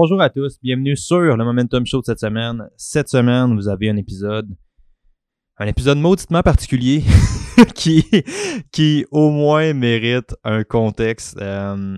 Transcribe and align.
Bonjour 0.00 0.20
à 0.20 0.30
tous, 0.30 0.60
bienvenue 0.62 0.96
sur 0.96 1.36
le 1.36 1.44
Momentum 1.44 1.84
Show 1.84 1.98
de 1.98 2.04
cette 2.04 2.20
semaine. 2.20 2.70
Cette 2.76 3.08
semaine, 3.08 3.56
vous 3.56 3.66
avez 3.66 3.90
un 3.90 3.96
épisode, 3.96 4.48
un 5.56 5.66
épisode 5.66 5.98
mauditement 5.98 6.40
particulier 6.40 7.02
qui, 7.74 9.06
au 9.10 9.30
moins 9.30 9.72
mérite 9.72 10.36
un 10.44 10.62
contexte. 10.62 11.36
Euh, 11.40 11.96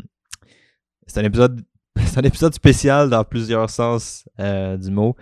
c'est 1.06 1.20
un 1.20 1.24
épisode, 1.24 1.60
c'est 2.06 2.16
un 2.16 2.22
épisode 2.22 2.54
spécial 2.54 3.10
dans 3.10 3.22
plusieurs 3.22 3.68
sens 3.68 4.26
euh, 4.38 4.78
du 4.78 4.90
mot. 4.90 5.14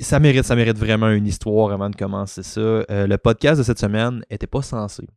Ça 0.00 0.20
mérite, 0.20 0.44
ça 0.44 0.54
mérite 0.54 0.76
vraiment 0.76 1.08
une 1.08 1.26
histoire 1.26 1.72
avant 1.72 1.88
de 1.88 1.96
commencer 1.96 2.42
ça. 2.42 2.60
Euh, 2.60 3.06
le 3.06 3.16
podcast 3.16 3.56
de 3.56 3.62
cette 3.62 3.78
semaine 3.78 4.22
était 4.28 4.46
pas 4.46 4.60
censé 4.60 5.08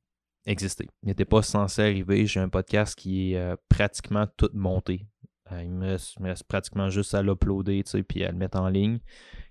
exister. 0.46 0.88
Il 1.04 1.10
n'était 1.10 1.26
pas 1.26 1.42
censé 1.42 1.82
arriver. 1.82 2.26
J'ai 2.26 2.40
un 2.40 2.48
podcast 2.48 2.98
qui 2.98 3.34
est 3.34 3.56
pratiquement 3.68 4.28
tout 4.38 4.50
monté. 4.54 5.11
Euh, 5.52 5.64
il, 5.64 5.70
me 5.72 5.88
reste, 5.88 6.44
pratiquement 6.46 6.90
juste 6.90 7.14
à 7.14 7.22
l'uploader, 7.22 7.84
puis 8.08 8.24
à 8.24 8.32
le 8.32 8.38
mettre 8.38 8.60
en 8.60 8.70
ligne. 8.70 9.00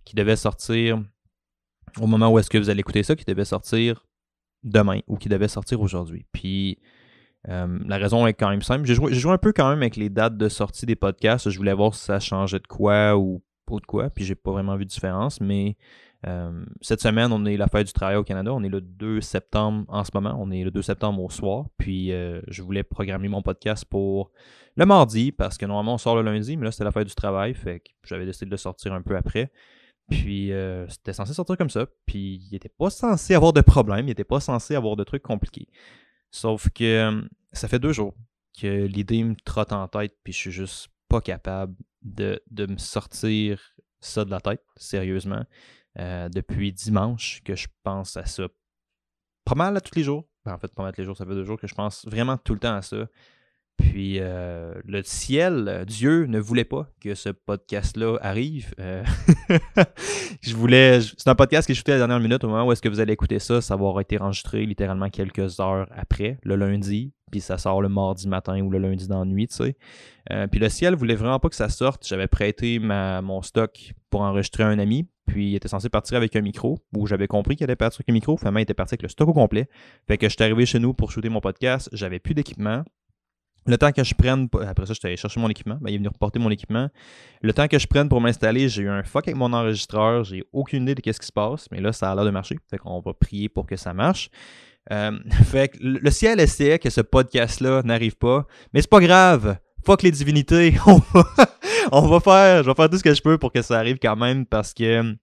Qui 0.04 0.14
devait 0.14 0.36
sortir 0.36 1.02
au 2.00 2.06
moment 2.06 2.30
où 2.30 2.38
est-ce 2.38 2.50
que 2.50 2.58
vous 2.58 2.70
allez 2.70 2.80
écouter 2.80 3.02
ça, 3.02 3.16
qui 3.16 3.24
devait 3.24 3.45
sortir 3.45 4.06
demain 4.62 5.00
ou 5.06 5.16
qui 5.16 5.28
devait 5.28 5.48
sortir 5.48 5.80
aujourd'hui. 5.80 6.27
Puis 6.32 6.78
euh, 7.48 7.78
la 7.86 7.96
raison 7.96 8.27
est 8.27 8.34
quand 8.34 8.50
même 8.50 8.62
simple. 8.62 8.84
J'ai 8.86 8.94
joué, 8.94 9.12
joué 9.14 9.32
un 9.32 9.38
peu 9.38 9.52
quand 9.52 9.68
même 9.68 9.80
avec 9.80 9.96
les 9.96 10.10
dates 10.10 10.36
de 10.36 10.48
sortie 10.48 10.86
des 10.86 10.96
podcasts. 10.96 11.48
Je 11.48 11.56
voulais 11.56 11.72
voir 11.72 11.94
si 11.94 12.05
ça 12.05 12.20
changeait 12.20 12.58
de 12.58 12.66
quoi 12.66 13.16
ou 13.16 13.42
pas 13.66 13.77
de 13.77 13.86
quoi. 13.86 14.10
Puis 14.10 14.24
j'ai 14.24 14.34
pas 14.34 14.52
vraiment 14.52 14.77
vu 14.77 14.84
de 14.84 14.91
différence. 14.91 15.41
Mais 15.41 15.77
euh, 16.26 16.64
cette 16.82 17.00
semaine, 17.00 17.32
on 17.32 17.44
est 17.46 17.56
la 17.56 17.68
fête 17.68 17.86
du 17.86 17.92
travail 17.92 18.16
au 18.16 18.24
Canada. 18.24 18.52
On 18.52 18.62
est 18.62 18.68
le 18.68 18.80
2 18.80 19.20
septembre 19.20 19.84
en 19.88 20.04
ce 20.04 20.10
moment. 20.14 20.36
On 20.38 20.50
est 20.50 20.62
le 20.62 20.70
2 20.70 20.82
septembre 20.82 21.22
au 21.22 21.30
soir. 21.30 21.66
Puis 21.78 22.12
euh, 22.12 22.40
je 22.48 22.62
voulais 22.62 22.82
programmer 22.82 23.28
mon 23.28 23.42
podcast 23.42 23.84
pour 23.84 24.30
le 24.76 24.86
mardi 24.86 25.32
parce 25.32 25.56
que 25.56 25.66
normalement 25.66 25.94
on 25.94 25.98
sort 25.98 26.16
le 26.16 26.22
lundi, 26.22 26.56
mais 26.56 26.64
là 26.64 26.72
c'était 26.72 26.84
la 26.84 26.92
fête 26.92 27.08
du 27.08 27.14
travail. 27.14 27.54
Fait 27.54 27.80
que 27.80 27.91
j'avais 28.04 28.26
décidé 28.26 28.46
de 28.46 28.50
le 28.50 28.56
sortir 28.56 28.92
un 28.92 29.02
peu 29.02 29.16
après. 29.16 29.50
Puis 30.10 30.52
euh, 30.52 30.86
c'était 30.88 31.12
censé 31.12 31.32
sortir 31.32 31.56
comme 31.56 31.70
ça. 31.70 31.86
Puis 32.04 32.42
il 32.50 32.54
était 32.54 32.68
pas 32.68 32.91
censé 32.91 33.34
avoir 33.34 33.52
de 33.52 33.62
problème. 33.62 34.08
Il 34.08 34.10
était 34.10 34.24
pas 34.24 34.41
censé 34.41 34.74
avoir 34.74 34.96
de 34.96 35.04
trucs 35.04 35.22
compliqués. 35.22 35.68
Sauf 36.30 36.68
que 36.70 37.22
ça 37.52 37.66
fait 37.66 37.78
deux 37.78 37.92
jours 37.92 38.14
que 38.60 38.84
l'idée 38.84 39.24
me 39.24 39.34
trotte 39.44 39.72
en 39.72 39.88
tête. 39.88 40.14
Puis 40.22 40.32
je 40.32 40.38
suis 40.38 40.52
juste 40.52 40.88
pas 41.08 41.20
capable 41.20 41.74
de, 42.02 42.41
de 42.50 42.66
me 42.66 42.76
sortir 42.76 43.74
ça 44.00 44.24
de 44.24 44.30
la 44.30 44.41
tête, 44.41 44.62
sérieusement. 44.76 45.44
Euh, 45.98 46.28
depuis 46.28 46.72
dimanche 46.72 47.42
que 47.44 47.56
je 47.56 47.66
pense 47.83 48.16
à 48.16 48.24
ça 48.24 48.44
pas 49.44 49.56
mal 49.56 49.77
à 49.77 49.80
tous 49.80 49.97
les 49.97 50.05
jours. 50.05 50.24
Ben, 50.44 50.55
en 50.55 50.58
fait, 50.58 50.72
pas 50.72 50.84
mal 50.84 50.92
tous 50.92 51.00
les 51.00 51.05
jours, 51.05 51.16
ça 51.16 51.27
fait 51.27 51.34
deux 51.34 51.44
jours 51.44 51.58
que 51.58 51.66
je 51.66 51.74
pense 51.74 52.06
vraiment 52.06 52.36
tout 52.36 52.55
le 52.55 52.60
temps 52.60 52.77
à 52.77 52.82
ça. 52.82 53.08
Puis 53.77 54.19
euh, 54.20 54.74
le 54.84 55.02
ciel, 55.02 55.66
euh, 55.66 55.84
Dieu 55.84 56.27
ne 56.27 56.38
voulait 56.38 56.64
pas 56.64 56.86
que 57.00 57.14
ce 57.14 57.30
podcast-là 57.30 58.19
arrive. 58.20 58.72
Je 60.42 60.55
voulais. 60.55 61.00
C'est 61.00 61.28
un 61.28 61.34
podcast 61.34 61.66
qui 61.66 61.72
est 61.72 61.74
shooté 61.74 61.92
à 61.92 61.94
la 61.97 62.06
dernière 62.06 62.20
minute 62.20 62.44
au 62.44 62.48
moment 62.48 62.66
où 62.66 62.72
est-ce 62.72 62.82
que 62.82 62.88
vous 62.88 63.00
allez 63.00 63.14
écouter 63.14 63.38
ça. 63.41 63.60
Ça 63.60 63.75
va 63.75 63.80
avoir 63.80 64.00
été 64.00 64.20
enregistré 64.20 64.64
littéralement 64.66 65.08
quelques 65.08 65.58
heures 65.58 65.88
après, 65.91 66.38
le 66.44 66.54
lundi. 66.54 67.12
Puis 67.32 67.41
ça 67.41 67.58
sort 67.58 67.80
le 67.80 67.88
mardi 67.88 68.28
matin 68.28 68.60
ou 68.60 68.70
le 68.70 68.78
lundi 68.78 69.08
dans 69.08 69.20
la 69.20 69.25
nuit, 69.25 69.48
tu 69.48 69.54
sais. 69.54 69.77
Puis 70.50 70.60
le 70.60 70.69
ciel 70.69 70.94
voulait 70.94 71.14
vraiment 71.14 71.38
pas 71.38 71.48
que 71.48 71.54
ça 71.54 71.69
sorte. 71.69 72.06
J'avais 72.06 72.27
prêté 72.27 72.78
mon 72.80 73.41
stock 73.42 73.92
pour 74.10 74.22
enregistrer 74.22 74.64
un 74.64 74.78
ami. 74.78 75.08
Puis 75.31 75.50
il 75.50 75.55
était 75.55 75.69
censé 75.69 75.89
partir 75.89 76.17
avec 76.17 76.34
un 76.34 76.41
micro. 76.41 76.81
Ou 76.95 77.06
j'avais 77.06 77.28
compris 77.28 77.55
qu'il 77.55 77.64
allait 77.64 77.77
partir 77.77 78.00
avec 78.00 78.09
un 78.09 78.12
micro. 78.12 78.36
Finalement, 78.36 78.59
il 78.59 78.62
était 78.62 78.75
parti 78.75 78.95
avec 78.95 79.03
le 79.03 79.09
stock 79.09 79.28
au 79.28 79.32
complet. 79.32 79.69
Fait 80.09 80.19
que 80.19 80.28
j'étais 80.28 80.44
arrivé 80.44 80.66
chez 80.66 80.81
nous 80.81 80.93
pour 80.93 81.12
shooter 81.12 81.28
mon 81.28 81.41
podcast. 81.41 81.88
J'avais 81.93 82.19
plus 82.19 82.34
d'équipement. 82.34 82.82
Le 83.66 83.78
temps 83.78 83.93
que 83.93 84.03
je 84.03 84.15
prenne, 84.15 84.49
après 84.66 84.87
ça, 84.87 84.94
j'étais 84.94 85.09
allé 85.09 85.16
chercher 85.16 85.38
mon 85.38 85.49
équipement. 85.49 85.78
Ben, 85.81 85.91
il 85.91 85.94
est 85.94 85.99
venu 85.99 86.09
reporter 86.09 86.41
mon 86.41 86.50
équipement. 86.50 86.88
Le 87.43 87.53
temps 87.53 87.69
que 87.69 87.78
je 87.78 87.87
prenne 87.87 88.09
pour 88.09 88.21
m'installer, 88.21 88.69
j'ai 88.69 88.82
eu 88.82 88.88
un 88.88 89.04
fuck 89.04 89.28
avec 89.28 89.37
mon 89.37 89.53
enregistreur. 89.53 90.25
J'ai 90.25 90.43
aucune 90.53 90.82
idée 90.82 90.97
de 90.97 91.00
qu'est-ce 91.00 91.21
qui 91.21 91.27
se 91.27 91.33
passe, 91.33 91.66
mais 91.71 91.81
là, 91.81 91.93
ça 91.93 92.10
a 92.10 92.15
l'air 92.16 92.25
de 92.25 92.31
marcher. 92.31 92.59
Fait 92.69 92.78
qu'on 92.78 93.00
va 93.00 93.12
prier 93.12 93.49
pour 93.49 93.66
que 93.66 93.77
ça 93.77 93.94
marche. 93.94 94.31
Euh, 94.91 95.16
fait 95.44 95.69
que 95.69 95.78
le 95.81 96.10
ciel 96.10 96.41
essaie 96.41 96.81
que 96.81 96.91
ce 96.91 97.03
podcast-là 97.03 97.83
n'arrive 97.84 98.16
pas, 98.16 98.47
mais 98.72 98.81
c'est 98.81 98.91
pas 98.91 99.00
grave. 99.00 99.59
Fuck 99.84 100.03
les 100.03 100.10
divinités. 100.10 100.75
On 100.87 101.00
va, 101.12 101.25
on 101.93 102.09
va 102.09 102.21
faire, 102.21 102.62
je 102.62 102.69
vais 102.69 102.75
faire 102.75 102.91
tout 102.91 102.99
ce 102.99 103.03
que 103.03 103.15
je 103.15 103.23
peux 103.23 103.39
pour 103.39 103.53
que 103.53 103.62
ça 103.62 103.78
arrive 103.78 103.99
quand 104.01 104.17
même 104.17 104.47
parce 104.47 104.73
que 104.73 105.17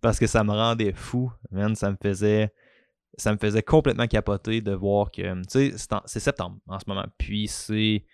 parce 0.00 0.18
que 0.18 0.26
ça 0.26 0.42
me 0.44 0.50
rendait 0.50 0.92
fou. 0.92 1.32
Ça 1.74 1.90
me 1.90 1.96
faisait 2.02 2.52
ça 3.18 3.32
me 3.32 3.38
faisait 3.38 3.62
complètement 3.62 4.06
capoter 4.06 4.60
de 4.60 4.72
voir 4.72 5.10
que, 5.10 5.22
tu 5.42 5.72
sais, 5.72 5.74
c'est 6.06 6.20
septembre 6.20 6.56
en 6.66 6.78
ce 6.78 6.84
moment. 6.86 7.04
Puis 7.18 7.46
c'est 7.46 8.04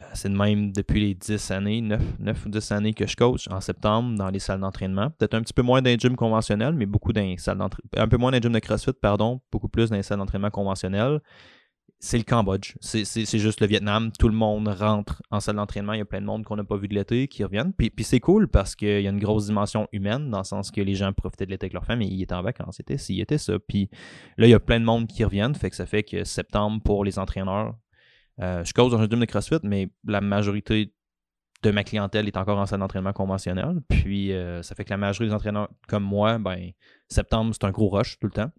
euh, 0.00 0.04
c'est 0.14 0.28
de 0.28 0.36
même 0.36 0.72
depuis 0.72 1.00
les 1.00 1.14
10 1.14 1.50
années, 1.50 1.80
9, 1.80 2.00
9 2.20 2.46
ou 2.46 2.48
10 2.48 2.72
années 2.72 2.94
que 2.94 3.06
je 3.06 3.16
coach 3.16 3.48
en 3.50 3.60
septembre 3.60 4.16
dans 4.16 4.30
les 4.30 4.38
salles 4.38 4.60
d'entraînement. 4.60 5.10
Peut-être 5.10 5.34
un 5.34 5.42
petit 5.42 5.52
peu 5.52 5.62
moins 5.62 5.82
dans 5.82 5.90
les 5.90 5.98
gyms 5.98 6.16
conventionnels, 6.16 6.74
mais 6.74 6.86
beaucoup 6.86 7.12
dans 7.12 7.20
les 7.20 7.38
salles 7.38 7.58
d'entraînement. 7.58 7.90
Un 7.96 8.08
peu 8.08 8.16
moins 8.16 8.30
dans 8.30 8.36
les 8.36 8.42
gyms 8.42 8.52
de 8.52 8.58
CrossFit, 8.60 8.92
pardon, 8.92 9.40
beaucoup 9.50 9.68
plus 9.68 9.90
dans 9.90 9.96
les 9.96 10.02
salles 10.02 10.18
d'entraînement 10.18 10.50
conventionnelles. 10.50 11.20
C'est 12.00 12.18
le 12.18 12.22
Cambodge. 12.24 12.74
C'est- 12.80 13.04
juste 13.38 13.60
le 13.60 13.66
Vietnam. 13.66 14.12
Tout 14.16 14.28
le 14.28 14.34
monde 14.34 14.68
rentre 14.68 15.20
en 15.30 15.40
salle 15.40 15.56
d'entraînement. 15.56 15.94
Il 15.94 15.98
y 15.98 16.02
a 16.02 16.04
plein 16.04 16.20
de 16.20 16.26
monde 16.26 16.44
qu'on 16.44 16.54
n'a 16.54 16.62
pas 16.62 16.76
vu 16.76 16.86
de 16.86 16.94
l'été 16.94 17.26
qui 17.26 17.42
reviennent. 17.42 17.72
Puis, 17.72 17.92
c'est 18.04 18.20
cool 18.20 18.46
parce 18.46 18.76
qu'il 18.76 19.00
y 19.00 19.06
a 19.06 19.10
une 19.10 19.18
grosse 19.18 19.46
dimension 19.46 19.88
humaine 19.92 20.30
dans 20.30 20.38
le 20.38 20.44
sens 20.44 20.70
que 20.70 20.80
les 20.80 20.94
gens 20.94 21.12
profitaient 21.12 21.46
de 21.46 21.50
l'été 21.50 21.64
avec 21.64 21.72
leur 21.72 21.84
famille. 21.84 22.08
Ils 22.14 22.22
étaient 22.22 22.34
en 22.34 22.42
vacances. 22.42 22.76
C'était 22.76 22.98
s'il 22.98 23.20
était 23.20 23.38
ça. 23.38 23.58
Puis 23.58 23.90
là, 24.36 24.46
il 24.46 24.50
y 24.50 24.54
a 24.54 24.60
plein 24.60 24.78
de 24.78 24.84
monde 24.84 25.08
qui 25.08 25.24
reviennent. 25.24 25.56
Fait 25.56 25.70
que 25.70 25.76
ça 25.76 25.86
fait 25.86 26.04
que 26.04 26.22
septembre 26.22 26.80
pour 26.84 27.04
les 27.04 27.18
entraîneurs, 27.18 27.74
euh, 28.40 28.62
je 28.64 28.72
cause 28.72 28.92
dans 28.92 29.00
un 29.00 29.08
gym 29.08 29.18
de 29.18 29.24
CrossFit, 29.24 29.58
mais 29.64 29.90
la 30.06 30.20
majorité 30.20 30.94
de 31.64 31.70
ma 31.72 31.82
clientèle 31.82 32.28
est 32.28 32.36
encore 32.36 32.58
en 32.58 32.66
salle 32.66 32.78
d'entraînement 32.78 33.12
conventionnelle. 33.12 33.80
Puis 33.88 34.32
euh, 34.32 34.62
ça 34.62 34.76
fait 34.76 34.84
que 34.84 34.90
la 34.90 34.96
majorité 34.96 35.30
des 35.30 35.34
entraîneurs 35.34 35.68
comme 35.88 36.04
moi, 36.04 36.38
ben 36.38 36.70
septembre, 37.08 37.52
c'est 37.52 37.66
un 37.66 37.72
gros 37.72 37.88
rush 37.88 38.20
tout 38.20 38.28
le 38.28 38.32
temps. 38.32 38.52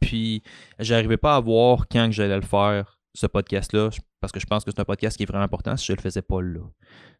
Puis 0.00 0.42
j'arrivais 0.78 1.16
pas 1.16 1.36
à 1.36 1.40
voir 1.40 1.86
quand 1.88 2.06
que 2.06 2.12
j'allais 2.12 2.36
le 2.36 2.42
faire, 2.42 2.98
ce 3.14 3.26
podcast-là, 3.26 3.90
parce 4.20 4.32
que 4.32 4.40
je 4.40 4.46
pense 4.46 4.64
que 4.64 4.70
c'est 4.70 4.80
un 4.80 4.84
podcast 4.84 5.16
qui 5.16 5.24
est 5.24 5.26
vraiment 5.26 5.44
important 5.44 5.76
si 5.76 5.86
je 5.86 5.92
le 5.92 6.00
faisais 6.00 6.22
pas 6.22 6.40
là. 6.40 6.60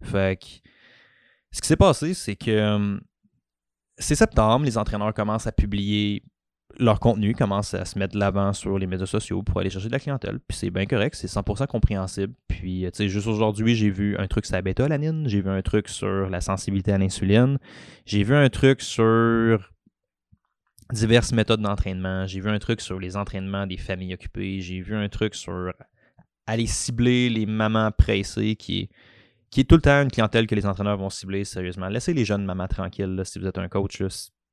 Fait 0.03 0.41
que 0.41 0.47
ce 1.53 1.61
qui 1.61 1.67
s'est 1.69 1.77
passé, 1.77 2.15
c'est 2.15 2.37
que 2.37 2.75
hum, 2.75 3.01
c'est 3.99 4.15
septembre, 4.15 4.65
les 4.65 4.79
entraîneurs 4.79 5.13
commencent 5.13 5.47
à 5.47 5.53
publier 5.53 6.23
leur 6.79 7.01
contenu, 7.01 7.35
commencent 7.35 7.75
à 7.75 7.85
se 7.85 7.99
mettre 7.99 8.15
de 8.15 8.21
l'avant 8.21 8.53
sur 8.53 8.79
les 8.79 8.87
médias 8.87 9.07
sociaux 9.07 9.43
pour 9.43 9.59
aller 9.59 9.71
chercher 9.71 9.89
de 9.89 9.93
la 9.93 9.99
clientèle. 9.99 10.39
Puis 10.47 10.57
c'est 10.57 10.71
bien 10.71 10.87
correct, 10.87 11.17
c'est 11.17 11.27
100% 11.27 11.67
compréhensible. 11.67 12.33
Puis, 12.49 12.83
tu 12.85 12.91
sais, 12.93 13.09
juste 13.09 13.27
aujourd'hui, 13.27 13.75
j'ai 13.75 13.91
vu 13.91 14.17
un 14.17 14.27
truc 14.29 14.47
sur 14.47 14.55
la 14.55 14.63
bêta-alanine, 14.63 15.29
j'ai 15.29 15.41
vu 15.41 15.51
un 15.51 15.63
truc 15.63 15.89
sur 15.89 16.31
la 16.31 16.41
sensibilité 16.41 16.93
à 16.93 16.99
l'insuline, 16.99 17.59
j'ai 18.07 18.23
vu 18.23 18.35
un 18.35 18.49
truc 18.49 18.83
sur 18.83 19.71
diverses 20.93 21.33
méthodes 21.33 21.61
d'entraînement, 21.61 22.27
j'ai 22.27 22.41
vu 22.41 22.51
un 22.51 22.59
truc 22.59 22.81
sur 22.81 22.99
les 22.99 23.17
entraînements 23.17 23.67
des 23.67 23.77
familles 23.77 24.15
occupées, 24.15 24.61
j'ai 24.61 24.81
vu 24.81 24.95
un 24.95 25.09
truc 25.09 25.35
sur 25.35 25.73
aller 26.47 26.67
cibler 26.67 27.29
les 27.31 27.47
mamans 27.47 27.91
pressées 27.93 28.57
qui 28.57 28.81
est 28.81 28.91
qui 29.51 29.61
est 29.61 29.65
tout 29.65 29.75
le 29.75 29.83
temps 29.83 30.03
une 30.03 30.11
clientèle 30.11 30.47
que 30.47 30.55
les 30.55 30.65
entraîneurs 30.65 30.97
vont 30.97 31.11
cibler 31.11 31.45
sérieusement. 31.45 31.89
Laissez 31.89 32.15
les 32.15 32.25
jeunes 32.25 32.45
mamans 32.45 32.69
tranquilles 32.69 33.21
si 33.25 33.39
vous 33.41 33.47
êtes 33.47 33.59
un 33.59 33.69
coach. 33.69 34.01
Là, 34.01 34.09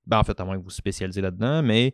ben, 0.08 0.20
en 0.20 0.24
fait, 0.24 0.40
à 0.40 0.46
moins 0.46 0.58
que 0.58 0.64
vous 0.64 0.70
spécialisez 0.70 1.22
là-dedans, 1.22 1.62
mais 1.62 1.94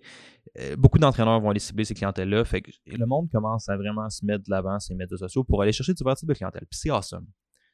euh, 0.59 0.75
beaucoup 0.77 0.99
d'entraîneurs 0.99 1.41
vont 1.41 1.49
aller 1.49 1.59
cibler 1.59 1.83
ces 1.83 1.95
clientèles-là. 1.95 2.45
Fait 2.45 2.61
que 2.61 2.71
le 2.85 3.05
monde 3.05 3.29
commence 3.29 3.67
à 3.67 3.75
vraiment 3.75 4.09
se 4.09 4.23
mettre 4.25 4.45
de 4.45 4.51
l'avant 4.51 4.77
les 4.89 4.95
médias 4.95 5.17
sociaux 5.17 5.43
pour 5.43 5.61
aller 5.61 5.73
chercher 5.73 5.93
divers 5.93 6.15
types 6.15 6.29
de 6.29 6.33
clientèle. 6.33 6.65
C'est 6.71 6.91
awesome. 6.91 7.25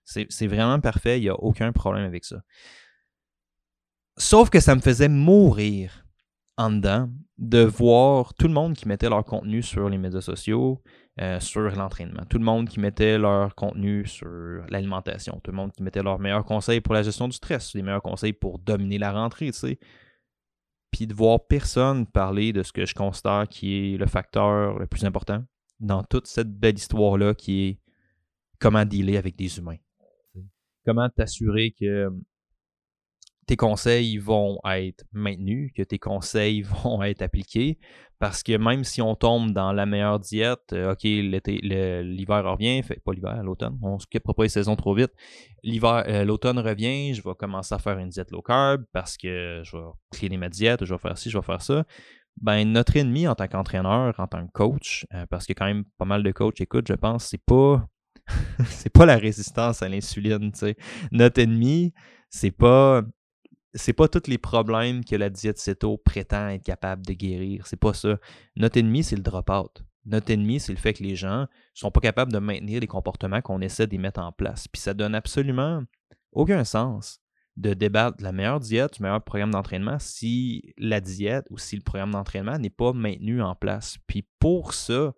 C'est 0.03 0.47
vraiment 0.47 0.79
parfait, 0.79 1.19
il 1.19 1.23
n'y 1.23 1.29
a 1.29 1.35
aucun 1.35 1.71
problème 1.71 2.05
avec 2.05 2.25
ça. 2.25 2.41
Sauf 4.17 4.49
que 4.49 4.59
ça 4.59 4.75
me 4.75 4.81
faisait 4.81 5.07
mourir 5.07 6.08
en 6.59 6.71
dedans 6.71 7.09
de 7.37 7.63
voir 7.63 8.33
tout 8.33 8.47
le 8.47 8.53
monde 8.53 8.73
qui 8.73 8.85
mettait 8.85 9.09
leur 9.09 9.23
contenu 9.23 9.63
sur 9.63 9.87
les 9.87 9.97
médias 9.97 10.19
sociaux, 10.19 10.83
euh, 11.21 11.39
sur 11.39 11.61
l'entraînement. 11.61 12.25
Tout 12.29 12.37
le 12.37 12.43
monde 12.43 12.67
qui 12.67 12.81
mettait 12.81 13.17
leur 13.17 13.55
contenu 13.55 14.05
sur 14.05 14.27
l'alimentation. 14.69 15.39
Tout 15.41 15.51
le 15.51 15.55
monde 15.57 15.71
qui 15.71 15.81
mettait 15.81 16.03
leurs 16.03 16.19
meilleurs 16.19 16.43
conseils 16.43 16.81
pour 16.81 16.93
la 16.93 17.01
gestion 17.01 17.29
du 17.29 17.37
stress, 17.37 17.73
les 17.75 17.81
meilleurs 17.81 18.01
conseils 18.01 18.33
pour 18.33 18.59
dominer 18.59 18.97
la 18.97 19.13
rentrée, 19.13 19.51
tu 19.51 19.57
sais. 19.57 19.79
Puis 20.91 21.07
de 21.07 21.13
voir 21.13 21.47
personne 21.47 22.05
parler 22.05 22.51
de 22.51 22.61
ce 22.61 22.73
que 22.73 22.85
je 22.85 22.93
considère 22.93 23.47
qui 23.49 23.93
est 23.93 23.97
le 23.97 24.05
facteur 24.05 24.77
le 24.77 24.85
plus 24.85 25.05
important 25.05 25.45
dans 25.79 26.03
toute 26.03 26.27
cette 26.27 26.51
belle 26.51 26.75
histoire-là 26.75 27.35
qui 27.35 27.67
est 27.67 27.79
comment 28.59 28.83
dealer 28.83 29.15
avec 29.15 29.37
des 29.37 29.59
humains. 29.59 29.77
Comment 30.85 31.07
t'assurer 31.07 31.73
que 31.79 32.09
tes 33.49 33.57
conseils 33.57 34.19
vont 34.19 34.59
être 34.63 35.05
maintenus, 35.11 35.71
que 35.75 35.81
tes 35.81 35.97
conseils 35.97 36.61
vont 36.83 37.01
être 37.01 37.23
appliqués, 37.23 37.79
parce 38.19 38.43
que 38.43 38.55
même 38.55 38.83
si 38.83 39.01
on 39.01 39.15
tombe 39.15 39.53
dans 39.53 39.73
la 39.73 39.87
meilleure 39.87 40.19
diète, 40.19 40.71
euh, 40.73 40.91
ok, 40.91 41.01
l'hiver 41.03 42.43
revient, 42.43 42.83
fait 42.83 43.01
pas 43.03 43.11
l'hiver, 43.11 43.41
l'automne, 43.41 43.79
on 43.81 43.97
skippera 43.97 44.35
pas 44.35 44.43
les 44.43 44.49
saisons 44.49 44.75
trop 44.75 44.93
vite. 44.93 45.11
Euh, 45.65 46.25
l'automne 46.25 46.59
revient, 46.59 47.15
je 47.15 47.23
vais 47.23 47.33
commencer 47.33 47.73
à 47.73 47.79
faire 47.79 47.97
une 47.97 48.09
diète 48.09 48.29
low 48.29 48.43
carb 48.43 48.83
parce 48.93 49.17
que 49.17 49.63
je 49.63 49.75
vais 49.75 49.83
cleaner 50.11 50.37
ma 50.37 50.49
diète, 50.49 50.85
je 50.85 50.93
vais 50.93 50.99
faire 50.99 51.17
ci, 51.17 51.31
je 51.31 51.37
vais 51.39 51.43
faire 51.43 51.63
ça. 51.63 51.85
Ben, 52.39 52.71
notre 52.71 52.97
ennemi 52.97 53.27
en 53.27 53.33
tant 53.33 53.47
qu'entraîneur, 53.47 54.13
en 54.19 54.27
tant 54.27 54.45
que 54.45 54.51
coach, 54.51 55.07
euh, 55.15 55.25
parce 55.27 55.49
a 55.49 55.53
quand 55.55 55.65
même 55.65 55.85
pas 55.97 56.05
mal 56.05 56.21
de 56.21 56.31
coachs, 56.31 56.61
écoute, 56.61 56.85
je 56.87 56.93
pense, 56.93 57.25
c'est 57.25 57.43
pas 57.43 57.83
c'est 58.67 58.93
pas 58.93 59.07
la 59.07 59.17
résistance 59.17 59.81
à 59.81 59.89
l'insuline, 59.89 60.51
tu 60.51 60.59
sais. 60.59 60.75
Notre 61.11 61.41
ennemi, 61.41 61.95
c'est 62.29 62.51
pas 62.51 63.01
c'est 63.73 63.93
pas 63.93 64.07
tous 64.07 64.27
les 64.27 64.37
problèmes 64.37 65.05
que 65.05 65.15
la 65.15 65.29
diète 65.29 65.59
céto 65.59 65.97
prétend 65.97 66.47
être 66.49 66.63
capable 66.63 67.05
de 67.05 67.13
guérir. 67.13 67.67
C'est 67.67 67.79
pas 67.79 67.93
ça. 67.93 68.17
Notre 68.55 68.77
ennemi, 68.77 69.03
c'est 69.03 69.15
le 69.15 69.21
drop-out. 69.21 69.83
Notre 70.05 70.31
ennemi, 70.31 70.59
c'est 70.59 70.71
le 70.71 70.77
fait 70.77 70.93
que 70.93 71.03
les 71.03 71.15
gens 71.15 71.45
sont 71.73 71.91
pas 71.91 71.99
capables 71.99 72.33
de 72.33 72.39
maintenir 72.39 72.79
les 72.79 72.87
comportements 72.87 73.41
qu'on 73.41 73.61
essaie 73.61 73.85
d'y 73.85 73.99
mettre 73.99 74.21
en 74.21 74.31
place. 74.31 74.67
Puis 74.67 74.81
ça 74.81 74.93
donne 74.93 75.13
absolument 75.13 75.83
aucun 76.31 76.63
sens 76.63 77.21
de 77.57 77.73
débattre 77.73 78.17
de 78.17 78.23
la 78.23 78.31
meilleure 78.31 78.59
diète, 78.59 78.95
du 78.95 79.03
meilleur 79.03 79.21
programme 79.21 79.51
d'entraînement 79.51 79.97
si 79.99 80.73
la 80.77 81.01
diète 81.01 81.45
ou 81.49 81.57
si 81.57 81.75
le 81.75 81.81
programme 81.81 82.11
d'entraînement 82.11 82.57
n'est 82.57 82.69
pas 82.69 82.93
maintenu 82.93 83.41
en 83.41 83.53
place. 83.53 83.97
Puis 84.07 84.25
pour 84.39 84.73
ça, 84.73 85.13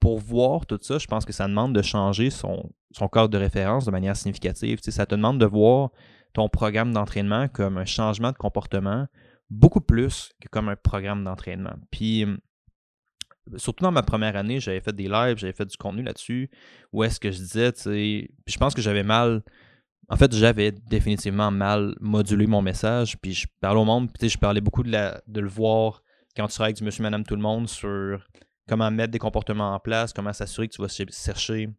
pour 0.00 0.18
voir 0.18 0.66
tout 0.66 0.78
ça, 0.82 0.98
je 0.98 1.06
pense 1.06 1.24
que 1.24 1.32
ça 1.32 1.46
demande 1.46 1.74
de 1.74 1.82
changer 1.82 2.30
son, 2.30 2.70
son 2.90 3.08
cadre 3.08 3.28
de 3.28 3.38
référence 3.38 3.84
de 3.84 3.90
manière 3.92 4.16
significative. 4.16 4.80
Ça 4.82 5.06
te 5.06 5.14
demande 5.14 5.38
de 5.38 5.46
voir 5.46 5.90
ton 6.34 6.48
programme 6.48 6.92
d'entraînement 6.92 7.48
comme 7.48 7.78
un 7.78 7.84
changement 7.86 8.32
de 8.32 8.36
comportement 8.36 9.06
beaucoup 9.48 9.80
plus 9.80 10.32
que 10.40 10.48
comme 10.48 10.68
un 10.68 10.76
programme 10.76 11.24
d'entraînement. 11.24 11.74
Puis 11.90 12.26
surtout 13.56 13.84
dans 13.84 13.92
ma 13.92 14.02
première 14.02 14.36
année, 14.36 14.60
j'avais 14.60 14.80
fait 14.80 14.94
des 14.94 15.08
lives, 15.08 15.38
j'avais 15.38 15.52
fait 15.52 15.66
du 15.66 15.76
contenu 15.76 16.02
là-dessus, 16.02 16.50
où 16.92 17.02
est-ce 17.04 17.20
que 17.20 17.30
je 17.30 17.38
disais, 17.38 17.72
tu 17.72 17.80
sais, 17.82 18.30
je 18.46 18.58
pense 18.58 18.74
que 18.74 18.82
j'avais 18.82 19.02
mal 19.02 19.42
en 20.10 20.16
fait, 20.16 20.34
j'avais 20.34 20.70
définitivement 20.70 21.50
mal 21.50 21.94
modulé 21.98 22.46
mon 22.46 22.60
message, 22.60 23.16
puis 23.22 23.32
je 23.32 23.46
parlais 23.60 23.80
au 23.80 23.86
monde, 23.86 24.10
puis 24.12 24.28
je 24.28 24.36
parlais 24.36 24.60
beaucoup 24.60 24.82
de, 24.82 24.90
de 24.90 25.40
le 25.40 25.48
voir 25.48 26.02
quand 26.36 26.46
tu 26.46 26.52
seras 26.52 26.66
avec 26.66 26.76
du 26.76 26.84
monsieur, 26.84 27.02
madame, 27.02 27.24
tout 27.24 27.36
le 27.36 27.40
monde 27.40 27.68
sur 27.68 28.22
comment 28.68 28.90
mettre 28.90 29.12
des 29.12 29.18
comportements 29.18 29.74
en 29.74 29.80
place, 29.80 30.12
comment 30.12 30.32
s'assurer 30.32 30.68
que 30.68 30.74
tu 30.74 30.82
vas 30.82 30.88
chercher. 30.88 31.70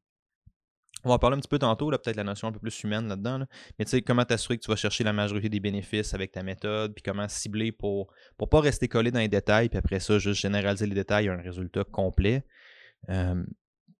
On 1.05 1.09
va 1.09 1.15
en 1.15 1.19
parler 1.19 1.37
un 1.37 1.39
petit 1.39 1.47
peu 1.47 1.59
tantôt, 1.59 1.89
peut-être 1.89 2.15
la 2.15 2.23
notion 2.23 2.47
un 2.47 2.51
peu 2.51 2.59
plus 2.59 2.83
humaine 2.83 3.07
là-dedans, 3.07 3.45
mais 3.79 3.85
tu 3.85 3.91
sais, 3.91 4.01
comment 4.01 4.25
t'assurer 4.25 4.57
que 4.57 4.63
tu 4.63 4.69
vas 4.69 4.75
chercher 4.75 5.03
la 5.03 5.13
majorité 5.13 5.49
des 5.49 5.59
bénéfices 5.59 6.13
avec 6.13 6.31
ta 6.31 6.43
méthode, 6.43 6.93
puis 6.93 7.03
comment 7.03 7.27
cibler 7.27 7.71
pour 7.71 8.11
ne 8.41 8.45
pas 8.45 8.59
rester 8.59 8.87
collé 8.87 9.11
dans 9.11 9.19
les 9.19 9.27
détails, 9.27 9.69
puis 9.69 9.77
après 9.77 9.99
ça, 9.99 10.19
juste 10.19 10.41
généraliser 10.41 10.87
les 10.87 10.95
détails 10.95 11.29
à 11.29 11.33
un 11.33 11.41
résultat 11.41 11.83
complet. 11.83 12.43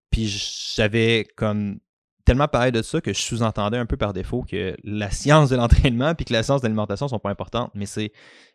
Puis 0.09 0.73
j'avais 0.75 1.27
comme 1.35 1.79
tellement 2.25 2.47
parlé 2.47 2.71
de 2.71 2.81
ça 2.81 3.01
que 3.01 3.13
je 3.13 3.19
sous-entendais 3.21 3.77
un 3.77 3.85
peu 3.85 3.97
par 3.97 4.11
défaut 4.11 4.43
que 4.43 4.75
la 4.83 5.11
science 5.11 5.51
de 5.51 5.55
l'entraînement 5.55 6.15
puis 6.15 6.25
que 6.25 6.33
la 6.33 6.41
science 6.41 6.61
de 6.61 6.65
l'alimentation 6.65 7.07
sont 7.07 7.19
pas 7.19 7.29
importantes, 7.29 7.71
mais 7.75 7.85
c'est 7.85 8.11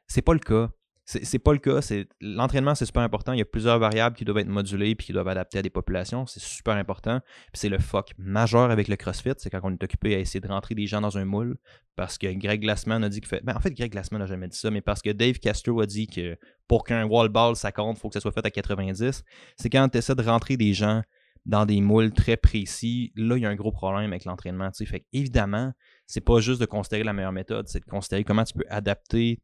c'est 0.09 0.23
pas 0.23 0.33
le 0.33 0.41
cas. 0.41 0.71
C'est 1.05 1.41
pas 1.41 1.53
le 1.53 1.59
cas. 1.59 1.81
L'entraînement, 2.21 2.77
c'est 2.77 2.85
super 2.85 3.03
important. 3.03 3.33
Il 3.33 3.39
y 3.39 3.43
a 3.43 3.47
plusieurs 3.47 3.81
variables 3.81 4.15
qui 4.15 4.25
doivent 4.25 4.39
être 4.39 4.49
modulées 4.49 4.95
puis 4.95 5.07
qui 5.07 5.13
doivent 5.13 5.27
adapter 5.27 5.59
à 5.59 5.63
des 5.63 5.71
populations. 5.71 6.25
C'est 6.27 6.41
super 6.41 6.77
important. 6.77 7.21
C'est 7.53 7.69
le 7.69 7.79
fuck 7.79 8.13
majeur 8.17 8.71
avec 8.71 8.87
le 8.87 8.95
CrossFit. 8.95 9.33
C'est 9.39 9.51
quand 9.51 9.61
on 9.65 9.73
est 9.73 9.83
occupé 9.83 10.15
à 10.15 10.21
essayer 10.21 10.41
de 10.41 10.47
rentrer 10.47 10.77
des 10.77 10.87
gens 10.87 11.01
dans 11.01 11.19
un 11.19 11.25
moule. 11.25 11.57
Parce 11.97 12.17
que 12.17 12.33
Greg 12.33 12.61
Glassman 12.61 13.03
a 13.03 13.09
dit 13.09 13.21
que 13.21 13.27
fait. 13.27 13.43
Ben, 13.43 13.57
en 13.57 13.61
fait, 13.61 13.73
Greg 13.73 13.91
Glassman 13.91 14.21
n'a 14.21 14.27
jamais 14.27 14.47
dit 14.47 14.57
ça, 14.57 14.71
mais 14.71 14.81
parce 14.81 15.03
que 15.03 15.11
Dave 15.11 15.39
Castro 15.41 15.81
a 15.81 15.87
dit 15.87 16.07
que 16.07 16.39
pour 16.69 16.85
qu'un 16.85 17.05
wall 17.05 17.29
ball 17.29 17.57
ça 17.57 17.73
compte, 17.73 17.97
il 17.97 18.01
faut 18.01 18.09
que 18.09 18.15
ça 18.15 18.21
soit 18.21 18.33
fait 18.33 18.47
à 18.47 18.51
90. 18.51 19.25
C'est 19.57 19.71
quand 19.71 19.89
tu 19.89 19.99
essaies 19.99 20.15
de 20.15 20.23
rentrer 20.23 20.57
des 20.57 20.73
gens 20.75 21.03
dans 21.47 21.67
des 21.67 21.81
moules 21.81 22.13
très 22.13 22.37
précis, 22.37 23.13
là, 23.17 23.37
il 23.37 23.43
y 23.43 23.47
a 23.47 23.49
un 23.49 23.57
gros 23.57 23.73
problème 23.73 24.11
avec 24.13 24.25
l'entraînement. 24.25 24.71
Fait 24.73 25.07
évidemment, 25.13 25.73
c'est 26.07 26.21
pas 26.21 26.41
juste 26.41 26.61
de 26.61 26.67
considérer 26.67 27.03
la 27.03 27.13
meilleure 27.13 27.33
méthode, 27.33 27.67
c'est 27.69 27.81
de 27.81 27.91
considérer 27.91 28.25
comment 28.25 28.45
tu 28.45 28.55
peux 28.55 28.65
adapter 28.69 29.41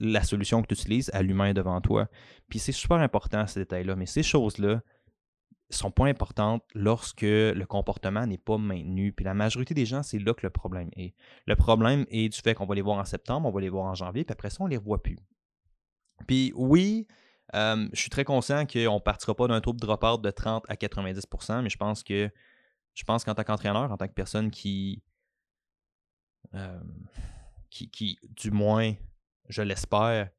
la 0.00 0.22
solution 0.22 0.62
que 0.62 0.68
tu 0.68 0.74
utilises 0.74 1.10
à 1.12 1.22
l'humain 1.22 1.52
devant 1.52 1.80
toi. 1.80 2.08
Puis 2.48 2.58
c'est 2.58 2.72
super 2.72 2.98
important 2.98 3.46
ces 3.46 3.60
détails-là, 3.60 3.96
mais 3.96 4.06
ces 4.06 4.22
choses-là 4.22 4.80
sont 5.70 5.90
pas 5.90 6.06
importantes 6.06 6.62
lorsque 6.74 7.22
le 7.22 7.64
comportement 7.64 8.26
n'est 8.26 8.38
pas 8.38 8.58
maintenu. 8.58 9.12
Puis 9.12 9.24
la 9.24 9.34
majorité 9.34 9.74
des 9.74 9.86
gens, 9.86 10.02
c'est 10.02 10.18
là 10.18 10.34
que 10.34 10.44
le 10.44 10.50
problème 10.50 10.90
est. 10.96 11.14
Le 11.46 11.56
problème 11.56 12.04
est 12.10 12.28
du 12.28 12.38
fait 12.38 12.54
qu'on 12.54 12.66
va 12.66 12.74
les 12.74 12.82
voir 12.82 12.98
en 12.98 13.04
septembre, 13.04 13.48
on 13.48 13.52
va 13.52 13.60
les 13.60 13.70
voir 13.70 13.86
en 13.86 13.94
janvier, 13.94 14.24
puis 14.24 14.32
après 14.32 14.50
ça, 14.50 14.58
on 14.60 14.66
les 14.66 14.76
revoit 14.76 15.02
plus. 15.02 15.18
Puis 16.26 16.52
oui, 16.54 17.06
euh, 17.54 17.88
je 17.92 18.00
suis 18.00 18.10
très 18.10 18.24
conscient 18.24 18.66
qu'on 18.66 18.94
ne 18.94 19.00
partira 19.00 19.34
pas 19.34 19.48
d'un 19.48 19.60
taux 19.60 19.72
de 19.72 19.78
drop-out 19.78 20.22
de 20.22 20.30
30 20.30 20.64
à 20.68 20.74
90% 20.74 21.62
mais 21.62 21.68
je 21.68 21.76
pense 21.76 22.02
que 22.02 22.30
je 22.94 23.04
pense 23.04 23.24
qu'en 23.24 23.34
tant 23.34 23.44
qu'entraîneur, 23.44 23.90
en 23.90 23.96
tant 23.96 24.06
que 24.06 24.12
personne 24.12 24.50
qui, 24.50 25.02
euh, 26.54 26.80
qui, 27.70 27.90
qui, 27.90 28.18
du 28.22 28.50
moins, 28.50 28.92
je 29.48 29.62
l'espère, 29.62 30.30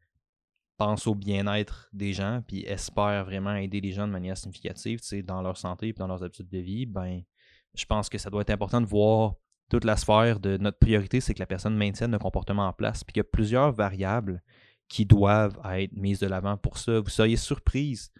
pense 0.78 1.08
au 1.08 1.16
bien-être 1.16 1.90
des 1.94 2.14
gens, 2.14 2.42
puis 2.48 2.64
espère 2.66 3.26
vraiment 3.26 3.56
aider 3.56 3.80
les 3.80 3.92
gens 3.92 4.08
de 4.08 4.12
manière 4.12 4.38
significative 4.38 5.02
dans 5.24 5.42
leur 5.42 5.58
santé 5.58 5.90
et 5.90 5.94
dans 5.94 6.08
leurs 6.08 6.24
habitudes 6.24 6.50
de 6.50 6.60
vie, 6.60 6.86
ben, 6.86 7.22
je 7.74 7.86
pense 7.86 8.10
que 8.10 8.18
ça 8.18 8.30
doit 8.30 8.42
être 8.42 8.50
important 8.50 8.82
de 8.82 8.86
voir 8.86 9.36
toute 9.70 9.86
la 9.86 9.98
sphère 9.98 10.40
de 10.40 10.58
notre 10.58 10.78
priorité, 10.78 11.22
c'est 11.22 11.34
que 11.34 11.40
la 11.40 11.46
personne 11.46 11.76
maintienne 11.76 12.14
un 12.14 12.20
comportement 12.20 12.68
en 12.68 12.74
place, 12.74 13.04
puis 13.04 13.14
qu'il 13.14 13.20
y 13.22 13.26
a 13.26 13.30
plusieurs 13.32 13.72
variables 13.72 14.42
qui 14.88 15.06
doivent 15.06 15.60
être 15.74 15.94
mises 15.94 16.20
de 16.20 16.28
l'avant 16.28 16.58
pour 16.58 16.78
ça. 16.78 17.00
Vous 17.00 17.10
seriez 17.10 17.38
surprise, 17.38 18.12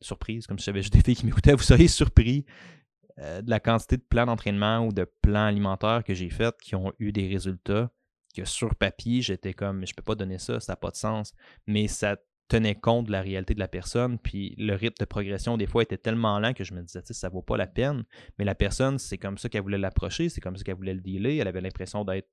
surprise, 0.00 0.46
comme 0.46 0.58
si 0.58 0.66
j'avais 0.66 0.82
juste 0.82 0.92
des 0.92 1.02
filles 1.02 1.16
qui 1.16 1.26
m'écoutaient, 1.26 1.54
vous 1.54 1.62
seriez 1.62 1.88
surpris 1.88 2.44
euh, 3.18 3.40
de 3.42 3.50
la 3.50 3.60
quantité 3.60 3.96
de 3.96 4.02
plans 4.02 4.26
d'entraînement 4.26 4.86
ou 4.86 4.92
de 4.92 5.04
plans 5.22 5.46
alimentaires 5.46 6.04
que 6.04 6.14
j'ai 6.14 6.30
faits 6.30 6.56
qui 6.60 6.74
ont 6.74 6.92
eu 6.98 7.12
des 7.12 7.28
résultats 7.28 7.90
que 8.34 8.44
sur 8.44 8.74
papier, 8.74 9.22
j'étais 9.22 9.54
comme, 9.54 9.86
je 9.86 9.94
peux 9.94 10.02
pas 10.02 10.14
donner 10.14 10.38
ça, 10.38 10.60
ça 10.60 10.72
n'a 10.72 10.76
pas 10.76 10.90
de 10.90 10.96
sens. 10.96 11.34
Mais 11.66 11.88
ça 11.88 12.16
tenait 12.48 12.74
compte 12.74 13.06
de 13.06 13.12
la 13.12 13.20
réalité 13.20 13.54
de 13.54 13.58
la 13.58 13.68
personne, 13.68 14.18
puis 14.18 14.54
le 14.56 14.74
rythme 14.74 14.96
de 15.00 15.04
progression, 15.04 15.56
des 15.56 15.66
fois, 15.66 15.82
était 15.82 15.98
tellement 15.98 16.38
lent 16.38 16.54
que 16.54 16.64
je 16.64 16.72
me 16.72 16.82
disais, 16.82 17.02
tu 17.02 17.08
sais, 17.08 17.14
ça 17.14 17.28
vaut 17.28 17.42
pas 17.42 17.56
la 17.56 17.66
peine. 17.66 18.04
Mais 18.38 18.44
la 18.44 18.54
personne, 18.54 18.98
c'est 18.98 19.18
comme 19.18 19.36
ça 19.36 19.48
qu'elle 19.48 19.62
voulait 19.62 19.78
l'approcher, 19.78 20.28
c'est 20.30 20.40
comme 20.40 20.56
ça 20.56 20.64
qu'elle 20.64 20.76
voulait 20.76 20.94
le 20.94 21.00
dealer, 21.00 21.40
elle 21.40 21.48
avait 21.48 21.60
l'impression 21.60 22.04
d'être 22.04 22.28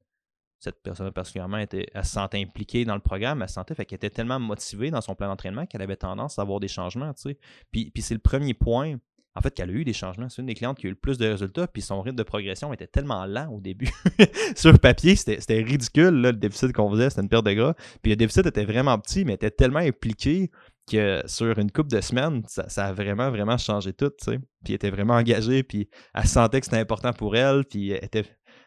cette 0.60 0.82
personne 0.82 1.12
particulièrement 1.12 1.58
était, 1.58 1.86
elle 1.94 2.06
se 2.06 2.12
sentait 2.12 2.42
impliquée 2.42 2.86
dans 2.86 2.96
le 2.96 3.02
programme, 3.02 3.42
elle 3.42 3.50
se 3.50 3.56
sentait, 3.56 3.76
fait 3.76 3.86
qu'elle 3.86 3.98
était 3.98 4.10
tellement 4.10 4.40
motivée 4.40 4.90
dans 4.90 5.02
son 5.02 5.14
plan 5.14 5.28
d'entraînement 5.28 5.66
qu'elle 5.66 5.82
avait 5.82 5.98
tendance 5.98 6.40
à 6.40 6.42
avoir 6.42 6.60
des 6.60 6.68
changements, 6.68 7.14
tu 7.14 7.30
sais. 7.30 7.38
Puis, 7.72 7.92
puis 7.92 8.02
c'est 8.02 8.14
le 8.14 8.20
premier 8.20 8.54
point, 8.54 8.96
en 9.36 9.42
fait, 9.42 9.54
qu'elle 9.54 9.70
a 9.70 9.74
eu 9.74 9.84
des 9.84 9.94
changements. 9.94 10.30
C'est 10.30 10.42
une 10.42 10.48
des 10.48 10.54
clientes 10.54 10.78
qui 10.78 10.88
a 10.88 10.90
eu 10.90 10.94
le 10.94 10.98
plus 10.98 11.18
de 11.18 11.28
résultats, 11.28 11.68
puis 11.68 11.82
son 11.82 12.02
rythme 12.02 12.16
de 12.16 12.24
progression 12.24 12.72
était 12.74 12.88
tellement 12.88 13.26
lent 13.26 13.50
au 13.52 13.60
début. 13.60 13.90
Sur 14.56 14.80
papier, 14.80 15.16
c'était 15.16 15.62
ridicule, 15.62 16.22
le 16.22 16.34
déficit 16.34 16.72
qu'on 16.72 16.90
faisait, 16.92 17.10
c'était 17.10 17.22
une 17.22 17.30
perte 17.30 17.46
de 17.46 17.54
gras. 17.54 17.74
Puis 18.02 18.12
le 18.12 18.16
déficit 18.16 18.46
était 18.46 18.66
vraiment 18.66 18.98
petit, 19.00 19.26
mais 19.26 19.34
était 19.34 19.52
tellement 19.52 19.80
impliqué 19.80 20.52
que 20.90 21.24
sur 21.26 21.58
une 21.58 21.72
couple 21.72 21.90
de 21.90 22.00
semaines, 22.00 22.44
ça, 22.48 22.86
a 22.86 22.94
vraiment, 22.94 23.32
vraiment 23.32 23.58
changé 23.58 23.92
tout, 23.92 24.12
tu 24.12 24.26
sais. 24.26 24.38
Puis 24.64 24.74
elle 24.74 24.76
était 24.76 24.92
vraiment 24.92 25.16
engagée, 25.16 25.64
puis 25.64 25.90
elle 26.14 26.28
sentait 26.28 26.60
que 26.60 26.66
c'était 26.66 26.78
important 26.78 27.12
pour 27.12 27.36
elle, 27.36 27.66
puis 27.66 27.90
elle 27.90 28.06
était 28.06 28.24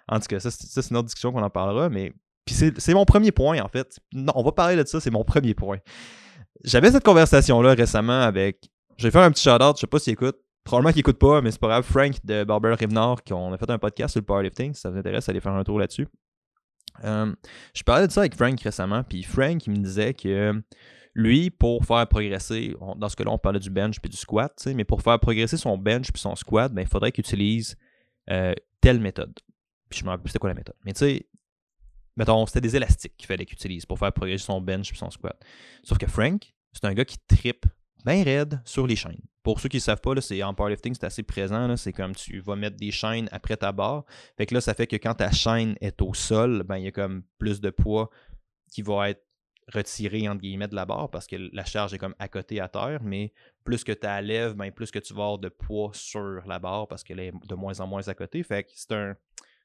en 0.08 0.18
tout 0.18 0.26
cas, 0.26 0.40
ça, 0.40 0.50
c'est 0.50 0.90
une 0.90 0.96
autre 0.96 1.06
discussion 1.06 1.32
qu'on 1.32 1.42
en 1.42 1.50
parlera, 1.50 1.88
mais 1.88 2.12
puis 2.46 2.54
c'est 2.78 2.94
mon 2.94 3.04
premier 3.04 3.30
point, 3.30 3.60
en 3.60 3.68
fait. 3.68 3.98
Non, 4.12 4.32
on 4.34 4.42
va 4.42 4.52
parler 4.52 4.74
de 4.74 4.84
ça, 4.86 5.00
c'est 5.00 5.10
mon 5.10 5.22
premier 5.22 5.54
point. 5.54 5.78
J'avais 6.64 6.90
cette 6.90 7.04
conversation-là 7.04 7.74
récemment 7.74 8.22
avec. 8.22 8.70
Je 8.96 9.06
vais 9.06 9.10
faire 9.10 9.22
un 9.22 9.30
petit 9.30 9.42
shout-out, 9.42 9.76
je 9.76 9.82
sais 9.82 9.86
pas 9.86 9.98
s'il 9.98 10.14
écoute. 10.14 10.38
Probablement 10.68 10.92
qu'il 10.92 11.00
écoute 11.00 11.18
pas, 11.18 11.40
mais 11.40 11.50
c'est 11.50 11.60
pas 11.60 11.68
grave. 11.68 11.82
Frank 11.82 12.12
de 12.24 12.44
Barber 12.44 12.74
Rivenard, 12.74 13.24
qu'on 13.24 13.54
a 13.54 13.56
fait 13.56 13.70
un 13.70 13.78
podcast 13.78 14.12
sur 14.12 14.20
le 14.20 14.26
powerlifting. 14.26 14.74
Si 14.74 14.82
ça 14.82 14.90
vous 14.90 14.98
intéresse, 14.98 15.26
allez 15.30 15.40
faire 15.40 15.54
un 15.54 15.64
tour 15.64 15.78
là-dessus. 15.78 16.06
Euh, 17.04 17.34
je 17.72 17.82
parlais 17.82 18.06
de 18.06 18.12
ça 18.12 18.20
avec 18.20 18.34
Frank 18.34 18.60
récemment, 18.60 19.02
puis 19.02 19.22
Frank 19.22 19.66
il 19.66 19.70
me 19.70 19.78
disait 19.78 20.12
que 20.12 20.62
lui, 21.14 21.48
pour 21.48 21.86
faire 21.86 22.06
progresser, 22.06 22.76
dans 22.98 23.08
ce 23.08 23.16
cas-là, 23.16 23.30
on 23.30 23.38
parlait 23.38 23.60
du 23.60 23.70
bench 23.70 23.98
puis 23.98 24.10
du 24.10 24.18
squat, 24.18 24.68
mais 24.74 24.84
pour 24.84 25.00
faire 25.00 25.18
progresser 25.18 25.56
son 25.56 25.78
bench 25.78 26.12
puis 26.12 26.20
son 26.20 26.36
squat, 26.36 26.70
ben, 26.70 26.82
il 26.82 26.88
faudrait 26.88 27.12
qu'il 27.12 27.24
utilise 27.24 27.74
euh, 28.30 28.52
telle 28.82 29.00
méthode. 29.00 29.32
Puis 29.88 30.00
je 30.00 30.04
me 30.04 30.10
rappelle 30.10 30.24
plus 30.24 30.32
c'était 30.32 30.38
quoi 30.38 30.50
la 30.50 30.54
méthode. 30.54 30.76
Mais 30.84 30.92
tu 30.92 30.98
sais, 30.98 31.26
mettons, 32.14 32.44
c'était 32.44 32.60
des 32.60 32.76
élastiques 32.76 33.16
qu'il 33.16 33.26
fallait 33.26 33.46
qu'il 33.46 33.54
utilise 33.54 33.86
pour 33.86 33.98
faire 33.98 34.12
progresser 34.12 34.44
son 34.44 34.60
bench 34.60 34.90
puis 34.90 34.98
son 34.98 35.10
squat. 35.10 35.42
Sauf 35.82 35.96
que 35.96 36.06
Frank, 36.06 36.52
c'est 36.74 36.84
un 36.84 36.92
gars 36.92 37.06
qui 37.06 37.16
trippe 37.26 37.64
bien 38.04 38.22
raide 38.22 38.60
sur 38.64 38.86
les 38.86 38.96
chaînes. 38.96 39.20
Pour 39.42 39.60
ceux 39.60 39.68
qui 39.68 39.78
ne 39.78 39.82
savent 39.82 40.00
pas, 40.00 40.20
c'est 40.20 40.42
en 40.42 40.52
powerlifting, 40.52 40.94
c'est 40.94 41.04
assez 41.04 41.22
présent. 41.22 41.76
C'est 41.76 41.92
comme 41.92 42.14
tu 42.14 42.40
vas 42.40 42.56
mettre 42.56 42.76
des 42.76 42.90
chaînes 42.90 43.28
après 43.32 43.56
ta 43.56 43.72
barre. 43.72 44.04
Fait 44.36 44.46
que 44.46 44.54
là, 44.54 44.60
ça 44.60 44.74
fait 44.74 44.86
que 44.86 44.96
quand 44.96 45.14
ta 45.14 45.30
chaîne 45.30 45.74
est 45.80 46.02
au 46.02 46.12
sol, 46.14 46.62
ben 46.64 46.76
il 46.76 46.84
y 46.84 46.88
a 46.88 46.92
comme 46.92 47.22
plus 47.38 47.60
de 47.60 47.70
poids 47.70 48.10
qui 48.70 48.82
va 48.82 49.10
être 49.10 49.24
retiré 49.72 50.28
entre 50.28 50.40
guillemets 50.40 50.68
de 50.68 50.74
la 50.74 50.86
barre 50.86 51.10
parce 51.10 51.26
que 51.26 51.36
la 51.52 51.64
charge 51.64 51.92
est 51.94 51.98
comme 51.98 52.14
à 52.18 52.28
côté 52.28 52.60
à 52.60 52.68
terre, 52.68 53.00
mais 53.02 53.32
plus 53.64 53.84
que 53.84 53.92
tu 53.92 54.04
la 54.04 54.22
lèves, 54.22 54.54
ben 54.54 54.70
plus 54.72 54.90
que 54.90 54.98
tu 54.98 55.14
vas 55.14 55.24
avoir 55.24 55.38
de 55.38 55.48
poids 55.48 55.90
sur 55.92 56.46
la 56.46 56.58
barre 56.58 56.88
parce 56.88 57.04
qu'elle 57.04 57.20
est 57.20 57.32
de 57.46 57.54
moins 57.54 57.80
en 57.80 57.86
moins 57.86 58.06
à 58.06 58.14
côté. 58.14 58.42
Fait 58.42 58.64
que 58.64 58.70
c'est 58.74 58.92
un 58.92 59.16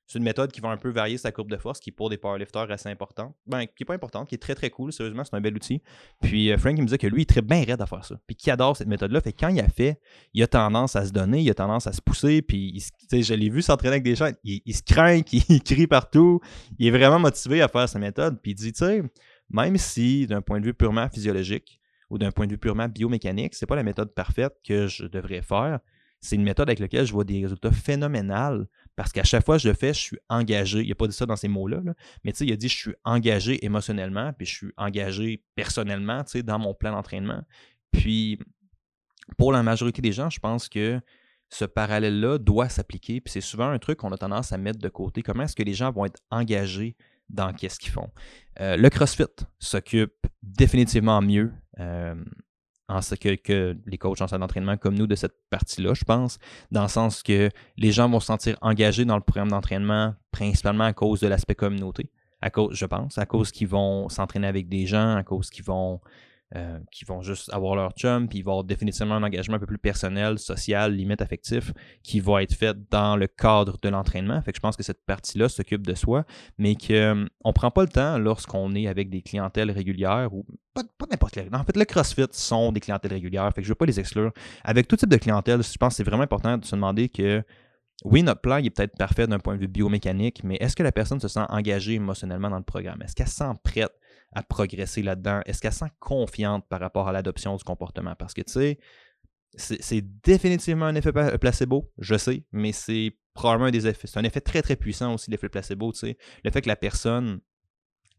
c'est 0.06 0.20
une 0.20 0.26
méthode 0.26 0.52
qui 0.52 0.60
va 0.60 0.70
un 0.70 0.78
peu 0.78 0.90
varier 0.90 1.18
sa 1.18 1.32
courbe 1.32 1.50
de 1.50 1.58
force, 1.58 1.80
qui 1.80 1.92
pour 1.92 2.10
des 2.10 2.18
powerlifters 2.18 2.70
assez 2.70 2.90
importante. 2.90 3.36
Ben, 3.48 3.66
qui 3.66 3.84
est 3.84 3.86
pas 3.86 3.94
importante, 3.94 4.28
qui 4.28 4.36
est 4.36 4.40
très 4.40 4.54
très 4.54 4.70
cool, 4.70 4.92
sérieusement, 4.92 5.24
c'est 5.24 5.36
un 5.36 5.42
bel 5.42 5.56
outil. 5.56 5.82
Puis 6.22 6.52
euh, 6.52 6.58
Frank 6.58 6.74
il 6.78 6.82
me 6.82 6.88
disait 6.88 6.98
que 6.98 7.08
lui, 7.08 7.20
il 7.20 7.22
est 7.24 7.30
très 7.30 7.42
bien 7.42 7.64
raide 7.64 7.82
à 7.82 7.86
faire 7.86 8.04
ça. 8.04 8.16
Puis 8.28 8.36
qu'il 8.36 8.52
adore 8.52 8.76
cette 8.76 8.88
méthode-là. 8.88 9.22
Fait 9.22 9.32
que 9.32 9.40
quand 9.40 9.48
il 9.48 9.60
a 9.60 9.70
fait, 9.70 10.00
il 10.34 10.44
a 10.44 10.48
tendance 10.48 10.96
à 10.96 11.06
se 11.06 11.12
donner, 11.12 11.42
il 11.42 11.50
a 11.50 11.54
tendance 11.54 11.88
à 11.88 11.94
se 11.94 12.02
pousser. 12.02 12.42
Puis 12.42 12.84
je 13.12 13.34
l'ai 13.34 13.50
vu 13.50 13.62
s'entraîner 13.62 13.94
avec 13.94 14.04
des 14.04 14.16
gens, 14.16 14.30
il, 14.44 14.76
se 14.76 14.84
craint, 14.84 15.22
il, 15.32 15.64
crie 15.64 15.88
partout. 15.88 16.42
Il 16.78 16.88
est 16.88 16.92
vraiment 16.92 17.20
motivé 17.20 17.62
à 17.62 17.68
faire 17.68 17.88
sa 17.88 18.00
méthode. 18.00 18.42
Puis 18.42 18.52
il 18.52 18.56
dit, 18.56 18.74
tu 18.74 18.86
sais, 18.86 19.04
même 19.50 19.78
si 19.78 20.28
d'un 20.28 20.42
point 20.42 20.60
de 20.60 20.66
vue 20.66 20.74
purement 20.74 21.08
physiologique 21.10 21.80
ou 22.10 22.18
d'un 22.18 22.32
point 22.32 22.46
de 22.46 22.52
vue 22.52 22.58
purement 22.58 22.90
biomécanique, 22.90 23.56
c'est 23.56 23.66
pas 23.66 23.76
la 23.76 23.84
méthode 23.84 24.14
parfaite 24.14 24.54
que 24.64 24.88
je 24.88 25.06
devrais 25.06 25.42
faire 25.42 25.80
c'est 26.24 26.38
une 26.38 26.44
méthode 26.44 26.70
avec 26.70 26.80
laquelle 26.80 27.06
je 27.06 27.12
vois 27.12 27.26
des 27.26 27.42
résultats 27.42 27.72
phénoménaux 27.74 28.66
parce 28.96 29.12
qu'à 29.12 29.26
chaque 29.26 29.46
fois 29.46 29.58
que 29.58 29.64
je 29.64 29.68
le 29.68 29.74
fais, 29.74 29.94
je 29.94 30.00
suis 30.00 30.18
engagé. 30.30 30.82
Il 30.82 30.88
n'a 30.88 30.96
pas 30.96 31.08
dit 31.08 31.16
ça 31.16 31.26
dans 31.26 31.36
ces 31.36 31.50
mots-là, 31.50 31.82
mais 32.24 32.32
il 32.32 32.52
a 32.54 32.56
dit 32.56 32.70
je 32.70 32.76
suis 32.76 32.96
engagé 33.04 33.64
émotionnellement, 33.66 34.32
puis 34.32 34.46
je 34.46 34.56
suis 34.56 34.72
engagé 34.78 35.44
personnellement, 35.56 36.24
dans 36.46 36.60
mon 36.60 36.74
plan 36.74 36.94
d'entraînement. 36.94 37.44
Puis, 37.92 38.40
pour 39.38 39.52
la 39.52 39.64
majorité 39.64 40.02
des 40.02 40.14
gens, 40.14 40.30
je 40.30 40.40
pense 40.40 40.70
que 40.70 41.02
ce 41.50 41.66
parallèle-là 41.66 42.38
doit 42.38 42.70
s'appliquer. 42.70 43.20
Puis 43.20 43.34
c'est 43.34 43.42
souvent 43.42 43.70
un 43.70 43.78
truc 43.78 44.00
qu'on 44.00 44.12
a 44.14 44.18
tendance 44.18 44.54
à 44.54 44.58
mettre 44.58 44.80
de 44.80 44.90
côté. 44.90 45.22
Comment 45.24 45.44
est-ce 45.44 45.56
que 45.56 45.64
les 45.64 45.74
gens 45.74 45.92
vont 45.92 46.06
être 46.06 46.22
engagés 46.32 46.96
dans 47.30 47.52
qu'est-ce 47.52 47.80
qu'ils 47.80 47.92
font? 47.92 48.10
Euh, 48.62 48.78
le 48.78 48.90
CrossFit 48.90 49.46
s'occupe 49.60 50.26
définitivement 50.42 51.22
mieux 51.22 51.52
euh, 51.80 52.16
en 52.90 53.02
ce 53.02 53.16
que, 53.16 53.36
que, 53.36 53.78
les 53.86 53.98
coachs 53.98 54.22
en 54.22 54.28
salle 54.28 54.42
d'entraînement 54.42 54.78
comme 54.78 54.96
nous 54.96 55.08
de 55.08 55.16
cette 55.16 55.36
partie-là, 55.50 55.94
je 55.94 56.04
pense, 56.04 56.38
dans 56.72 56.84
le 56.84 56.90
sens 56.90 57.24
que 57.24 57.50
les 57.78 57.92
gens 57.92 58.10
vont 58.10 58.20
se 58.20 58.28
sentir 58.28 58.58
engagés 58.62 59.06
dans 59.06 59.16
le 59.16 59.22
programme 59.22 59.50
d'entraînement 59.50 60.14
principalement 60.32 60.84
à 60.84 60.94
cause 60.94 61.20
de 61.22 61.28
l'aspect 61.28 61.56
communauté, 61.56 62.12
à 62.42 62.50
cause, 62.50 62.76
je 62.76 62.86
pense, 62.86 63.18
à 63.18 63.26
cause 63.26 63.52
qu'ils 63.52 63.68
vont 63.68 64.10
s'entraîner 64.10 64.48
avec 64.48 64.68
des 64.68 64.86
gens, 64.86 65.16
à 65.16 65.24
cause 65.24 65.50
qu'ils 65.50 65.64
vont 65.64 66.02
euh, 66.56 66.80
qui 66.92 67.04
vont 67.06 67.22
juste 67.22 67.52
avoir 67.52 67.76
leur 67.76 67.94
chum, 67.94 68.28
puis 68.28 68.40
il 68.40 68.44
va 68.44 68.52
avoir 68.52 68.64
définitivement 68.64 69.16
un 69.16 69.24
engagement 69.24 69.56
un 69.56 69.60
peu 69.60 69.66
plus 69.66 69.80
personnel, 69.80 70.38
social, 70.38 70.94
limite 70.94 71.22
affectif, 71.22 71.74
qui 72.04 72.20
va 72.20 72.44
être 72.44 72.54
fait 72.54 72.78
dans 72.92 73.16
le 73.16 73.26
cadre 73.26 73.80
de 73.82 73.90
l'entraînement. 73.90 74.40
Fait 74.44 74.52
que 74.52 74.58
je 74.58 74.62
pense 74.62 74.76
que 74.76 74.84
cette 74.84 75.04
partie-là 75.06 75.50
s'occupe 75.50 75.86
de 75.88 75.96
soi, 75.96 76.26
mais 76.60 76.76
qu'on 76.76 76.94
euh, 76.94 77.26
ne 77.46 77.52
prend 77.54 77.72
pas 77.72 77.82
le 77.82 77.90
temps 77.90 78.20
lorsqu'on 78.20 78.76
est 78.76 78.88
avec 78.88 79.10
des 79.10 79.24
clientèles 79.24 79.72
régulières 79.72 80.32
ou 80.32 80.46
pas, 80.76 80.84
n'importe 81.10 81.34
quelle. 81.34 81.50
En 81.54 81.64
fait, 81.64 81.76
le 81.76 81.86
CrossFit 81.86 82.28
sont 82.32 82.72
des 82.72 82.80
clientèles 82.80 83.14
régulières, 83.14 83.52
fait 83.54 83.62
que 83.62 83.66
je 83.66 83.70
ne 83.70 83.72
veux 83.72 83.76
pas 83.76 83.86
les 83.86 84.00
exclure. 84.00 84.32
Avec 84.64 84.88
tout 84.88 84.96
type 84.96 85.10
de 85.10 85.18
clientèle, 85.18 85.64
je 85.64 85.78
pense 85.78 85.94
que 85.94 85.98
c'est 85.98 86.04
vraiment 86.04 86.24
important 86.24 86.58
de 86.58 86.66
se 86.66 86.76
demander 86.76 87.10
que 87.10 87.44
oui, 88.06 88.22
notre 88.22 88.42
plan 88.42 88.58
est 88.58 88.70
peut-être 88.70 88.98
parfait 88.98 89.28
d'un 89.28 89.40
point 89.40 89.56
de 89.56 89.62
vue 89.62 89.68
biomécanique, 89.68 90.44
mais 90.44 90.58
est-ce 90.60 90.76
que 90.76 90.84
la 90.84 90.92
personne 90.92 91.20
se 91.20 91.28
sent 91.28 91.46
engagée 91.50 91.94
émotionnellement 91.94 92.50
dans 92.50 92.58
le 92.58 92.64
programme? 92.64 93.02
Est-ce 93.02 93.16
qu'elle 93.16 93.28
se 93.28 93.36
sent 93.36 93.52
prête 93.64 93.94
à 94.36 94.44
progresser 94.44 95.02
là-dedans? 95.02 95.42
Est-ce 95.46 95.62
qu'elle 95.62 95.74
se 95.74 95.80
sent 95.80 95.92
confiante 96.00 96.68
par 96.68 96.80
rapport 96.80 97.08
à 97.08 97.12
l'adoption 97.12 97.56
du 97.56 97.64
comportement? 97.64 98.16
Parce 98.16 98.34
que, 98.34 98.42
tu 98.42 98.52
sais, 98.54 98.80
c'est 99.56 100.02
définitivement 100.24 100.86
un 100.86 100.96
effet 100.96 101.12
placebo, 101.12 101.92
je 102.00 102.18
sais, 102.18 102.46
mais 102.52 102.72
c'est 102.72 103.18
probablement 103.34 103.68
un 103.68 103.72
des 103.72 103.88
effets. 103.88 104.08
C'est 104.08 104.20
un 104.20 104.24
effet 104.24 104.42
très, 104.42 104.62
très 104.62 104.76
puissant 104.76 105.14
aussi, 105.14 105.30
l'effet 105.30 105.50
placebo, 105.50 105.92
tu 105.92 106.00
sais. 106.00 106.18
Le 106.44 106.52
fait 106.52 106.62
que 106.62 106.68
la 106.68 106.76
personne 106.76 107.40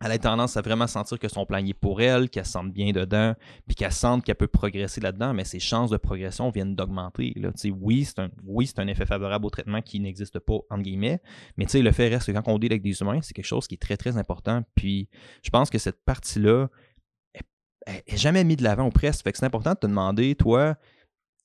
elle 0.01 0.13
a 0.13 0.19
tendance 0.19 0.57
à 0.57 0.61
vraiment 0.61 0.87
sentir 0.87 1.19
que 1.19 1.29
son 1.29 1.47
plan 1.47 1.65
est 1.65 1.73
pour 1.73 2.01
elle, 2.01 2.29
qu'elle 2.29 2.45
se 2.45 2.53
sente 2.53 2.73
bien 2.73 2.93
dedans, 2.93 3.35
puis 3.67 3.75
qu'elle 3.75 3.93
sente 3.93 4.25
qu'elle 4.25 4.35
peut 4.35 4.49
progresser 4.49 5.01
là-dedans, 5.01 5.33
mais 5.33 5.45
ses 5.45 5.61
chances 5.61 5.91
de 5.91 5.97
progression 5.97 6.51
viennent 6.51 6.75
d'augmenter. 6.75 7.35
Oui, 7.71 8.05
c'est 8.05 8.19
un, 8.19 8.29
un 8.29 8.87
effet 8.87 9.07
favorable 9.07 9.47
au 9.47 9.51
traitement 9.51 9.81
qui 9.81 10.01
n'existe 10.01 10.39
pas, 10.41 10.59
entre 10.71 10.83
guillemets, 10.83 11.21
mais 11.57 11.67
le 11.73 11.93
fait 11.93 12.09
reste 12.09 12.27
que 12.27 12.33
quand 12.33 12.49
on 12.49 12.59
dit 12.59 12.67
avec 12.67 12.83
des 12.83 13.01
humains, 13.01 13.21
c'est 13.23 13.35
quelque 13.35 13.47
chose 13.47 13.67
qui 13.67 13.75
est 13.75 13.79
très, 13.79 13.97
très 13.97 14.17
important. 14.17 14.63
Puis 14.75 15.09
je 15.43 15.51
pense 15.51 15.71
que 15.71 15.79
cette 15.79 16.05
partie-là 16.05 16.69
est, 17.87 18.17
jamais 18.17 18.45
mise 18.45 18.59
de 18.59 18.65
l'avant 18.65 18.87
ou 18.87 18.91
presque. 18.91 19.25
Fait 19.25 19.33
que 19.33 19.39
c'est 19.39 19.47
important 19.47 19.73
de 19.73 19.79
te 19.79 19.87
demander, 19.87 20.35
toi, 20.35 20.77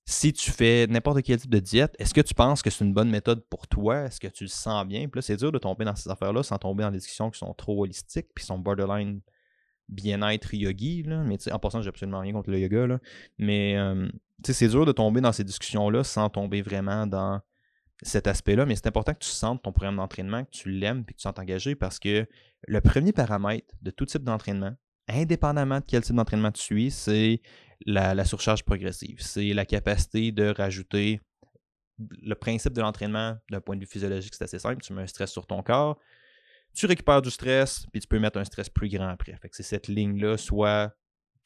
si 0.10 0.34
tu 0.34 0.50
fais 0.50 0.88
n'importe 0.88 1.22
quel 1.22 1.40
type 1.40 1.52
de 1.52 1.60
diète, 1.60 1.96
est-ce 2.00 2.16
que 2.16 2.22
tu 2.22 2.34
penses 2.34 2.64
que 2.64 2.72
c'est 2.72 2.84
une 2.84 2.96
bonne 2.96 3.12
méthode 3.12 3.46
pour 3.48 3.68
toi? 3.68 4.06
Est-ce 4.06 4.20
que 4.20 4.28
tu 4.28 4.46
le 4.46 4.50
sens 4.50 4.84
bien? 4.88 5.02
Puis 5.02 5.20
là, 5.20 5.22
c'est 5.22 5.38
dur 5.38 5.52
de 5.52 5.60
tomber 5.60 5.86
dans 5.86 5.96
ces 5.96 6.10
affaires-là 6.10 6.42
sans 6.42 6.58
tomber 6.58 6.82
dans 6.82 6.90
des 6.90 6.98
discussions 6.98 7.30
qui 7.30 7.38
sont 7.38 7.54
trop 7.54 7.84
holistiques, 7.84 8.26
puis 8.34 8.44
sont 8.44 8.58
borderline 8.58 9.22
bien-être 9.88 10.56
yogi. 10.56 11.04
Là. 11.04 11.22
Mais 11.24 11.38
en 11.54 11.60
passant, 11.60 11.84
j'ai 11.84 11.90
absolument 11.90 12.22
rien 12.22 12.34
contre 12.34 12.50
le 12.50 12.60
yoga. 12.60 13.00
Mais 13.38 13.78
euh, 13.78 14.10
c'est 14.44 14.68
dur 14.70 14.84
de 14.88 14.92
tomber 14.92 15.22
dans 15.22 15.32
ces 15.32 15.44
discussions-là 15.44 16.04
sans 16.04 16.28
tomber 16.28 16.64
vraiment 16.64 17.06
dans 17.06 17.40
cet 18.02 18.26
aspect-là. 18.26 18.66
Mais 18.66 18.76
c'est 18.76 18.88
important 18.88 19.14
que 19.14 19.20
tu 19.20 19.30
sentes 19.30 19.62
ton 19.62 19.72
programme 19.72 19.98
d'entraînement, 19.98 20.44
que 20.44 20.50
tu 20.50 20.72
l'aimes, 20.72 21.06
puis 21.06 21.14
que 21.14 21.20
tu 21.20 21.22
sois 21.22 21.40
engagé 21.40 21.76
parce 21.76 22.00
que 22.00 22.26
le 22.68 22.82
premier 22.82 23.14
paramètre 23.14 23.76
de 23.84 23.92
tout 23.92 24.08
type 24.08 24.24
d'entraînement, 24.24 24.74
indépendamment 25.10 25.80
de 25.80 25.86
quel 25.86 26.02
type 26.02 26.16
d'entraînement 26.16 26.52
tu 26.52 26.62
suis, 26.62 26.92
c'est 26.92 27.42
la, 27.86 28.26
surcharge 28.26 28.64
progressive. 28.64 29.18
C'est 29.20 29.54
la 29.54 29.66
capacité 29.66 30.32
de 30.32 30.54
rajouter 30.56 31.22
le 31.98 32.36
principe 32.36 32.74
de 32.74 32.82
l'entraînement 32.82 33.36
d'un 33.52 33.60
point 33.60 33.76
de 33.76 33.82
vue 33.82 33.88
physiologique, 33.88 34.34
c'est 34.34 34.46
assez 34.46 34.60
simple. 34.60 34.82
Tu 34.82 34.94
mets 34.94 35.02
un 35.02 35.08
stress 35.08 35.32
sur 35.32 35.46
ton 35.46 35.62
corps, 35.62 36.00
tu 36.74 36.86
récupères 36.86 37.22
du 37.22 37.30
stress, 37.30 37.86
puis 37.92 38.00
tu 38.00 38.08
peux 38.08 38.20
mettre 38.20 38.40
un 38.40 38.46
stress 38.46 38.70
plus 38.70 38.90
grand 38.90 39.10
après. 39.10 39.36
Fait 39.42 39.50
c'est 39.52 39.64
cette 39.64 39.88
ligne-là, 39.88 40.38
soit 40.38 40.94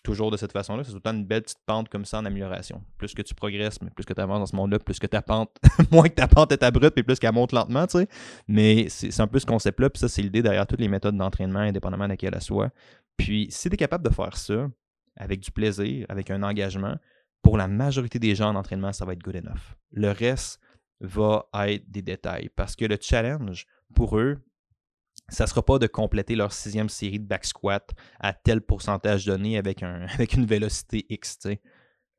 toujours 0.04 0.32
de 0.32 0.38
cette 0.38 0.52
façon-là, 0.52 0.84
c'est 0.84 0.92
tout 0.92 0.98
le 0.98 1.02
temps 1.02 1.14
une 1.14 1.26
belle 1.26 1.44
petite 1.44 1.62
pente 1.66 1.90
comme 1.90 2.06
ça 2.06 2.20
en 2.20 2.26
amélioration. 2.26 2.84
Plus 2.98 3.14
que 3.14 3.22
tu 3.22 3.34
progresses, 3.34 3.82
mais 3.82 3.90
plus 3.90 4.04
que 4.04 4.14
tu 4.14 4.22
avances 4.22 4.40
dans 4.40 4.46
ce 4.46 4.56
monde-là, 4.56 4.80
plus 4.80 5.00
que 5.00 5.08
ta 5.08 5.22
pente, 5.22 5.50
moins 5.92 6.10
que 6.10 6.14
ta 6.14 6.28
pente 6.28 6.52
est 6.52 6.62
abrupte, 6.62 6.94
puis 6.94 7.04
plus 7.04 7.18
qu'elle 7.20 7.34
monte 7.34 7.54
lentement, 7.54 7.88
tu 7.88 8.00
sais. 8.00 8.08
Mais 8.48 8.90
c'est 8.90 9.18
un 9.22 9.28
peu 9.28 9.40
ce 9.40 9.46
concept-là, 9.46 9.90
puis 9.90 10.00
ça, 10.00 10.10
c'est 10.10 10.22
l'idée 10.22 10.42
derrière 10.42 10.68
toutes 10.68 10.82
les 10.82 10.90
méthodes 10.90 11.16
d'entraînement, 11.16 11.60
indépendamment 11.60 12.04
de 12.04 12.10
laquelle 12.10 12.34
elle 12.36 12.42
soit. 12.42 12.70
Puis 13.18 13.48
si 13.50 13.70
tu 13.70 13.76
es 13.76 13.78
capable 13.78 14.08
de 14.08 14.14
faire 14.14 14.38
ça, 14.38 14.70
avec 15.16 15.40
du 15.40 15.52
plaisir, 15.52 16.06
avec 16.10 16.32
un 16.32 16.44
engagement, 16.44 16.98
pour 17.42 17.58
la 17.58 17.68
majorité 17.68 18.20
des 18.20 18.36
gens 18.36 18.50
en 18.50 18.56
entraînement, 18.56 18.94
ça 18.94 19.06
va 19.06 19.14
être 19.14 19.22
good 19.22 19.36
enough. 19.36 19.76
Le 19.92 20.12
reste 20.12 20.60
va 21.02 21.48
être 21.68 21.90
des 21.92 22.02
détails 22.02 22.50
parce 22.56 22.76
que 22.76 22.86
le 22.86 22.98
challenge 23.00 23.66
pour 23.94 24.18
eux, 24.18 24.38
ça 25.30 25.44
ne 25.44 25.50
sera 25.50 25.64
pas 25.64 25.80
de 25.80 25.88
compléter 25.88 26.36
leur 26.36 26.54
sixième 26.54 26.90
série 26.90 27.20
de 27.20 27.26
back 27.26 27.46
squat 27.46 27.92
à 28.20 28.34
tel 28.34 28.62
pourcentage 28.62 29.26
donné 29.26 29.58
avec, 29.58 29.84
un, 29.84 30.06
avec 30.14 30.34
une 30.34 30.46
vélocité 30.46 31.06
X. 31.10 31.40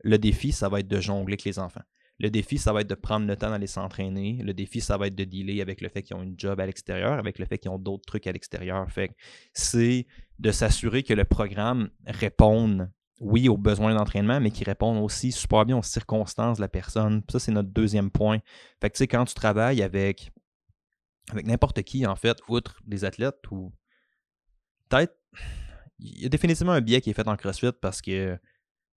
Le 0.03 0.19
défi, 0.19 0.53
ça 0.53 0.69
va 0.69 0.81
être 0.81 0.89
de 0.89 1.01
jongler 1.01 1.35
avec 1.35 1.45
les 1.45 1.59
enfants. 1.59 1.83
Le 2.21 2.31
défi, 2.31 2.59
ça 2.59 2.73
va 2.73 2.83
être 2.83 2.89
de 2.89 2.95
prendre 2.95 3.27
le 3.27 3.37
temps 3.37 3.51
d'aller 3.51 3.67
s'entraîner. 3.67 4.41
Le 4.43 4.55
défi, 4.55 4.81
ça 4.81 4.97
va 4.97 5.09
être 5.09 5.17
de 5.17 5.25
dealer 5.25 5.61
avec 5.61 5.81
le 5.81 5.89
fait 5.89 6.03
qu'ils 6.03 6.17
ont 6.17 6.23
une 6.23 6.39
job 6.39 6.61
à 6.61 6.67
l'extérieur, 6.67 7.15
avec 7.15 7.39
le 7.39 7.45
fait 7.45 7.59
qu'ils 7.59 7.71
ont 7.71 7.79
d'autres 7.79 8.05
trucs 8.07 8.27
à 8.27 8.33
l'extérieur. 8.33 8.89
Fait 8.91 9.11
c'est 9.53 10.07
de 10.39 10.51
s'assurer 10.51 11.03
que 11.03 11.15
le 11.15 11.25
programme 11.25 11.91
réponde, 12.07 12.91
oui, 13.21 13.49
aux 13.49 13.57
besoins 13.57 13.95
d'entraînement, 13.95 14.41
mais 14.41 14.51
qu'il 14.51 14.67
réponde 14.67 15.03
aussi 15.03 15.33
super 15.33 15.65
bien 15.65 15.79
aux 15.79 15.83
circonstances 15.83 16.59
de 16.59 16.63
la 16.63 16.69
personne. 16.69 17.23
Ça, 17.31 17.39
c'est 17.39 17.53
notre 17.53 17.71
deuxième 17.71 18.11
point. 18.11 18.39
Fait 18.81 18.91
que, 18.91 18.97
tu 18.97 18.99
sais, 18.99 19.07
quand 19.07 19.25
tu 19.25 19.35
travailles 19.35 19.83
avec, 19.83 20.33
avec 21.31 21.47
n'importe 21.47 21.83
qui, 21.83 22.07
en 22.07 22.17
fait, 22.17 22.39
outre 22.49 22.81
des 22.85 23.05
athlètes 23.05 23.51
ou 23.51 23.73
peut-être, 24.89 25.15
il 26.01 26.23
y 26.23 26.27
a 26.27 26.29
définitivement 26.29 26.73
un 26.73 26.81
biais 26.81 27.01
qui 27.01 27.11
est 27.11 27.15
fait 27.15 27.29
en 27.29 27.37
CrossFit 27.37 27.73
parce 27.81 28.03
que 28.03 28.39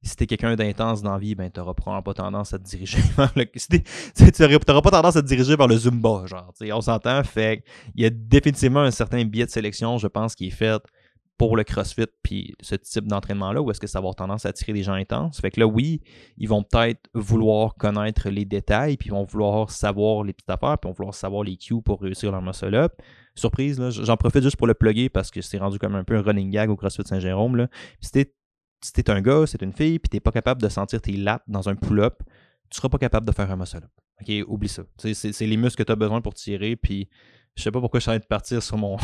si 0.03 0.15
t'es 0.15 0.27
quelqu'un 0.27 0.56
d'intense 0.56 1.01
dans 1.01 1.13
la 1.13 1.20
vie, 1.20 1.36
ben 1.36 1.50
t'auras 1.50 1.74
probablement 1.74 2.03
pas 2.03 2.13
tendance 2.13 2.53
à 2.53 2.60
te 2.60 2.63
diriger 2.63 3.00
vers 3.17 3.32
le. 3.36 4.60
t'auras 4.60 4.82
pas 4.82 4.91
tendance 4.91 5.15
à 5.15 5.22
te 5.22 5.27
diriger 5.27 5.56
vers 5.56 5.67
le 5.67 5.77
Zumba, 5.77 6.25
genre. 6.25 6.53
On 6.72 6.82
s'entend, 6.82 7.24
fait 7.24 7.63
il 7.96 8.03
y 8.03 8.06
a 8.06 8.10
définitivement 8.10 8.82
un 8.82 8.91
certain 8.91 9.24
biais 9.25 9.46
de 9.46 9.51
sélection, 9.51 9.98
je 9.98 10.08
pense, 10.08 10.36
qui 10.36 10.48
est 10.48 10.51
fait 10.51 10.82
pour 11.38 11.56
le 11.56 11.63
CrossFit 11.63 12.08
puis 12.24 12.56
ce 12.62 12.75
type 12.75 13.06
d'entraînement-là, 13.08 13.62
où 13.62 13.70
est-ce 13.70 13.79
que 13.79 13.88
ça 13.88 14.00
va 14.00 14.03
avoir 14.03 14.15
tendance 14.15 14.46
à 14.46 14.50
attirer 14.50 14.74
des 14.74 14.82
gens 14.82 14.94
intenses? 14.94 15.39
Fait 15.39 15.51
que 15.51 15.60
là, 15.60 15.67
oui, 15.67 16.01
ils 16.38 16.50
vont 16.50 16.63
peut-être 16.63 17.10
vouloir 17.13 17.75
connaître 17.75 18.29
les 18.29 18.44
détails, 18.44 18.98
puis 18.98 19.10
ils 19.10 19.12
vont 19.12 19.24
vouloir 19.24 19.70
savoir 19.70 20.24
les 20.24 20.34
petites 20.34 20.50
affaires, 20.50 20.77
puis 20.79 20.89
vont 20.89 20.96
vouloir 20.96 21.13
savoir 21.13 21.44
les 21.44 21.56
cues 21.58 21.82
pour 21.82 22.01
réussir 22.01 22.32
leur 22.32 22.41
muscle-up. 22.41 22.94
Surprise, 23.36 23.79
j'en 23.89 24.17
profite 24.17 24.41
juste 24.41 24.58
pour 24.58 24.65
le 24.65 24.74
plugger 24.74 25.10
parce 25.10 25.29
que 25.29 25.41
c'est 25.41 25.60
rendu 25.60 25.77
comme 25.77 25.94
un 25.96 26.03
peu 26.03 26.15
un 26.17 26.22
running 26.24 26.50
gag 26.50 26.72
au 26.72 26.75
CrossFit 26.75 27.06
Saint-Jérôme. 27.06 27.67
Si 28.01 28.12
t'es 28.94 29.10
un 29.10 29.22
gars, 29.22 29.46
c'est 29.46 29.62
une 29.62 29.74
fille, 29.74 30.00
puis 30.00 30.10
t'es 30.10 30.20
pas 30.20 30.32
capable 30.32 30.62
de 30.62 30.70
sentir 30.70 31.01
tes 31.01 31.13
lattes 31.13 31.44
dans 31.48 31.70
un 31.70 31.75
pull-up, 31.75 32.24
tu 32.70 32.77
seras 32.77 32.89
pas 32.89 32.98
capable 32.98 33.27
de 33.27 33.32
faire 33.32 33.51
un 33.51 33.56
muscle-up. 33.56 33.91
OK, 34.22 34.34
oublie 34.48 34.70
ça. 34.70 34.82
C'est 34.98 35.46
les 35.46 35.58
muscles 35.58 35.84
que 35.84 35.84
tu 35.84 35.91
as 35.91 35.96
besoin 35.96 36.22
pour 36.22 36.34
tirer, 36.34 36.75
puis 36.75 37.08
je 37.57 37.63
sais 37.63 37.71
pas 37.71 37.79
pourquoi 37.79 37.99
je 37.99 38.03
suis 38.03 38.11
en 38.11 38.13
train 38.13 38.19
de 38.19 38.25
partir 38.25 38.61
sur 38.61 38.77
mon, 38.77 38.97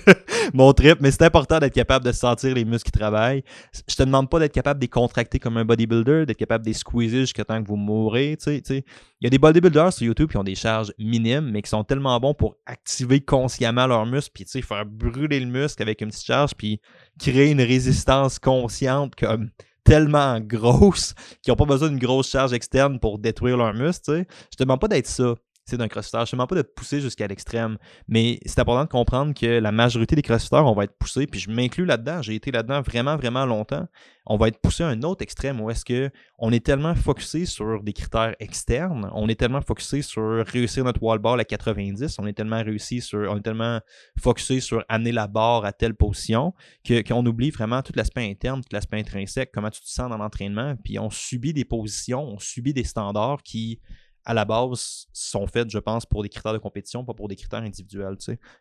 mon 0.54 0.72
trip, 0.72 0.98
mais 1.00 1.10
c'est 1.10 1.22
important 1.22 1.58
d'être 1.58 1.74
capable 1.74 2.06
de 2.06 2.12
sentir 2.12 2.54
les 2.54 2.64
muscles 2.64 2.90
qui 2.90 2.98
travaillent. 2.98 3.44
Je 3.86 3.94
te 3.94 4.02
demande 4.02 4.30
pas 4.30 4.38
d'être 4.38 4.52
capable 4.52 4.80
de 4.80 4.84
les 4.84 4.88
contracter 4.88 5.38
comme 5.38 5.58
un 5.58 5.64
bodybuilder, 5.66 6.24
d'être 6.24 6.38
capable 6.38 6.64
de 6.64 6.70
les 6.70 6.74
squeezer 6.74 7.20
jusqu'à 7.20 7.44
temps 7.44 7.62
que 7.62 7.68
vous 7.68 7.76
mourrez. 7.76 8.38
Il 8.46 8.82
y 9.20 9.26
a 9.26 9.30
des 9.30 9.38
bodybuilders 9.38 9.92
sur 9.92 10.06
YouTube 10.06 10.30
qui 10.30 10.38
ont 10.38 10.44
des 10.44 10.54
charges 10.54 10.92
minimes, 10.98 11.50
mais 11.50 11.60
qui 11.60 11.68
sont 11.68 11.84
tellement 11.84 12.18
bons 12.18 12.32
pour 12.32 12.56
activer 12.64 13.20
consciemment 13.20 13.86
leurs 13.86 14.06
muscles, 14.06 14.30
puis 14.32 14.62
faire 14.62 14.86
brûler 14.86 15.38
le 15.40 15.46
muscle 15.46 15.82
avec 15.82 16.00
une 16.00 16.08
petite 16.08 16.24
charge, 16.24 16.54
puis 16.56 16.80
créer 17.18 17.50
une 17.50 17.60
résistance 17.60 18.38
consciente 18.38 19.14
comme 19.16 19.50
tellement 19.84 20.40
grosse 20.40 21.14
qu'ils 21.42 21.52
n'ont 21.52 21.56
pas 21.56 21.64
besoin 21.66 21.88
d'une 21.88 21.98
grosse 21.98 22.30
charge 22.30 22.52
externe 22.52 22.98
pour 23.00 23.18
détruire 23.18 23.56
leurs 23.56 23.74
muscles. 23.74 24.24
Je 24.50 24.56
te 24.56 24.62
demande 24.62 24.80
pas 24.80 24.88
d'être 24.88 25.06
ça 25.06 25.34
d'un 25.76 25.88
crossfitter. 25.88 26.18
Je 26.18 26.22
ne 26.22 26.32
demande 26.32 26.48
pas 26.48 26.56
de 26.56 26.62
pousser 26.62 27.00
jusqu'à 27.00 27.26
l'extrême, 27.26 27.78
mais 28.06 28.40
c'est 28.46 28.60
important 28.60 28.84
de 28.84 28.88
comprendre 28.88 29.34
que 29.34 29.46
la 29.46 29.72
majorité 29.72 30.16
des 30.16 30.22
crossfitters, 30.22 30.56
on 30.64 30.74
va 30.74 30.84
être 30.84 30.96
poussés, 30.98 31.26
puis 31.26 31.40
je 31.40 31.50
m'inclus 31.50 31.84
là-dedans, 31.84 32.22
j'ai 32.22 32.34
été 32.34 32.50
là-dedans 32.50 32.80
vraiment, 32.80 33.16
vraiment 33.16 33.46
longtemps. 33.46 33.86
On 34.30 34.36
va 34.36 34.48
être 34.48 34.60
poussé 34.60 34.82
à 34.82 34.88
un 34.88 35.02
autre 35.02 35.22
extrême 35.22 35.58
où 35.60 35.70
est-ce 35.70 35.84
qu'on 35.84 36.52
est 36.52 36.64
tellement 36.64 36.94
focusé 36.94 37.46
sur 37.46 37.82
des 37.82 37.94
critères 37.94 38.34
externes, 38.40 39.10
on 39.14 39.26
est 39.28 39.36
tellement 39.36 39.62
focusé 39.62 40.02
sur 40.02 40.44
réussir 40.46 40.84
notre 40.84 41.02
wall 41.02 41.18
ball 41.18 41.40
à 41.40 41.44
90, 41.44 42.18
on 42.18 42.26
est 42.26 42.34
tellement 42.34 42.62
réussi 42.62 43.00
sur, 43.00 43.20
on 43.30 43.38
est 43.38 43.42
tellement 43.42 43.80
focusé 44.20 44.60
sur 44.60 44.84
amener 44.88 45.12
la 45.12 45.26
barre 45.28 45.64
à 45.64 45.72
telle 45.72 45.94
position 45.94 46.52
qu'on 46.86 47.24
oublie 47.24 47.50
vraiment 47.50 47.80
tout 47.80 47.92
l'aspect 47.96 48.28
interne, 48.28 48.60
tout 48.60 48.68
l'aspect 48.72 48.98
intrinsèque, 48.98 49.50
comment 49.52 49.70
tu 49.70 49.80
te 49.80 49.88
sens 49.88 50.10
dans 50.10 50.18
l'entraînement, 50.18 50.76
puis 50.76 50.98
on 50.98 51.10
subit 51.10 51.54
des 51.54 51.64
positions, 51.64 52.22
on 52.22 52.38
subit 52.38 52.74
des 52.74 52.84
standards 52.84 53.42
qui 53.42 53.80
à 54.28 54.34
la 54.34 54.44
base, 54.44 55.06
sont 55.12 55.46
faites, 55.46 55.70
je 55.70 55.78
pense, 55.78 56.04
pour 56.04 56.22
des 56.22 56.28
critères 56.28 56.52
de 56.52 56.58
compétition, 56.58 57.02
pas 57.02 57.14
pour 57.14 57.28
des 57.28 57.36
critères 57.36 57.62
individuels. 57.62 58.16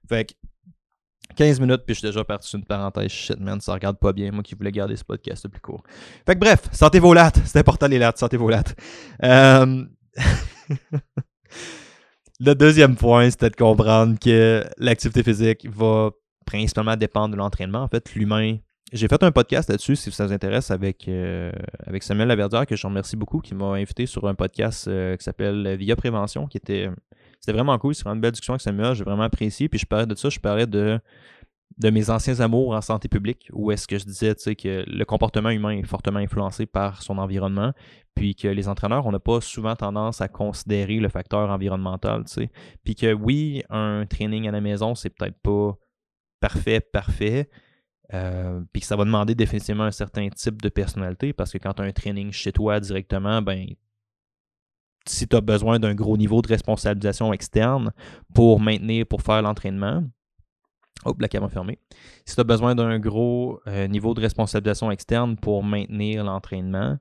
Fait 0.07 0.25
que 0.25 0.33
15 1.35 1.59
minutes, 1.59 1.81
puis 1.85 1.93
je 1.93 1.99
suis 1.99 2.07
déjà 2.07 2.23
parti 2.23 2.47
sur 2.47 2.57
une 2.57 2.63
parenthèse. 2.63 3.11
Shit, 3.11 3.37
man, 3.39 3.59
ça 3.59 3.73
regarde 3.73 3.99
pas 3.99 4.13
bien. 4.13 4.31
Moi 4.31 4.43
qui 4.43 4.55
voulais 4.55 4.71
garder 4.71 4.95
ce 4.95 5.03
podcast 5.03 5.43
le 5.43 5.49
plus 5.49 5.59
court. 5.59 5.83
Fait 6.25 6.35
que 6.35 6.39
bref, 6.39 6.69
santé 6.71 6.99
vos 6.99 7.13
lattes. 7.13 7.41
C'est 7.45 7.59
important 7.59 7.87
les 7.87 7.99
lattes, 7.99 8.17
santé 8.17 8.37
vos 8.37 8.49
lattes. 8.49 8.75
Euh, 9.23 9.83
le 12.39 12.53
deuxième 12.53 12.95
point, 12.95 13.29
c'était 13.29 13.49
de 13.49 13.57
comprendre 13.57 14.17
que 14.17 14.63
l'activité 14.77 15.21
physique 15.21 15.67
va 15.69 16.11
principalement 16.45 16.95
dépendre 16.95 17.33
de 17.33 17.37
l'entraînement. 17.37 17.83
En 17.83 17.89
fait, 17.89 18.15
l'humain. 18.15 18.57
J'ai 18.93 19.07
fait 19.07 19.21
un 19.21 19.31
podcast 19.31 19.69
là-dessus, 19.69 19.97
si 19.97 20.11
ça 20.11 20.25
vous 20.25 20.31
intéresse, 20.31 20.71
avec, 20.71 21.07
euh, 21.09 21.51
avec 21.85 22.03
Samuel 22.03 22.29
Laverdière, 22.29 22.65
que 22.65 22.75
je 22.75 22.87
remercie 22.87 23.17
beaucoup, 23.17 23.39
qui 23.39 23.53
m'a 23.53 23.73
invité 23.73 24.05
sur 24.05 24.27
un 24.27 24.35
podcast 24.35 24.87
euh, 24.87 25.17
qui 25.17 25.23
s'appelle 25.25 25.75
Via 25.75 25.95
Prévention, 25.97 26.47
qui 26.47 26.57
était 26.57 26.89
c'était 27.39 27.53
vraiment 27.53 27.77
cool. 27.77 27.95
C'est 27.95 28.03
vraiment 28.03 28.15
une 28.15 28.21
belle 28.21 28.31
discussion 28.31 28.53
avec 28.53 28.61
Samuel. 28.61 28.93
J'ai 28.95 29.03
vraiment 29.03 29.23
apprécié. 29.23 29.69
Puis 29.69 29.79
je 29.79 29.85
parlais 29.85 30.05
de 30.05 30.15
ça. 30.15 30.29
Je 30.29 30.39
parlais 30.39 30.65
de, 30.65 30.99
de 31.77 31.89
mes 31.89 32.09
anciens 32.09 32.39
amours 32.39 32.73
en 32.73 32.81
santé 32.81 33.07
publique, 33.07 33.49
où 33.53 33.71
est-ce 33.71 33.87
que 33.87 33.97
je 33.97 34.05
disais 34.05 34.35
que 34.35 34.83
le 34.87 35.05
comportement 35.05 35.49
humain 35.49 35.71
est 35.71 35.83
fortement 35.83 36.19
influencé 36.19 36.65
par 36.65 37.01
son 37.01 37.17
environnement, 37.17 37.73
puis 38.15 38.35
que 38.35 38.47
les 38.47 38.67
entraîneurs, 38.67 39.05
on 39.05 39.11
n'a 39.11 39.19
pas 39.19 39.41
souvent 39.41 39.75
tendance 39.75 40.21
à 40.21 40.27
considérer 40.27 40.97
le 40.97 41.09
facteur 41.09 41.49
environnemental. 41.49 42.23
Puis 42.83 42.95
que 42.95 43.13
oui, 43.13 43.63
un 43.69 44.05
training 44.05 44.47
à 44.47 44.51
la 44.51 44.61
maison, 44.61 44.95
c'est 44.95 45.09
peut-être 45.09 45.39
pas 45.41 45.77
parfait, 46.39 46.79
parfait. 46.79 47.49
Euh, 48.13 48.61
puis 48.71 48.81
que 48.81 48.87
ça 48.87 48.95
va 48.95 49.03
demander 49.03 49.35
définitivement 49.35 49.83
un 49.83 49.91
certain 49.91 50.29
type 50.29 50.61
de 50.61 50.69
personnalité 50.69 51.33
parce 51.33 51.51
que 51.51 51.57
quand 51.57 51.73
tu 51.73 51.81
as 51.81 51.85
un 51.85 51.91
training 51.91 52.31
chez 52.31 52.53
toi 52.53 52.79
directement, 52.79 53.41
ben 53.41 53.67
si 55.05 55.27
tu 55.27 55.35
as 55.35 55.41
besoin 55.41 55.79
d'un 55.79 55.93
gros 55.93 56.17
niveau 56.17 56.41
de 56.41 56.47
responsabilisation 56.47 57.33
externe 57.33 57.91
pour 58.33 58.59
maintenir, 58.59 59.05
pour 59.05 59.21
faire 59.21 59.41
l'entraînement, 59.41 60.03
Hop, 61.05 61.21
la 61.21 61.27
caméra 61.27 61.49
fermée. 61.49 61.79
Si 62.25 62.35
tu 62.35 62.41
as 62.41 62.43
besoin 62.43 62.75
d'un 62.75 62.99
gros 62.99 63.61
euh, 63.67 63.87
niveau 63.87 64.13
de 64.13 64.21
responsabilisation 64.21 64.89
externe 64.91 65.37
pour 65.37 65.63
maintenir 65.63 66.23
l'entraînement, 66.23 66.97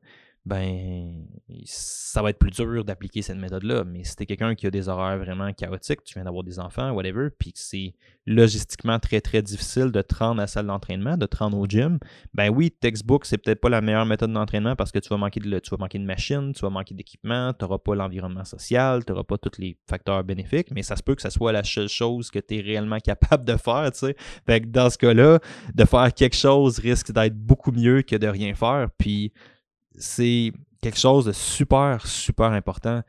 ben 0.47 1.27
ça 1.65 2.23
va 2.23 2.31
être 2.31 2.39
plus 2.39 2.53
dur 2.53 2.85
d'appliquer 2.85 3.21
cette 3.21 3.37
méthode-là. 3.37 3.83
Mais 3.85 4.05
si 4.05 4.15
tu 4.15 4.23
es 4.23 4.27
quelqu'un 4.27 4.55
qui 4.55 4.69
a 4.69 4.71
des 4.71 4.89
horaires 4.89 5.19
vraiment 5.19 5.53
chaotiques, 5.53 6.05
tu 6.05 6.15
viens 6.15 6.25
d'avoir 6.25 6.45
des 6.45 6.61
enfants, 6.61 6.93
whatever, 6.93 7.31
puis 7.37 7.53
que 7.53 7.59
c'est 7.59 7.95
logistiquement 8.27 9.01
très 9.01 9.21
très 9.21 9.43
difficile 9.43 9.91
de 9.91 10.01
te 10.03 10.15
rendre 10.15 10.41
à 10.41 10.45
la 10.45 10.47
salle 10.47 10.69
d'entraînement, 10.69 11.17
de 11.17 11.27
te 11.27 11.37
rendre 11.37 11.59
au 11.59 11.67
gym, 11.67 11.99
ben 12.33 12.49
oui, 12.49 12.71
textbook, 12.71 13.25
c'est 13.27 13.39
peut-être 13.39 13.61
pas 13.61 13.69
la 13.69 13.81
meilleure 13.81 14.07
méthode 14.07 14.33
d'entraînement 14.33 14.77
parce 14.77 14.93
que 14.93 15.01
tu 15.01 15.09
vas 15.09 15.17
manquer 15.17 15.41
de 15.41 15.59
tu 15.59 15.71
vas 15.71 15.79
manquer 15.79 15.99
de 15.99 16.05
machines, 16.05 16.53
tu 16.53 16.61
vas 16.61 16.71
manquer 16.71 16.95
d'équipement, 16.95 17.53
tu 17.53 17.65
n'auras 17.65 17.79
pas 17.79 17.97
l'environnement 17.97 18.45
social, 18.45 19.05
tu 19.05 19.13
n'auras 19.13 19.25
pas 19.25 19.39
tous 19.39 19.59
les 19.61 19.77
facteurs 19.89 20.23
bénéfiques, 20.23 20.71
mais 20.71 20.83
ça 20.83 20.95
se 20.95 21.03
peut 21.03 21.17
que 21.17 21.23
ça 21.23 21.31
soit 21.31 21.51
la 21.51 21.65
seule 21.65 21.89
chose 21.89 22.31
que 22.31 22.39
tu 22.39 22.59
es 22.59 22.61
réellement 22.61 23.01
capable 23.01 23.45
de 23.45 23.57
faire, 23.57 23.91
tu 23.93 23.99
sais. 23.99 24.17
Fait 24.47 24.61
que 24.61 24.67
dans 24.67 24.91
ce 24.91 24.99
cas-là, 24.99 25.41
de 25.75 25.85
faire 25.85 26.15
quelque 26.15 26.37
chose 26.37 26.79
risque 26.79 27.11
d'être 27.11 27.37
beaucoup 27.37 27.73
mieux 27.73 28.03
que 28.03 28.15
de 28.15 28.29
rien 28.29 28.55
faire. 28.55 28.89
Puis 28.97 29.33
c'est 29.99 30.53
quelque 30.83 30.99
chose 30.99 31.25
de 31.25 31.33
super, 31.33 32.07
super 32.07 32.53
important. 32.53 33.03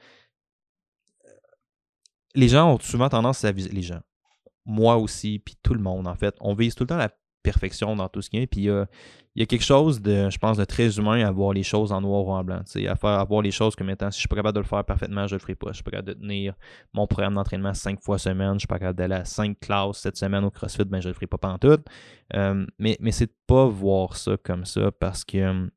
Les 2.36 2.48
gens 2.48 2.74
ont 2.74 2.80
souvent 2.80 3.10
tendance 3.10 3.44
à 3.44 3.52
viser, 3.52 3.70
les 3.70 3.82
gens, 3.82 4.02
moi 4.66 4.98
aussi, 4.98 5.40
puis 5.40 5.56
tout 5.64 5.74
le 5.74 5.82
monde 5.82 6.08
en 6.08 6.16
fait, 6.16 6.36
on 6.40 6.54
vise 6.54 6.76
tout 6.76 6.84
le 6.84 6.88
temps 6.88 6.98
la 6.98 7.12
perfection 7.44 7.96
dans 7.96 8.10
tout 8.10 8.22
ce 8.22 8.30
qui 8.30 8.38
est, 8.38 8.48
puis 8.48 8.62
il 8.62 9.40
y 9.40 9.42
a 9.42 9.46
quelque 9.46 9.64
chose 9.64 10.02
de, 10.02 10.30
je 10.30 10.38
pense, 10.38 10.58
de 10.58 10.66
très 10.66 10.98
humain 10.98 11.26
à 11.26 11.32
voir 11.32 11.54
les 11.54 11.64
choses 11.64 11.92
en 11.92 12.02
noir 12.02 12.26
ou 12.26 12.32
en 12.32 12.44
blanc, 12.44 12.60
à 12.60 12.96
faire 12.96 13.10
à 13.10 13.24
voir 13.24 13.42
les 13.42 13.52
choses 13.52 13.76
que 13.76 13.84
maintenant, 13.84 14.12
si 14.12 14.18
je 14.18 14.22
suis 14.22 14.28
pas 14.28 14.36
capable 14.36 14.56
de 14.56 14.62
le 14.62 14.66
faire 14.66 14.84
parfaitement, 14.84 15.28
je 15.28 15.36
le 15.36 15.40
ferai 15.40 15.56
pas. 15.56 15.70
Je 15.70 15.76
suis 15.76 15.84
pas 15.84 15.92
capable 15.92 16.10
de 16.10 16.14
tenir 16.14 16.56
mon 16.94 17.08
programme 17.08 17.36
d'entraînement 17.36 17.74
cinq 17.74 18.02
fois 18.02 18.18
semaine, 18.18 18.56
je 18.56 18.60
suis 18.60 18.68
pas 18.68 18.80
capable 18.80 18.98
d'aller 18.98 19.16
à 19.16 19.26
cinq 19.26 19.60
classes 19.60 20.00
cette 20.00 20.18
semaine 20.18 20.44
au 20.44 20.52
CrossFit, 20.52 20.86
ben 20.86 21.00
je 21.00 21.08
le 21.08 21.14
ferai 21.14 21.28
pas 21.28 21.38
pendant 21.38 21.58
tout. 21.58 21.82
Euh, 22.36 22.66
mais 22.80 22.98
mais 23.00 23.12
c'est 23.12 23.28
de 23.28 23.36
pas 23.46 23.68
voir 23.68 24.18
ça 24.18 24.36
comme 24.44 24.66
ça 24.66 24.92
parce 24.92 25.24
que 25.24 25.70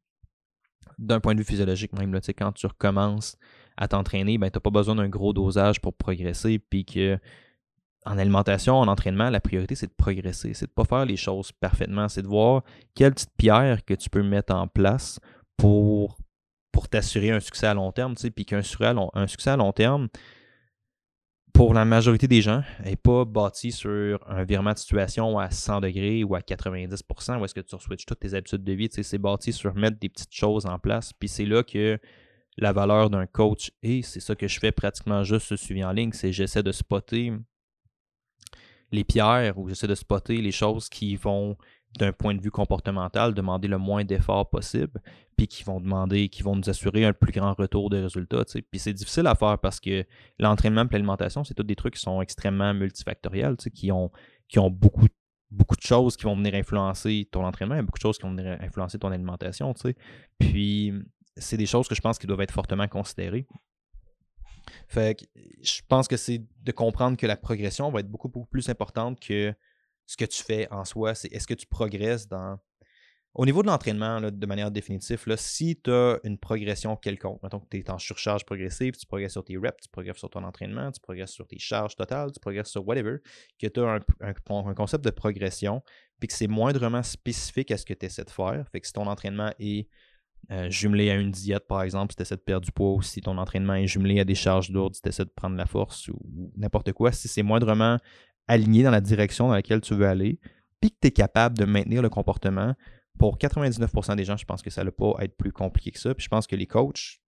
d'un 1.00 1.18
point 1.18 1.34
de 1.34 1.40
vue 1.40 1.44
physiologique 1.44 1.92
même, 1.98 2.12
là, 2.12 2.20
quand 2.36 2.52
tu 2.52 2.66
recommences 2.66 3.36
à 3.76 3.88
t'entraîner, 3.88 4.38
ben, 4.38 4.50
tu 4.50 4.56
n'as 4.56 4.60
pas 4.60 4.70
besoin 4.70 4.94
d'un 4.94 5.08
gros 5.08 5.32
dosage 5.32 5.80
pour 5.80 5.94
progresser, 5.94 6.58
puis 6.58 6.84
en 8.06 8.18
alimentation, 8.18 8.76
en 8.76 8.88
entraînement, 8.88 9.30
la 9.30 9.40
priorité, 9.40 9.74
c'est 9.74 9.86
de 9.86 9.94
progresser, 9.96 10.54
c'est 10.54 10.66
de 10.66 10.70
ne 10.70 10.74
pas 10.74 10.84
faire 10.84 11.04
les 11.04 11.16
choses 11.16 11.52
parfaitement, 11.52 12.08
c'est 12.08 12.22
de 12.22 12.28
voir 12.28 12.62
quelle 12.94 13.12
petite 13.12 13.32
pierre 13.36 13.84
que 13.84 13.94
tu 13.94 14.08
peux 14.08 14.22
mettre 14.22 14.54
en 14.54 14.68
place 14.68 15.20
pour, 15.56 16.16
pour 16.72 16.88
t'assurer 16.88 17.30
un 17.30 17.40
succès 17.40 17.66
à 17.66 17.74
long 17.74 17.92
terme, 17.92 18.14
puis 18.14 18.44
qu'un 18.44 18.60
un 18.60 19.26
succès 19.26 19.50
à 19.50 19.56
long 19.56 19.72
terme, 19.72 20.08
pour 21.52 21.74
la 21.74 21.84
majorité 21.84 22.28
des 22.28 22.42
gens, 22.42 22.62
n'est 22.84 22.96
pas 22.96 23.24
bâti 23.24 23.72
sur 23.72 24.20
un 24.28 24.44
virement 24.44 24.72
de 24.72 24.78
situation 24.78 25.38
à 25.38 25.50
100 25.50 25.80
degrés 25.80 26.24
ou 26.24 26.34
à 26.34 26.40
90% 26.40 27.38
où 27.38 27.44
est-ce 27.44 27.54
que 27.54 27.60
tu 27.60 27.76
switches 27.78 28.06
toutes 28.06 28.20
tes 28.20 28.34
habitudes 28.34 28.64
de 28.64 28.72
vie. 28.72 28.88
C'est 28.90 29.18
bâti 29.18 29.52
sur 29.52 29.74
mettre 29.74 29.98
des 29.98 30.08
petites 30.08 30.34
choses 30.34 30.66
en 30.66 30.78
place. 30.78 31.12
Puis 31.12 31.28
c'est 31.28 31.46
là 31.46 31.62
que 31.62 31.98
la 32.56 32.72
valeur 32.72 33.10
d'un 33.10 33.26
coach 33.26 33.70
est. 33.82 34.02
C'est 34.02 34.20
ça 34.20 34.34
que 34.34 34.48
je 34.48 34.58
fais 34.58 34.72
pratiquement 34.72 35.22
juste 35.24 35.46
ce 35.46 35.56
suivi 35.56 35.84
en 35.84 35.92
ligne. 35.92 36.12
C'est 36.12 36.32
j'essaie 36.32 36.62
de 36.62 36.72
spotter 36.72 37.32
les 38.92 39.04
pierres 39.04 39.58
ou 39.58 39.68
j'essaie 39.68 39.86
de 39.86 39.94
spotter 39.94 40.38
les 40.38 40.52
choses 40.52 40.88
qui 40.88 41.16
vont 41.16 41.56
d'un 41.98 42.12
point 42.12 42.34
de 42.34 42.40
vue 42.40 42.50
comportemental, 42.50 43.34
demander 43.34 43.68
le 43.68 43.78
moins 43.78 44.04
d'efforts 44.04 44.48
possible, 44.48 45.00
puis 45.40 45.48
qui 45.48 45.64
vont 45.64 45.81
demander, 45.81 46.29
qui 46.29 46.42
vont 46.42 46.55
nous 46.55 46.68
assurer 46.68 47.07
un 47.07 47.14
plus 47.14 47.33
grand 47.33 47.55
retour 47.55 47.88
de 47.88 48.03
résultats. 48.03 48.44
Puis 48.70 48.79
c'est 48.79 48.92
difficile 48.92 49.26
à 49.26 49.35
faire 49.35 49.59
parce 49.59 49.81
que 49.81 50.05
l'entraînement 50.38 50.83
et 50.83 50.92
l'alimentation, 50.92 51.44
c'est 51.44 51.55
tous 51.55 51.62
des 51.62 51.76
trucs 51.76 51.94
qui 51.94 52.00
sont 52.00 52.20
extrêmement 52.20 52.74
multifactoriels, 52.74 53.57
qui 53.57 53.90
ont, 53.90 54.11
qui 54.48 54.59
ont 54.59 54.68
beaucoup, 54.68 55.07
beaucoup 55.50 55.76
de 55.76 55.81
choses 55.81 56.18
qui 56.18 56.24
vont 56.24 56.37
venir 56.37 56.55
influencer 56.55 57.26
ton 57.33 57.46
entraînement, 57.46 57.76
et 57.76 57.83
beaucoup 57.83 57.98
de 57.98 58.03
choses 58.03 58.18
qui 58.18 58.24
vont 58.24 58.35
venir 58.35 58.59
influencer 58.61 58.98
ton 58.98 59.11
alimentation. 59.11 59.72
Puis 60.38 60.92
c'est 61.38 61.57
des 61.57 61.66
choses 61.66 61.88
que 61.88 61.94
je 61.94 62.03
pense 62.03 62.18
qui 62.18 62.26
doivent 62.26 62.42
être 62.42 62.53
fortement 62.53 62.87
considérées. 62.87 63.46
Fait 64.88 65.18
que 65.18 65.24
je 65.62 65.81
pense 65.88 66.07
que 66.07 66.18
c'est 66.18 66.44
de 66.62 66.72
comprendre 66.72 67.16
que 67.16 67.26
la 67.26 67.37
progression 67.37 67.90
va 67.90 68.00
être 68.00 68.11
beaucoup, 68.11 68.29
beaucoup 68.29 68.50
plus 68.50 68.68
importante 68.68 69.18
que 69.18 69.55
ce 70.05 70.18
que 70.18 70.26
tu 70.26 70.42
fais 70.42 70.70
en 70.70 70.85
soi, 70.85 71.14
c'est 71.14 71.33
est-ce 71.33 71.46
que 71.46 71.55
tu 71.55 71.66
progresses 71.66 72.29
dans. 72.29 72.59
Au 73.34 73.46
niveau 73.46 73.62
de 73.62 73.68
l'entraînement, 73.68 74.20
de 74.20 74.46
manière 74.46 74.72
définitive, 74.72 75.24
si 75.36 75.80
tu 75.80 75.90
as 75.92 76.18
une 76.24 76.36
progression 76.36 76.96
quelconque, 76.96 77.40
mettons 77.44 77.60
que 77.60 77.68
tu 77.70 77.78
es 77.78 77.88
en 77.88 77.98
surcharge 77.98 78.44
progressive, 78.44 78.96
tu 78.96 79.06
progresses 79.06 79.32
sur 79.32 79.44
tes 79.44 79.56
reps, 79.56 79.82
tu 79.82 79.88
progresses 79.88 80.16
sur 80.16 80.30
ton 80.30 80.42
entraînement, 80.42 80.90
tu 80.90 81.00
progresses 81.00 81.30
sur 81.30 81.46
tes 81.46 81.58
charges 81.60 81.94
totales, 81.94 82.32
tu 82.32 82.40
progresses 82.40 82.70
sur 82.70 82.86
whatever, 82.86 83.18
que 83.60 83.68
tu 83.68 83.80
as 83.80 84.00
un, 84.20 84.74
concept 84.74 85.04
de 85.04 85.10
progression, 85.10 85.80
puis 86.18 86.26
que 86.26 86.34
c'est 86.34 86.48
moindrement 86.48 87.04
spécifique 87.04 87.70
à 87.70 87.76
ce 87.76 87.86
que 87.86 87.94
tu 87.94 88.06
essaies 88.06 88.24
de 88.24 88.30
faire. 88.30 88.64
Fait 88.72 88.80
que 88.80 88.86
si 88.88 88.92
ton 88.92 89.06
entraînement 89.06 89.52
est 89.60 89.88
euh, 90.50 90.68
jumelé 90.68 91.10
à 91.10 91.14
une 91.14 91.30
diète, 91.30 91.68
par 91.68 91.82
exemple, 91.82 92.12
si 92.12 92.16
tu 92.16 92.22
essaies 92.22 92.36
de 92.36 92.40
perdre 92.40 92.64
du 92.64 92.72
poids, 92.72 92.94
ou 92.94 93.02
si 93.02 93.20
ton 93.20 93.38
entraînement 93.38 93.74
est 93.74 93.86
jumelé 93.86 94.18
à 94.18 94.24
des 94.24 94.34
charges 94.34 94.70
lourdes, 94.70 94.96
si 94.96 95.02
tu 95.02 95.08
essaies 95.08 95.24
de 95.24 95.30
prendre 95.30 95.56
la 95.56 95.66
force 95.66 96.08
ou 96.08 96.18
n'importe 96.56 96.92
quoi, 96.92 97.12
si 97.12 97.28
c'est 97.28 97.44
moindrement 97.44 97.96
aligné 98.48 98.82
dans 98.82 98.90
la 98.90 99.00
direction 99.00 99.46
dans 99.46 99.54
laquelle 99.54 99.80
tu 99.80 99.94
veux 99.94 100.08
aller, 100.08 100.40
puis 100.80 100.90
que 100.90 100.96
tu 101.00 101.08
es 101.08 101.10
capable 101.12 101.56
de 101.56 101.64
maintenir 101.64 102.02
le 102.02 102.08
comportement, 102.08 102.74
pour 103.20 103.37
99% 103.37 104.16
des 104.16 104.24
gens, 104.24 104.38
je 104.38 104.46
pense 104.46 104.62
que 104.62 104.70
ça 104.70 104.83
ne 104.83 104.88
pas 104.88 105.12
être 105.20 105.37
plus 105.37 105.52
compliqué 105.52 105.90
que 105.90 105.98
ça. 105.98 106.14
Puis 106.14 106.24
je 106.24 106.30
pense 106.30 106.46
que 106.46 106.56
les 106.56 106.66
coachs, 106.66 107.20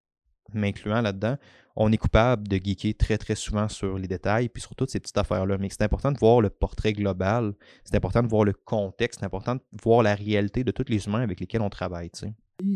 m'incluant 0.54 1.02
là-dedans, 1.02 1.36
on 1.76 1.92
est 1.92 1.98
coupable 1.98 2.48
de 2.48 2.56
geeker 2.56 2.96
très 2.96 3.18
très 3.18 3.34
souvent 3.34 3.68
sur 3.68 3.98
les 3.98 4.08
détails, 4.08 4.48
puis 4.48 4.62
sur 4.62 4.74
toutes 4.74 4.90
ces 4.90 5.00
petites 5.00 5.18
affaires-là. 5.18 5.58
Mais 5.58 5.68
c'est 5.68 5.82
important 5.82 6.10
de 6.10 6.18
voir 6.18 6.40
le 6.40 6.48
portrait 6.48 6.94
global, 6.94 7.52
c'est 7.84 7.94
important 7.94 8.22
de 8.22 8.28
voir 8.28 8.44
le 8.44 8.54
contexte, 8.54 9.20
c'est 9.20 9.26
important 9.26 9.56
de 9.56 9.60
voir 9.82 10.02
la 10.02 10.14
réalité 10.14 10.64
de 10.64 10.70
tous 10.70 10.86
les 10.88 11.04
humains 11.06 11.20
avec 11.20 11.40
lesquels 11.40 11.60
on 11.60 11.68
travaille. 11.68 12.10
Tu 12.10 12.24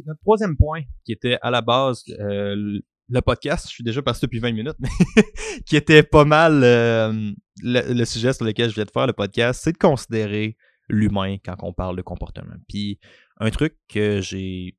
notre 0.04 0.20
troisième 0.20 0.56
point, 0.58 0.82
qui 1.06 1.12
était 1.12 1.38
à 1.40 1.50
la 1.50 1.62
base 1.62 2.04
euh, 2.20 2.80
le 3.08 3.20
podcast, 3.22 3.66
je 3.66 3.72
suis 3.72 3.84
déjà 3.84 4.02
passé 4.02 4.20
depuis 4.26 4.40
20 4.40 4.52
minutes, 4.52 4.76
mais 4.78 4.90
qui 5.64 5.76
était 5.76 6.02
pas 6.02 6.26
mal 6.26 6.60
euh, 6.62 7.32
le, 7.62 8.04
sujet 8.04 8.34
sur 8.34 8.44
lequel 8.44 8.68
je 8.68 8.74
viens 8.74 8.84
de 8.84 8.90
faire 8.90 9.06
le 9.06 9.14
podcast, 9.14 9.62
c'est 9.64 9.72
de 9.72 9.78
considérer 9.78 10.58
l'humain 10.88 11.36
quand 11.44 11.56
on 11.62 11.72
parle 11.72 11.96
de 11.96 12.02
comportement. 12.02 12.54
Puis 12.68 12.98
un 13.38 13.50
truc 13.50 13.76
que 13.88 14.20
j'ai 14.20 14.76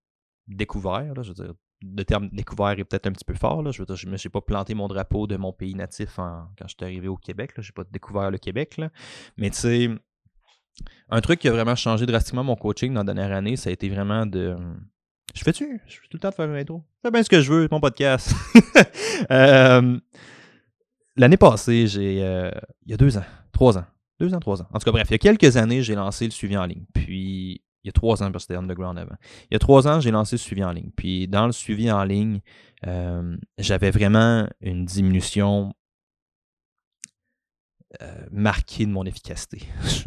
découvert, 0.48 1.14
je 1.22 1.30
veux 1.30 1.34
dire, 1.34 1.54
le 1.82 2.04
terme 2.04 2.30
découvert 2.32 2.72
est 2.72 2.84
peut-être 2.84 3.08
un 3.08 3.12
petit 3.12 3.26
peu 3.26 3.36
fort, 3.36 3.62
là, 3.62 3.72
je 3.72 3.80
veux 3.80 3.86
dire, 3.86 3.96
je 3.96 4.16
suis 4.16 4.30
pas 4.30 4.42
planté 4.42 4.74
mon 4.74 4.88
drapeau 4.88 5.28
de 5.28 5.38
mon 5.38 5.54
pays 5.54 5.76
natif 5.76 6.16
quand 6.16 6.48
je 6.62 6.68
suis 6.70 6.78
arrivé 6.82 7.08
au 7.08 7.18
Québec, 7.18 7.52
je 7.58 7.62
n'ai 7.62 7.74
pas 7.74 7.84
découvert 7.92 8.32
le 8.32 8.40
Québec, 8.40 8.80
mais 9.38 9.50
tu 9.52 9.58
sais, 9.58 9.90
un 11.10 11.22
truc 11.22 11.40
qui 11.40 11.48
a 11.48 11.52
vraiment 11.52 11.76
changé 11.76 12.06
drastiquement 12.06 12.44
mon 12.44 12.56
coaching 12.56 12.94
dans 12.94 13.02
la 13.02 13.14
dernière 13.14 13.36
année, 13.36 13.58
ça 13.58 13.70
a 13.70 13.74
été 13.74 13.90
vraiment 13.90 14.26
de 14.26 14.58
je 15.38 15.44
fais-tu? 15.44 15.82
Je 15.86 15.96
fais 15.96 16.08
tout 16.10 16.18
le 16.18 16.20
temps 16.20 16.30
de 16.30 16.34
faire 16.34 16.50
une 16.50 16.56
intro. 16.56 16.84
Je 16.98 17.08
fais 17.08 17.12
bien 17.12 17.24
ce 17.24 17.30
que 17.30 17.42
je 17.42 17.52
veux, 17.52 17.68
mon 17.72 17.80
podcast. 17.80 18.34
Euh, 19.32 20.00
l'année 21.16 21.38
passée, 21.38 21.88
j'ai. 21.88 22.22
Euh, 22.22 22.52
il 22.86 22.92
y 22.92 22.94
a 22.94 22.98
deux 22.98 23.18
ans, 23.18 23.26
trois 23.52 23.76
ans. 23.76 23.86
Deux 24.20 24.34
ans, 24.34 24.40
trois 24.40 24.62
ans. 24.62 24.68
En 24.74 24.80
tout 24.80 24.86
cas, 24.86 24.92
bref, 24.92 25.08
il 25.10 25.14
y 25.14 25.16
a 25.16 25.18
quelques 25.20 25.58
années, 25.58 25.84
j'ai 25.84 25.96
lancé 25.96 26.26
le 26.26 26.32
suivi 26.32 26.58
en 26.58 26.66
ligne. 26.66 26.86
Puis, 26.94 27.62
il 27.84 27.88
y 27.88 27.90
a 27.90 27.94
trois 27.94 28.22
ans, 28.22 28.32
parce 28.32 28.46
que 28.46 28.54
c'était 28.54 28.60
underground 28.60 28.98
avant. 28.98 29.16
Il 29.50 29.54
y 29.54 29.56
a 29.56 29.60
trois 29.60 29.88
ans, 29.88 30.02
j'ai 30.02 30.12
lancé 30.12 30.36
le 30.36 30.40
suivi 30.40 30.64
en 30.64 30.72
ligne. 30.72 30.92
Puis 30.96 31.28
dans 31.30 31.46
le 31.46 31.54
suivi 31.54 31.90
en 31.90 32.04
ligne, 32.04 32.42
euh, 32.86 33.38
j'avais 33.58 33.92
vraiment 33.92 34.46
une 34.60 34.84
diminution 34.84 35.74
euh, 38.02 38.26
marquée 38.30 38.86
de 38.86 38.92
mon 38.92 39.06
efficacité. 39.06 39.62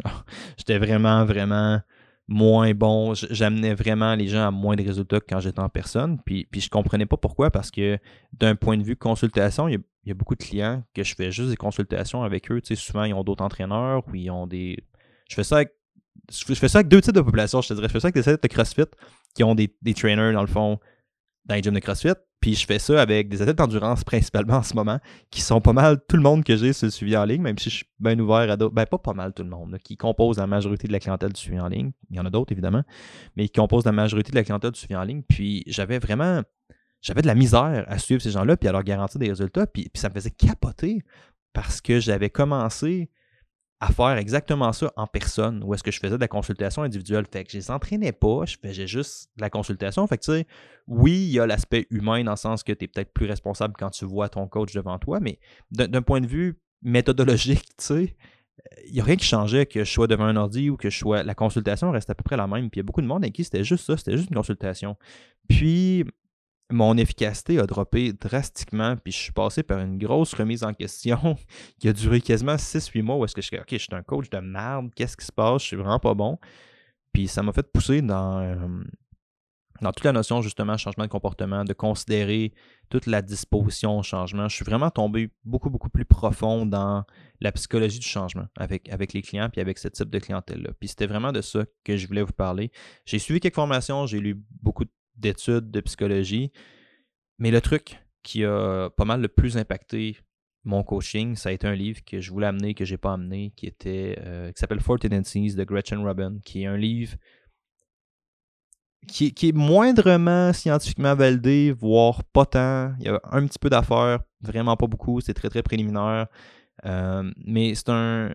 J'étais 0.57 0.77
vraiment, 0.77 1.25
vraiment 1.25 1.81
moins 2.27 2.71
bon. 2.73 3.15
J'amenais 3.15 3.73
vraiment 3.73 4.13
les 4.13 4.27
gens 4.27 4.47
à 4.47 4.51
moins 4.51 4.75
de 4.75 4.83
résultats 4.83 5.19
que 5.19 5.25
quand 5.27 5.39
j'étais 5.39 5.59
en 5.59 5.69
personne. 5.69 6.19
Puis, 6.23 6.47
puis 6.51 6.61
je 6.61 6.69
comprenais 6.69 7.07
pas 7.07 7.17
pourquoi, 7.17 7.49
parce 7.49 7.71
que 7.71 7.97
d'un 8.33 8.55
point 8.55 8.77
de 8.77 8.83
vue 8.83 8.95
consultation, 8.95 9.67
il 9.67 9.73
y, 9.73 9.75
a, 9.75 9.79
beaucoup 10.07 10.35
de 10.35 10.43
clients 10.43 10.83
que 10.93 11.03
je 11.03 11.15
fais 11.15 11.31
juste 11.31 11.49
des 11.49 11.55
consultations 11.55 12.23
avec 12.23 12.51
eux. 12.51 12.61
Tu 12.61 12.75
sais, 12.75 12.81
souvent, 12.81 13.03
ils 13.03 13.13
ont 13.13 13.23
d'autres 13.23 13.43
entraîneurs 13.43 14.07
ou 14.07 14.15
ils 14.15 14.31
ont 14.31 14.47
des. 14.47 14.77
Je 15.29 15.35
fais 15.35 15.43
ça 15.43 15.57
avec. 15.57 15.73
Je 16.29 16.53
fais 16.53 16.67
ça 16.67 16.79
avec 16.79 16.87
deux 16.87 17.01
types 17.01 17.13
de 17.13 17.21
populations, 17.21 17.61
je 17.61 17.69
te 17.69 17.73
dirais. 17.73 17.87
Je 17.87 17.93
fais 17.93 17.99
ça 17.99 18.07
avec 18.07 18.15
des 18.15 18.21
athlètes 18.21 18.43
de 18.43 18.47
CrossFit 18.47 18.85
qui 19.35 19.43
ont 19.43 19.55
des, 19.55 19.75
des 19.81 19.93
trainers, 19.93 20.33
dans 20.33 20.41
le 20.41 20.47
fond, 20.47 20.79
dans 21.45 21.55
les 21.55 21.61
gyms 21.61 21.73
de 21.73 21.79
CrossFit. 21.79 22.13
Puis 22.41 22.55
je 22.55 22.65
fais 22.65 22.79
ça 22.79 22.99
avec 22.99 23.29
des 23.29 23.41
athlètes 23.43 23.59
d'endurance 23.59 24.03
principalement 24.03 24.55
en 24.55 24.63
ce 24.63 24.73
moment, 24.73 24.99
qui 25.29 25.41
sont 25.41 25.61
pas 25.61 25.73
mal 25.73 26.01
tout 26.07 26.15
le 26.15 26.23
monde 26.23 26.43
que 26.43 26.57
j'ai 26.57 26.73
sur 26.73 26.87
le 26.87 26.91
suivi 26.91 27.15
en 27.15 27.23
ligne, 27.23 27.41
même 27.41 27.57
si 27.59 27.69
je 27.69 27.75
suis 27.77 27.85
bien 27.99 28.17
ouvert 28.17 28.49
à 28.49 28.57
d'autres. 28.57 28.73
Ben, 28.73 28.87
pas 28.87 28.97
pas 28.97 29.13
mal 29.13 29.31
tout 29.31 29.43
le 29.43 29.49
monde, 29.49 29.77
qui 29.83 29.95
composent 29.95 30.39
la 30.39 30.47
majorité 30.47 30.87
de 30.87 30.91
la 30.91 30.99
clientèle 30.99 31.33
du 31.33 31.39
suivi 31.39 31.59
en 31.59 31.67
ligne. 31.67 31.91
Il 32.09 32.17
y 32.17 32.19
en 32.19 32.25
a 32.25 32.31
d'autres, 32.31 32.51
évidemment, 32.51 32.81
mais 33.35 33.47
qui 33.47 33.59
composent 33.59 33.85
la 33.85 33.91
majorité 33.91 34.31
de 34.31 34.37
la 34.37 34.43
clientèle 34.43 34.71
du 34.71 34.79
suivi 34.79 34.95
en 34.95 35.03
ligne. 35.03 35.21
Puis 35.29 35.63
j'avais 35.67 35.99
vraiment. 35.99 36.41
J'avais 37.01 37.21
de 37.21 37.27
la 37.27 37.35
misère 37.35 37.85
à 37.87 37.97
suivre 37.97 38.21
ces 38.21 38.31
gens-là, 38.31 38.57
puis 38.57 38.69
à 38.69 38.71
leur 38.71 38.83
garantir 38.83 39.19
des 39.19 39.29
résultats. 39.29 39.67
Puis, 39.67 39.89
puis 39.91 39.99
ça 39.99 40.09
me 40.09 40.13
faisait 40.13 40.31
capoter 40.31 41.03
parce 41.53 41.81
que 41.81 41.99
j'avais 41.99 42.29
commencé 42.29 43.09
à 43.81 43.91
faire 43.91 44.17
exactement 44.17 44.71
ça 44.73 44.93
en 44.95 45.07
personne, 45.07 45.63
où 45.63 45.73
est-ce 45.73 45.81
que 45.81 45.89
je 45.89 45.99
faisais 45.99 46.15
de 46.15 46.21
la 46.21 46.27
consultation 46.27 46.83
individuelle. 46.83 47.25
Fait 47.31 47.43
que 47.43 47.51
je 47.51 47.57
les 47.57 47.71
entraînais 47.71 48.11
pas, 48.11 48.45
je 48.45 48.55
faisais 48.61 48.85
juste 48.85 49.31
de 49.37 49.41
la 49.41 49.49
consultation. 49.49 50.05
Fait 50.05 50.19
que 50.19 50.23
tu 50.23 50.31
sais, 50.31 50.47
oui, 50.85 51.13
il 51.13 51.31
y 51.31 51.39
a 51.39 51.47
l'aspect 51.47 51.87
humain 51.89 52.23
dans 52.23 52.31
le 52.31 52.37
sens 52.37 52.61
que 52.61 52.71
tu 52.73 52.85
es 52.85 52.87
peut-être 52.87 53.11
plus 53.11 53.25
responsable 53.25 53.73
quand 53.77 53.89
tu 53.89 54.05
vois 54.05 54.29
ton 54.29 54.47
coach 54.47 54.71
devant 54.73 54.99
toi, 54.99 55.19
mais 55.19 55.39
d'un 55.71 56.03
point 56.03 56.21
de 56.21 56.27
vue 56.27 56.61
méthodologique, 56.83 57.65
tu 57.77 57.85
sais, 57.85 58.15
il 58.85 58.93
n'y 58.93 58.99
a 58.99 59.03
rien 59.03 59.15
qui 59.15 59.25
changeait 59.25 59.65
que 59.65 59.83
je 59.83 59.91
sois 59.91 60.05
devant 60.05 60.25
un 60.25 60.35
ordi 60.35 60.69
ou 60.69 60.77
que 60.77 60.91
je 60.91 60.97
sois. 60.99 61.23
La 61.23 61.33
consultation 61.33 61.89
reste 61.89 62.11
à 62.11 62.15
peu 62.15 62.23
près 62.23 62.37
la 62.37 62.45
même. 62.45 62.69
Puis 62.69 62.77
il 62.77 62.81
y 62.81 62.81
a 62.81 62.85
beaucoup 62.85 63.01
de 63.01 63.07
monde 63.07 63.23
avec 63.23 63.33
qui 63.33 63.43
c'était 63.43 63.63
juste 63.63 63.85
ça, 63.85 63.97
c'était 63.97 64.15
juste 64.15 64.29
une 64.29 64.35
consultation. 64.35 64.95
Puis 65.49 66.05
mon 66.71 66.97
efficacité 66.97 67.59
a 67.59 67.65
droppé 67.65 68.13
drastiquement, 68.13 68.95
puis 68.97 69.11
je 69.11 69.17
suis 69.17 69.31
passé 69.31 69.63
par 69.63 69.79
une 69.79 69.97
grosse 69.97 70.33
remise 70.33 70.63
en 70.63 70.73
question 70.73 71.37
qui 71.79 71.87
a 71.87 71.93
duré 71.93 72.21
quasiment 72.21 72.55
6-8 72.55 73.01
mois 73.03 73.17
où 73.17 73.25
est-ce 73.25 73.35
que 73.35 73.41
je 73.41 73.47
suis 73.47 73.57
OK, 73.57 73.67
je 73.71 73.77
suis 73.77 73.87
un 73.93 74.03
coach 74.03 74.29
de 74.29 74.39
merde, 74.39 74.89
qu'est-ce 74.95 75.17
qui 75.17 75.25
se 75.25 75.31
passe, 75.31 75.61
je 75.63 75.67
suis 75.67 75.77
vraiment 75.77 75.99
pas 75.99 76.13
bon. 76.13 76.37
Puis 77.13 77.27
ça 77.27 77.43
m'a 77.43 77.51
fait 77.51 77.69
pousser 77.69 78.01
dans, 78.01 78.39
euh, 78.39 78.55
dans 79.81 79.91
toute 79.91 80.05
la 80.05 80.11
notion 80.11 80.41
justement 80.41 80.77
changement 80.77 81.05
de 81.05 81.09
comportement, 81.09 81.65
de 81.65 81.73
considérer 81.73 82.53
toute 82.89 83.05
la 83.05 83.21
disposition 83.21 83.97
au 83.97 84.03
changement. 84.03 84.47
Je 84.47 84.55
suis 84.55 84.65
vraiment 84.65 84.91
tombé 84.91 85.31
beaucoup, 85.43 85.69
beaucoup 85.69 85.89
plus 85.89 86.05
profond 86.05 86.65
dans 86.65 87.03
la 87.39 87.51
psychologie 87.51 87.99
du 87.99 88.07
changement 88.07 88.45
avec, 88.57 88.87
avec 88.89 89.13
les 89.13 89.21
clients 89.21 89.49
puis 89.49 89.59
avec 89.59 89.77
ce 89.77 89.87
type 89.87 90.09
de 90.09 90.19
clientèle-là. 90.19 90.71
Puis 90.79 90.89
c'était 90.89 91.07
vraiment 91.07 91.31
de 91.31 91.41
ça 91.41 91.65
que 91.83 91.97
je 91.97 92.07
voulais 92.07 92.21
vous 92.21 92.33
parler. 92.33 92.71
J'ai 93.05 93.19
suivi 93.19 93.39
quelques 93.39 93.55
formations, 93.55 94.05
j'ai 94.05 94.19
lu 94.19 94.41
beaucoup 94.61 94.85
de 94.85 94.91
d'études 95.15 95.71
de 95.71 95.81
psychologie. 95.81 96.51
Mais 97.39 97.51
le 97.51 97.61
truc 97.61 97.99
qui 98.23 98.45
a 98.45 98.89
pas 98.95 99.05
mal 99.05 99.21
le 99.21 99.27
plus 99.27 99.57
impacté 99.57 100.17
mon 100.63 100.83
coaching, 100.83 101.35
ça 101.35 101.49
a 101.49 101.51
été 101.51 101.67
un 101.67 101.73
livre 101.73 102.01
que 102.05 102.19
je 102.19 102.31
voulais 102.31 102.47
amener, 102.47 102.75
que 102.75 102.85
j'ai 102.85 102.97
pas 102.97 103.13
amené, 103.13 103.51
qui 103.55 103.65
était 103.65 104.17
euh, 104.21 104.51
qui 104.51 104.59
s'appelle 104.59 104.79
Four 104.79 104.99
Tendencies 104.99 105.55
de 105.55 105.63
Gretchen 105.63 106.05
Rubin, 106.05 106.37
qui 106.43 106.63
est 106.63 106.67
un 106.67 106.77
livre 106.77 107.15
qui, 109.07 109.33
est 109.41 109.51
moindrement 109.51 110.53
scientifiquement 110.53 111.15
validé, 111.15 111.71
voire 111.71 112.23
pas 112.23 112.45
tant. 112.45 112.93
Il 112.99 113.05
y 113.05 113.09
a 113.09 113.19
un 113.31 113.45
petit 113.47 113.59
peu 113.59 113.69
d'affaires, 113.69 114.19
vraiment 114.41 114.77
pas 114.77 114.87
beaucoup, 114.87 115.21
c'est 115.21 115.33
très 115.33 115.49
très 115.49 115.63
préliminaire. 115.63 116.27
Euh, 116.85 117.31
mais 117.45 117.73
c'est 117.75 117.89
un, 117.89 118.33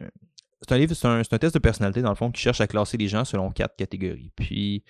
c'est 0.62 0.72
un 0.72 0.78
livre, 0.78 0.94
c'est 0.94 1.06
un, 1.06 1.20
un, 1.20 1.38
test 1.38 1.54
de 1.54 1.58
personnalité 1.60 2.02
dans 2.02 2.10
le 2.10 2.16
fond 2.16 2.30
qui 2.30 2.40
cherche 2.40 2.60
à 2.60 2.66
classer 2.66 2.96
les 2.96 3.08
gens 3.08 3.24
selon 3.24 3.50
quatre 3.50 3.76
catégories. 3.76 4.32
Puis 4.34 4.84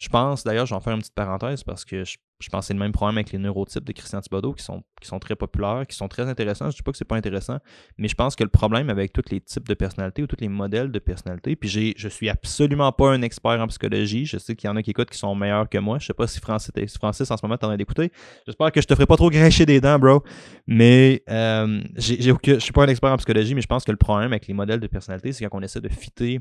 je 0.00 0.08
pense, 0.08 0.44
d'ailleurs, 0.44 0.64
je 0.64 0.72
vais 0.72 0.76
en 0.76 0.80
faire 0.80 0.94
une 0.94 1.00
petite 1.00 1.14
parenthèse 1.14 1.62
parce 1.62 1.84
que 1.84 2.04
je, 2.04 2.16
je 2.40 2.48
pense 2.48 2.62
que 2.62 2.66
c'est 2.68 2.74
le 2.74 2.78
même 2.78 2.92
problème 2.92 3.18
avec 3.18 3.32
les 3.32 3.38
neurotypes 3.38 3.84
de 3.84 3.92
Christian 3.92 4.22
Thibodeau 4.22 4.54
qui 4.54 4.64
sont, 4.64 4.82
très 5.20 5.36
populaires, 5.36 5.84
qui 5.86 5.94
sont 5.94 6.08
très 6.08 6.26
intéressants. 6.26 6.64
Je 6.64 6.68
ne 6.70 6.76
dis 6.76 6.82
pas 6.82 6.92
que 6.92 6.96
c'est 6.96 7.04
pas 7.04 7.16
intéressant, 7.16 7.58
mais 7.98 8.08
je 8.08 8.14
pense 8.14 8.34
que 8.34 8.42
le 8.42 8.48
problème 8.48 8.88
avec 8.88 9.12
tous 9.12 9.30
les 9.30 9.42
types 9.42 9.68
de 9.68 9.74
personnalités 9.74 10.22
ou 10.22 10.26
tous 10.26 10.40
les 10.40 10.48
modèles 10.48 10.90
de 10.90 10.98
personnalité, 10.98 11.54
puis 11.54 11.68
j'ai, 11.68 11.92
je 11.98 12.08
suis 12.08 12.30
absolument 12.30 12.92
pas 12.92 13.10
un 13.10 13.20
expert 13.20 13.60
en 13.60 13.66
psychologie. 13.66 14.24
Je 14.24 14.38
sais 14.38 14.56
qu'il 14.56 14.68
y 14.68 14.70
en 14.72 14.76
a 14.76 14.82
qui 14.82 14.90
écoutent 14.90 15.10
qui 15.10 15.18
sont 15.18 15.34
meilleurs 15.34 15.68
que 15.68 15.76
moi. 15.76 15.98
Je 15.98 16.06
sais 16.06 16.14
pas 16.14 16.26
si 16.26 16.40
Francis, 16.40 16.72
Francis 16.96 17.30
en 17.30 17.36
ce 17.36 17.44
moment 17.44 17.58
t'en 17.58 17.68
as 17.68 17.76
d'écouter. 17.76 18.10
J'espère 18.46 18.72
que 18.72 18.80
je 18.80 18.86
te 18.86 18.94
ferai 18.94 19.04
pas 19.04 19.16
trop 19.16 19.28
grincher 19.28 19.66
des 19.66 19.82
dents, 19.82 19.98
bro. 19.98 20.22
Mais 20.66 21.22
euh, 21.28 21.82
j'ai, 21.96 22.22
j'ai, 22.22 22.32
je 22.42 22.58
suis 22.58 22.72
pas 22.72 22.84
un 22.84 22.88
expert 22.88 23.12
en 23.12 23.18
psychologie, 23.18 23.54
mais 23.54 23.60
je 23.60 23.66
pense 23.66 23.84
que 23.84 23.90
le 23.90 23.98
problème 23.98 24.32
avec 24.32 24.46
les 24.46 24.54
modèles 24.54 24.80
de 24.80 24.86
personnalité, 24.86 25.32
c'est 25.32 25.44
quand 25.44 25.58
on 25.58 25.62
essaie 25.62 25.82
de 25.82 25.90
fitter 25.90 26.40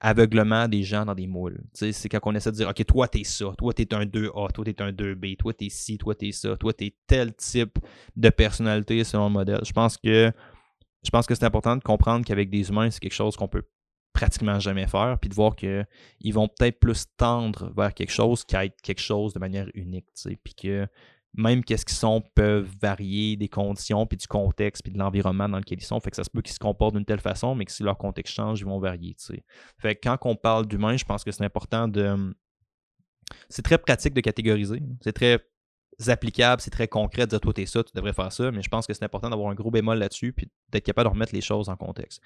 aveuglement 0.00 0.68
des 0.68 0.82
gens 0.82 1.04
dans 1.04 1.14
des 1.14 1.26
moules. 1.26 1.60
C'est 1.72 2.08
quand 2.08 2.20
on 2.24 2.34
essaie 2.34 2.52
de 2.52 2.56
dire 2.56 2.68
OK, 2.68 2.84
toi, 2.86 3.08
t'es 3.08 3.24
ça, 3.24 3.52
toi, 3.56 3.72
t'es 3.72 3.92
un 3.94 4.04
2A, 4.04 4.52
toi, 4.52 4.64
t'es 4.64 4.80
un 4.80 4.92
2B, 4.92 5.36
toi, 5.36 5.52
t'es 5.52 5.68
ci, 5.68 5.98
toi, 5.98 6.14
t'es 6.14 6.32
ça, 6.32 6.56
toi, 6.56 6.72
t'es 6.72 6.94
tel 7.06 7.34
type 7.34 7.78
de 8.16 8.30
personnalité 8.30 9.02
selon 9.04 9.26
le 9.26 9.32
modèle. 9.32 9.60
Je 9.64 9.72
pense 9.72 9.96
que 9.96 10.32
je 11.04 11.10
pense 11.10 11.26
que 11.26 11.34
c'est 11.34 11.44
important 11.44 11.76
de 11.76 11.82
comprendre 11.82 12.24
qu'avec 12.24 12.50
des 12.50 12.68
humains, 12.68 12.90
c'est 12.90 13.00
quelque 13.00 13.12
chose 13.12 13.36
qu'on 13.36 13.48
peut 13.48 13.62
pratiquement 14.12 14.58
jamais 14.58 14.86
faire, 14.86 15.16
puis 15.20 15.28
de 15.28 15.34
voir 15.34 15.54
qu'ils 15.54 15.86
vont 16.32 16.48
peut-être 16.48 16.80
plus 16.80 17.06
tendre 17.16 17.72
vers 17.76 17.94
quelque 17.94 18.10
chose 18.10 18.44
qu'à 18.44 18.64
être 18.64 18.80
quelque 18.82 19.00
chose 19.00 19.32
de 19.32 19.38
manière 19.38 19.68
unique, 19.74 20.06
puis 20.42 20.54
que 20.54 20.88
même 21.38 21.62
qu'est-ce 21.62 21.86
qu'ils 21.86 21.96
sont 21.96 22.20
peuvent 22.34 22.68
varier 22.82 23.36
des 23.36 23.48
conditions, 23.48 24.06
puis 24.06 24.18
du 24.18 24.26
contexte, 24.26 24.82
puis 24.82 24.92
de 24.92 24.98
l'environnement 24.98 25.48
dans 25.48 25.58
lequel 25.58 25.78
ils 25.78 25.84
sont. 25.84 26.00
Fait 26.00 26.10
que 26.10 26.16
ça 26.16 26.24
se 26.24 26.30
peut 26.30 26.42
qu'ils 26.42 26.52
se 26.52 26.58
comportent 26.58 26.96
d'une 26.96 27.04
telle 27.04 27.20
façon, 27.20 27.54
mais 27.54 27.64
que 27.64 27.70
si 27.70 27.84
leur 27.84 27.96
contexte 27.96 28.34
change, 28.34 28.60
ils 28.60 28.66
vont 28.66 28.80
varier. 28.80 29.16
Fait 29.78 29.94
quand 29.94 30.18
on 30.22 30.34
parle 30.34 30.66
d'humain, 30.66 30.96
je 30.96 31.04
pense 31.04 31.22
que 31.22 31.30
c'est 31.30 31.44
important 31.44 31.86
de. 31.86 32.34
C'est 33.48 33.62
très 33.62 33.78
pratique 33.78 34.14
de 34.14 34.20
catégoriser. 34.20 34.82
C'est 35.00 35.12
très 35.12 35.38
applicable, 36.08 36.60
c'est 36.60 36.70
très 36.70 36.88
concret 36.88 37.22
de 37.22 37.30
dire 37.30 37.40
toi 37.40 37.52
t'es 37.52 37.66
ça, 37.66 37.84
tu 37.84 37.92
devrais 37.94 38.12
faire 38.12 38.32
ça, 38.32 38.50
mais 38.50 38.62
je 38.62 38.68
pense 38.68 38.86
que 38.86 38.94
c'est 38.94 39.04
important 39.04 39.30
d'avoir 39.30 39.50
un 39.50 39.54
gros 39.54 39.70
bémol 39.70 39.98
là-dessus 39.98 40.32
puis 40.32 40.48
d'être 40.70 40.84
capable 40.84 41.08
de 41.08 41.12
remettre 41.12 41.34
les 41.34 41.40
choses 41.40 41.68
en 41.68 41.76
contexte. 41.76 42.20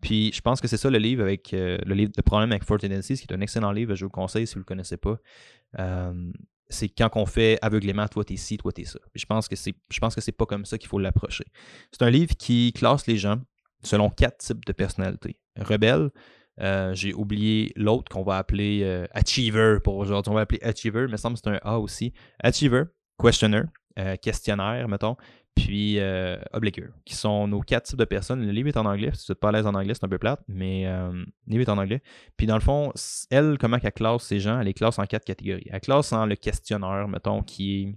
Puis 0.00 0.32
je 0.32 0.40
pense 0.40 0.60
que 0.60 0.68
c'est 0.68 0.78
ça 0.78 0.90
le 0.90 0.98
livre 0.98 1.22
avec 1.22 1.52
euh, 1.52 1.78
le 1.84 1.94
livre 1.94 2.12
de 2.16 2.22
problème 2.22 2.52
avec 2.52 2.64
Four 2.64 2.78
Tendencies, 2.78 3.16
qui 3.16 3.26
est 3.28 3.34
un 3.34 3.40
excellent 3.40 3.72
livre, 3.72 3.94
je 3.94 4.04
vous 4.04 4.10
le 4.10 4.14
conseille 4.14 4.46
si 4.46 4.54
vous 4.54 4.60
le 4.60 4.64
connaissez 4.64 4.96
pas. 4.96 5.18
Euh, 5.78 6.32
c'est 6.68 6.88
quand 6.88 7.10
on 7.14 7.26
fait 7.26 7.58
aveuglément, 7.62 8.06
toi 8.08 8.24
t'es 8.24 8.36
ci, 8.36 8.56
toi 8.58 8.72
t'es 8.72 8.84
ça. 8.84 8.98
je 9.14 9.26
pense 9.26 9.48
que 9.48 9.56
c'est, 9.56 9.74
je 9.90 9.98
pense 9.98 10.14
que 10.14 10.20
c'est 10.20 10.32
pas 10.32 10.46
comme 10.46 10.64
ça 10.64 10.78
qu'il 10.78 10.88
faut 10.88 10.98
l'approcher. 10.98 11.44
C'est 11.92 12.02
un 12.02 12.10
livre 12.10 12.36
qui 12.36 12.72
classe 12.72 13.06
les 13.06 13.16
gens 13.16 13.40
selon 13.82 14.10
quatre 14.10 14.38
types 14.38 14.64
de 14.64 14.72
personnalités. 14.72 15.38
Rebelle, 15.56 16.10
euh, 16.60 16.92
j'ai 16.94 17.14
oublié 17.14 17.72
l'autre 17.76 18.10
qu'on 18.10 18.22
va 18.22 18.36
appeler 18.38 18.82
euh, 18.82 19.06
Achiever 19.12 19.78
pour 19.82 19.96
aujourd'hui. 19.96 20.30
On 20.30 20.34
va 20.34 20.42
appeler 20.42 20.60
Achiever, 20.62 21.06
mais 21.08 21.16
ça 21.16 21.30
me 21.30 21.36
semble 21.36 21.56
que 21.56 21.58
c'est 21.60 21.68
un 21.68 21.70
A 21.70 21.78
aussi. 21.78 22.12
Achiever, 22.40 22.84
Questioner, 23.20 23.62
euh, 23.98 24.16
questionnaire, 24.16 24.88
mettons 24.88 25.16
puis 25.58 25.98
euh, 25.98 26.36
qui 27.04 27.14
sont 27.14 27.48
nos 27.48 27.60
quatre 27.60 27.86
types 27.86 27.98
de 27.98 28.04
personnes. 28.04 28.44
Le 28.44 28.52
livre 28.52 28.68
est 28.68 28.76
en 28.76 28.86
anglais, 28.86 29.10
si 29.14 29.26
tu 29.26 29.32
n'es 29.32 29.36
pas 29.36 29.48
à 29.48 29.52
l'aise 29.52 29.66
en 29.66 29.74
anglais, 29.74 29.94
c'est 29.94 30.04
un 30.04 30.08
peu 30.08 30.18
plate, 30.18 30.40
mais 30.48 30.86
euh, 30.86 31.10
le 31.12 31.26
livre 31.46 31.62
est 31.62 31.70
en 31.70 31.78
anglais. 31.78 32.00
Puis 32.36 32.46
dans 32.46 32.54
le 32.54 32.60
fond, 32.60 32.92
elle, 33.30 33.58
comment 33.58 33.78
elle 33.82 33.92
classe 33.92 34.22
ces 34.22 34.40
gens, 34.40 34.60
elle 34.60 34.66
les 34.66 34.74
classe 34.74 34.98
en 34.98 35.04
quatre 35.04 35.24
catégories. 35.24 35.66
Elle 35.70 35.80
classe 35.80 36.12
en 36.12 36.26
le 36.26 36.36
questionnaire, 36.36 37.08
mettons, 37.08 37.42
qui 37.42 37.82
est 37.82 37.94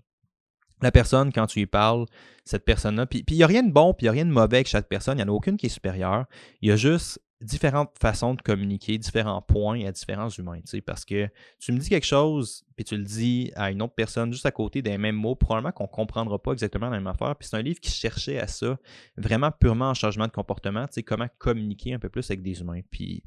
la 0.81 0.91
personne, 0.91 1.31
quand 1.31 1.45
tu 1.45 1.59
lui 1.59 1.67
parles, 1.67 2.05
cette 2.43 2.65
personne-là, 2.65 3.05
puis 3.05 3.23
il 3.27 3.37
n'y 3.37 3.43
a 3.43 3.47
rien 3.47 3.61
de 3.61 3.71
bon, 3.71 3.93
puis 3.93 4.05
il 4.05 4.09
n'y 4.09 4.09
a 4.09 4.13
rien 4.13 4.25
de 4.25 4.31
mauvais 4.31 4.57
avec 4.57 4.67
chaque 4.67 4.87
personne, 4.87 5.19
il 5.19 5.23
n'y 5.23 5.29
en 5.29 5.33
a 5.33 5.35
aucune 5.35 5.57
qui 5.57 5.67
est 5.67 5.69
supérieure. 5.69 6.25
Il 6.61 6.69
y 6.69 6.71
a 6.71 6.75
juste 6.75 7.19
différentes 7.41 7.91
façons 7.99 8.33
de 8.33 8.41
communiquer, 8.41 8.97
différents 8.97 9.41
points 9.41 9.85
à 9.85 9.91
différents 9.91 10.29
humains. 10.29 10.59
Parce 10.85 11.05
que 11.05 11.27
tu 11.59 11.71
me 11.71 11.79
dis 11.79 11.89
quelque 11.89 12.05
chose, 12.05 12.63
puis 12.75 12.85
tu 12.85 12.97
le 12.97 13.03
dis 13.03 13.51
à 13.55 13.71
une 13.71 13.81
autre 13.81 13.95
personne 13.95 14.31
juste 14.31 14.45
à 14.45 14.51
côté 14.51 14.81
des 14.81 14.97
mêmes 14.97 15.15
mots, 15.15 15.35
probablement 15.35 15.71
qu'on 15.71 15.85
ne 15.85 15.89
comprendra 15.89 16.39
pas 16.39 16.51
exactement 16.51 16.89
la 16.89 16.97
même 16.97 17.07
affaire. 17.07 17.35
Puis 17.35 17.47
c'est 17.49 17.57
un 17.57 17.61
livre 17.61 17.79
qui 17.79 17.91
cherchait 17.91 18.39
à 18.39 18.47
ça, 18.47 18.77
vraiment 19.17 19.51
purement 19.51 19.89
en 19.89 19.93
changement 19.93 20.27
de 20.27 20.31
comportement, 20.31 20.85
comment 21.05 21.27
communiquer 21.37 21.93
un 21.93 21.99
peu 21.99 22.09
plus 22.09 22.29
avec 22.29 22.41
des 22.41 22.61
humains. 22.61 22.81
Puis 22.89 23.23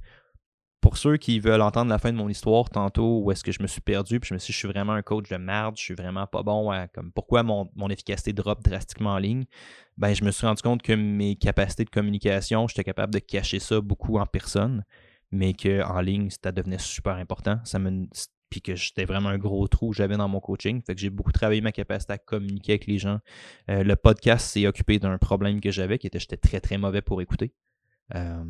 pour 0.84 0.98
ceux 0.98 1.16
qui 1.16 1.40
veulent 1.40 1.62
entendre 1.62 1.88
la 1.88 1.98
fin 1.98 2.12
de 2.12 2.18
mon 2.18 2.28
histoire 2.28 2.68
tantôt, 2.68 3.20
où 3.20 3.30
est-ce 3.30 3.42
que 3.42 3.52
je 3.52 3.62
me 3.62 3.66
suis 3.66 3.80
perdu, 3.80 4.20
puis 4.20 4.28
je 4.28 4.34
me 4.34 4.38
suis 4.38 4.48
dit, 4.48 4.52
je 4.52 4.58
suis 4.58 4.68
vraiment 4.68 4.92
un 4.92 5.00
coach 5.00 5.30
de 5.30 5.36
merde, 5.38 5.78
je 5.78 5.82
suis 5.82 5.94
vraiment 5.94 6.26
pas 6.26 6.42
bon 6.42 6.70
à, 6.70 6.88
pourquoi 7.14 7.42
mon, 7.42 7.88
efficacité 7.88 8.34
drop 8.34 8.62
drastiquement 8.62 9.14
en 9.14 9.18
ligne, 9.18 9.46
ben, 9.96 10.12
je 10.12 10.22
me 10.24 10.30
suis 10.30 10.46
rendu 10.46 10.60
compte 10.60 10.82
que 10.82 10.92
mes 10.92 11.36
capacités 11.36 11.86
de 11.86 11.90
communication, 11.90 12.68
j'étais 12.68 12.84
capable 12.84 13.14
de 13.14 13.18
cacher 13.18 13.60
ça 13.60 13.80
beaucoup 13.80 14.18
en 14.18 14.26
personne, 14.26 14.84
mais 15.32 15.54
qu'en 15.54 16.02
ligne, 16.02 16.28
ça 16.28 16.52
devenait 16.52 16.76
super 16.76 17.14
important. 17.14 17.60
Ça 17.64 17.78
me, 17.78 18.06
puis 18.50 18.60
que 18.60 18.76
j'étais 18.76 19.06
vraiment 19.06 19.30
un 19.30 19.38
gros 19.38 19.66
trou 19.68 19.88
que 19.88 19.96
j'avais 19.96 20.18
dans 20.18 20.28
mon 20.28 20.40
coaching. 20.40 20.82
Fait 20.82 20.94
que 20.94 21.00
j'ai 21.00 21.08
beaucoup 21.08 21.32
travaillé 21.32 21.62
ma 21.62 21.72
capacité 21.72 22.12
à 22.12 22.18
communiquer 22.18 22.72
avec 22.72 22.86
les 22.86 22.98
gens. 22.98 23.20
Euh, 23.70 23.84
le 23.84 23.96
podcast 23.96 24.46
s'est 24.48 24.66
occupé 24.66 24.98
d'un 24.98 25.16
problème 25.16 25.62
que 25.62 25.70
j'avais, 25.70 25.96
qui 25.96 26.08
était 26.08 26.18
j'étais 26.18 26.36
très 26.36 26.60
très 26.60 26.76
mauvais 26.76 27.00
pour 27.00 27.22
écouter. 27.22 27.54
Euh, 28.14 28.44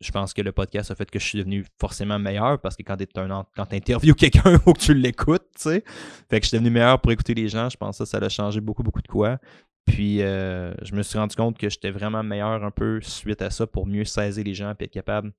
je 0.00 0.10
pense 0.10 0.34
que 0.34 0.42
le 0.42 0.52
podcast 0.52 0.90
a 0.90 0.94
fait 0.94 1.10
que 1.10 1.18
je 1.18 1.24
suis 1.24 1.38
devenu 1.38 1.64
forcément 1.80 2.18
meilleur 2.18 2.60
parce 2.60 2.76
que 2.76 2.82
quand 2.82 2.96
tu 2.96 3.74
interviews 3.74 4.14
quelqu'un, 4.16 4.60
ou 4.66 4.72
que 4.72 4.80
tu 4.80 4.94
l'écoutes, 4.94 5.46
tu 5.56 5.62
sais. 5.62 5.84
Fait 6.30 6.40
que 6.40 6.44
je 6.44 6.48
suis 6.48 6.58
devenu 6.58 6.70
meilleur 6.70 7.00
pour 7.00 7.12
écouter 7.12 7.34
les 7.34 7.48
gens. 7.48 7.68
Je 7.68 7.76
pense 7.76 7.98
que 7.98 8.04
ça, 8.04 8.18
ça 8.20 8.24
a 8.24 8.28
changé 8.28 8.60
beaucoup, 8.60 8.82
beaucoup 8.82 9.02
de 9.02 9.08
quoi. 9.08 9.38
Puis 9.86 10.20
euh, 10.20 10.74
je 10.82 10.94
me 10.94 11.02
suis 11.02 11.18
rendu 11.18 11.36
compte 11.36 11.56
que 11.56 11.70
j'étais 11.70 11.90
vraiment 11.90 12.22
meilleur 12.22 12.64
un 12.64 12.70
peu 12.70 13.00
suite 13.00 13.40
à 13.40 13.50
ça 13.50 13.66
pour 13.66 13.86
mieux 13.86 14.04
saisir 14.04 14.44
les 14.44 14.54
gens 14.54 14.74
et 14.78 14.84
être 14.84 14.90
capable 14.90 15.32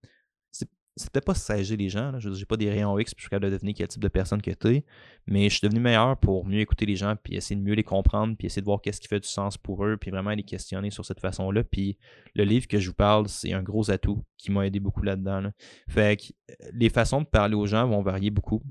c'est 0.97 1.11
peut-être 1.11 1.25
pas 1.25 1.33
sager 1.33 1.77
les 1.77 1.89
gens. 1.89 2.11
Là. 2.11 2.19
Je 2.19 2.29
n'ai 2.29 2.45
pas 2.45 2.57
des 2.57 2.69
rayons 2.69 2.97
X, 2.99 3.13
puis 3.13 3.21
je 3.21 3.23
suis 3.25 3.29
capable 3.29 3.51
de 3.51 3.55
devenir 3.55 3.75
quel 3.75 3.87
type 3.87 4.01
de 4.01 4.07
personne 4.07 4.41
que 4.41 4.51
tu 4.51 4.67
es. 4.67 4.85
Mais 5.27 5.49
je 5.49 5.57
suis 5.57 5.67
devenu 5.67 5.79
meilleur 5.79 6.17
pour 6.17 6.45
mieux 6.45 6.59
écouter 6.59 6.85
les 6.85 6.95
gens, 6.95 7.15
puis 7.21 7.35
essayer 7.35 7.55
de 7.55 7.61
mieux 7.61 7.73
les 7.73 7.83
comprendre, 7.83 8.35
puis 8.37 8.47
essayer 8.47 8.61
de 8.61 8.65
voir 8.65 8.81
qu'est-ce 8.81 8.99
qui 8.99 9.07
fait 9.07 9.19
du 9.19 9.27
sens 9.27 9.57
pour 9.57 9.85
eux, 9.85 9.97
puis 9.97 10.11
vraiment 10.11 10.31
les 10.31 10.43
questionner 10.43 10.89
sur 10.89 11.05
cette 11.05 11.19
façon-là. 11.19 11.63
Puis 11.63 11.97
le 12.35 12.43
livre 12.43 12.67
que 12.67 12.79
je 12.79 12.89
vous 12.89 12.95
parle, 12.95 13.27
c'est 13.29 13.53
un 13.53 13.63
gros 13.63 13.89
atout 13.91 14.23
qui 14.37 14.51
m'a 14.51 14.65
aidé 14.65 14.79
beaucoup 14.79 15.03
là-dedans. 15.03 15.51
Fait 15.87 16.17
que 16.17 16.33
euh, 16.51 16.69
les 16.73 16.89
façons 16.89 17.21
de 17.21 17.27
parler 17.27 17.55
aux 17.55 17.67
gens 17.67 17.87
vont 17.87 18.01
varier 18.01 18.31
beaucoup. 18.31 18.61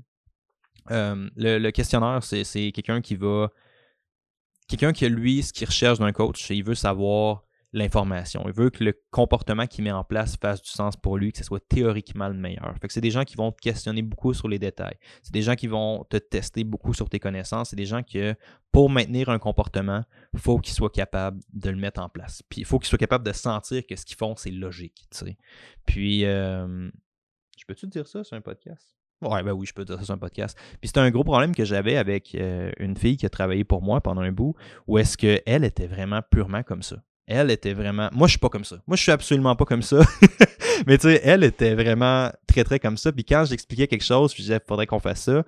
Le, 0.89 1.69
questionnaire, 1.71 2.23
c'est 2.23 2.71
quelqu'un 2.71 3.01
qui 3.01 3.15
va. 3.15 3.49
Quelqu'un 4.69 4.91
qui 4.91 5.05
a 5.05 5.09
lui 5.09 5.43
ce 5.43 5.53
qu'il 5.53 5.65
recherche 5.65 5.99
d'un 5.99 6.11
coach, 6.11 6.49
il 6.49 6.63
veut 6.63 6.75
savoir 6.75 7.46
l'information. 7.77 8.43
Il 8.47 8.53
veut 8.53 8.69
que 8.69 8.83
le 8.83 8.99
comportement 9.11 9.67
qu'il 9.67 9.83
met 9.83 9.91
en 9.91 10.03
place 10.03 10.35
fasse 10.37 10.61
du 10.61 10.69
sens 10.69 10.97
pour 10.97 11.17
lui, 11.17 11.31
que 11.31 11.37
ce 11.37 11.43
soit 11.43 11.65
théoriquement 11.67 12.27
le 12.27 12.33
meilleur. 12.33 12.73
Fait 12.81 12.87
que 12.87 12.93
c'est 12.93 13.01
des 13.01 13.11
gens 13.11 13.23
qui 13.23 13.35
vont 13.35 13.51
te 13.51 13.61
questionner 13.61 14.01
beaucoup 14.01 14.33
sur 14.33 14.47
les 14.47 14.59
détails. 14.59 14.97
C'est 15.23 15.33
des 15.33 15.41
gens 15.41 15.55
qui 15.55 15.67
vont 15.67 16.03
te 16.09 16.17
tester 16.17 16.63
beaucoup 16.63 16.93
sur 16.93 17.09
tes 17.09 17.19
connaissances. 17.19 17.69
C'est 17.69 17.75
des 17.75 17.85
gens 17.85 18.03
qui, 18.03 18.19
pour 18.71 18.89
maintenir 18.89 19.29
un 19.29 19.39
comportement, 19.39 20.03
il 20.33 20.39
faut 20.39 20.59
qu'ils 20.59 20.73
soient 20.73 20.89
capables 20.89 21.39
de 21.53 21.69
le 21.69 21.77
mettre 21.77 22.01
en 22.01 22.09
place. 22.09 22.43
Puis 22.49 22.61
il 22.61 22.65
faut 22.65 22.79
qu'ils 22.79 22.89
soient 22.89 22.97
capables 22.97 23.25
de 23.25 23.33
sentir 23.33 23.85
que 23.85 23.95
ce 23.95 24.05
qu'ils 24.05 24.17
font, 24.17 24.35
c'est 24.35 24.51
logique. 24.51 25.07
Puis, 25.85 26.25
euh, 26.25 26.89
je 27.57 27.65
peux-tu 27.65 27.87
dire 27.87 28.07
ça 28.07 28.23
sur 28.23 28.35
un 28.35 28.41
podcast? 28.41 28.95
Ouais, 29.21 29.41
ben 29.41 29.51
oui, 29.51 29.65
je 29.65 29.73
peux 29.73 29.83
dire 29.83 29.97
ça 29.97 30.05
sur 30.05 30.13
un 30.13 30.19
podcast. 30.19 30.57
Puis 30.79 30.89
c'était 30.89 30.99
un 30.99 31.09
gros 31.09 31.23
problème 31.23 31.55
que 31.55 31.65
j'avais 31.65 31.97
avec 31.97 32.35
euh, 32.35 32.71
une 32.77 32.95
fille 32.95 33.17
qui 33.17 33.25
a 33.25 33.29
travaillé 33.29 33.63
pour 33.63 33.81
moi 33.81 33.99
pendant 33.99 34.21
un 34.21 34.31
bout, 34.31 34.55
où 34.85 34.99
est-ce 34.99 35.17
qu'elle 35.17 35.63
était 35.63 35.87
vraiment 35.87 36.21
purement 36.29 36.61
comme 36.61 36.83
ça 36.83 37.03
elle 37.27 37.51
était 37.51 37.73
vraiment. 37.73 38.09
Moi, 38.13 38.27
je 38.27 38.31
suis 38.31 38.39
pas 38.39 38.49
comme 38.49 38.65
ça. 38.65 38.77
Moi, 38.87 38.95
je 38.95 39.03
suis 39.03 39.11
absolument 39.11 39.55
pas 39.55 39.65
comme 39.65 39.81
ça. 39.81 39.99
Mais 40.87 40.97
tu 40.97 41.09
sais, 41.09 41.21
elle 41.23 41.43
était 41.43 41.75
vraiment 41.75 42.31
très, 42.47 42.63
très 42.63 42.79
comme 42.79 42.97
ça. 42.97 43.11
Puis 43.11 43.25
quand 43.25 43.45
j'expliquais 43.45 43.87
quelque 43.87 44.03
chose, 44.03 44.31
je 44.31 44.41
disais, 44.41 44.59
faudrait 44.65 44.87
qu'on 44.87 44.99
fasse 44.99 45.21
ça, 45.21 45.43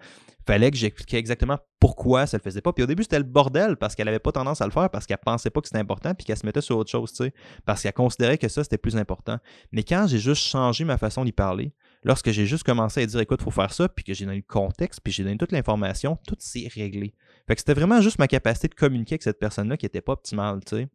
fallait 0.45 0.71
que 0.71 0.77
j'expliquais 0.77 1.17
exactement 1.17 1.57
pourquoi 1.79 2.25
ça 2.25 2.37
le 2.37 2.41
faisait 2.41 2.61
pas. 2.61 2.73
Puis 2.73 2.83
au 2.83 2.87
début, 2.87 3.03
c'était 3.03 3.19
le 3.19 3.23
bordel 3.23 3.77
parce 3.77 3.95
qu'elle 3.95 4.07
avait 4.07 4.19
pas 4.19 4.31
tendance 4.31 4.61
à 4.61 4.65
le 4.65 4.71
faire, 4.71 4.89
parce 4.89 5.05
qu'elle 5.05 5.19
pensait 5.19 5.51
pas 5.51 5.61
que 5.61 5.67
c'était 5.67 5.79
important, 5.79 6.13
puis 6.15 6.25
qu'elle 6.25 6.37
se 6.37 6.45
mettait 6.45 6.61
sur 6.61 6.77
autre 6.77 6.89
chose, 6.89 7.11
tu 7.11 7.23
sais, 7.23 7.33
parce 7.65 7.83
qu'elle 7.83 7.93
considérait 7.93 8.37
que 8.37 8.47
ça, 8.47 8.63
c'était 8.63 8.79
plus 8.79 8.97
important. 8.97 9.37
Mais 9.71 9.83
quand 9.83 10.07
j'ai 10.07 10.17
juste 10.17 10.41
changé 10.41 10.83
ma 10.85 10.97
façon 10.97 11.23
d'y 11.23 11.31
parler, 11.31 11.71
lorsque 12.03 12.31
j'ai 12.31 12.47
juste 12.47 12.63
commencé 12.63 13.03
à 13.03 13.05
dire, 13.05 13.19
écoute, 13.19 13.41
faut 13.43 13.51
faire 13.51 13.71
ça, 13.71 13.87
puis 13.87 14.03
que 14.03 14.13
j'ai 14.13 14.25
donné 14.25 14.37
le 14.37 14.43
contexte, 14.43 15.01
puis 15.03 15.13
j'ai 15.13 15.23
donné 15.23 15.37
toute 15.37 15.51
l'information, 15.51 16.17
tout 16.27 16.35
s'est 16.39 16.67
réglé. 16.73 17.13
Fait 17.47 17.55
que 17.55 17.61
c'était 17.61 17.75
vraiment 17.75 18.01
juste 18.01 18.17
ma 18.17 18.27
capacité 18.27 18.67
de 18.67 18.75
communiquer 18.75 19.13
avec 19.13 19.23
cette 19.23 19.39
personne-là 19.39 19.77
qui 19.77 19.85
était 19.85 20.01
pas 20.01 20.13
optimale, 20.13 20.59
tu 20.65 20.77
sais. 20.77 20.87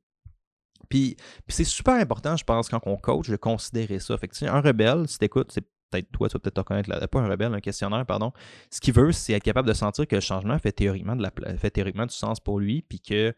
Puis, 0.88 1.16
c'est 1.48 1.64
super 1.64 1.94
important, 1.94 2.36
je 2.36 2.44
pense, 2.44 2.68
quand 2.68 2.80
on 2.86 2.96
coach, 2.96 3.28
de 3.28 3.36
considérer 3.36 3.98
ça. 3.98 4.16
Fait 4.18 4.28
que, 4.28 4.44
un 4.46 4.60
rebelle, 4.60 5.08
si 5.08 5.18
t'écoutes, 5.18 5.52
c'est 5.52 5.64
peut-être 5.90 6.10
toi, 6.12 6.28
tu 6.28 6.34
vas 6.34 6.40
peut-être 6.40 6.54
te 6.54 6.60
reconnaître 6.60 6.90
là, 6.90 7.06
pas 7.06 7.20
un 7.20 7.28
rebelle, 7.28 7.54
un 7.54 7.60
questionnaire, 7.60 8.04
pardon. 8.06 8.32
Ce 8.70 8.80
qu'il 8.80 8.94
veut, 8.94 9.12
c'est 9.12 9.32
être 9.32 9.42
capable 9.42 9.68
de 9.68 9.74
sentir 9.74 10.06
que 10.06 10.14
le 10.16 10.20
changement 10.20 10.58
fait 10.58 10.72
théoriquement, 10.72 11.16
du 11.16 12.14
sens 12.14 12.40
pour 12.40 12.58
lui, 12.58 12.82
puis 12.82 13.00
que 13.00 13.34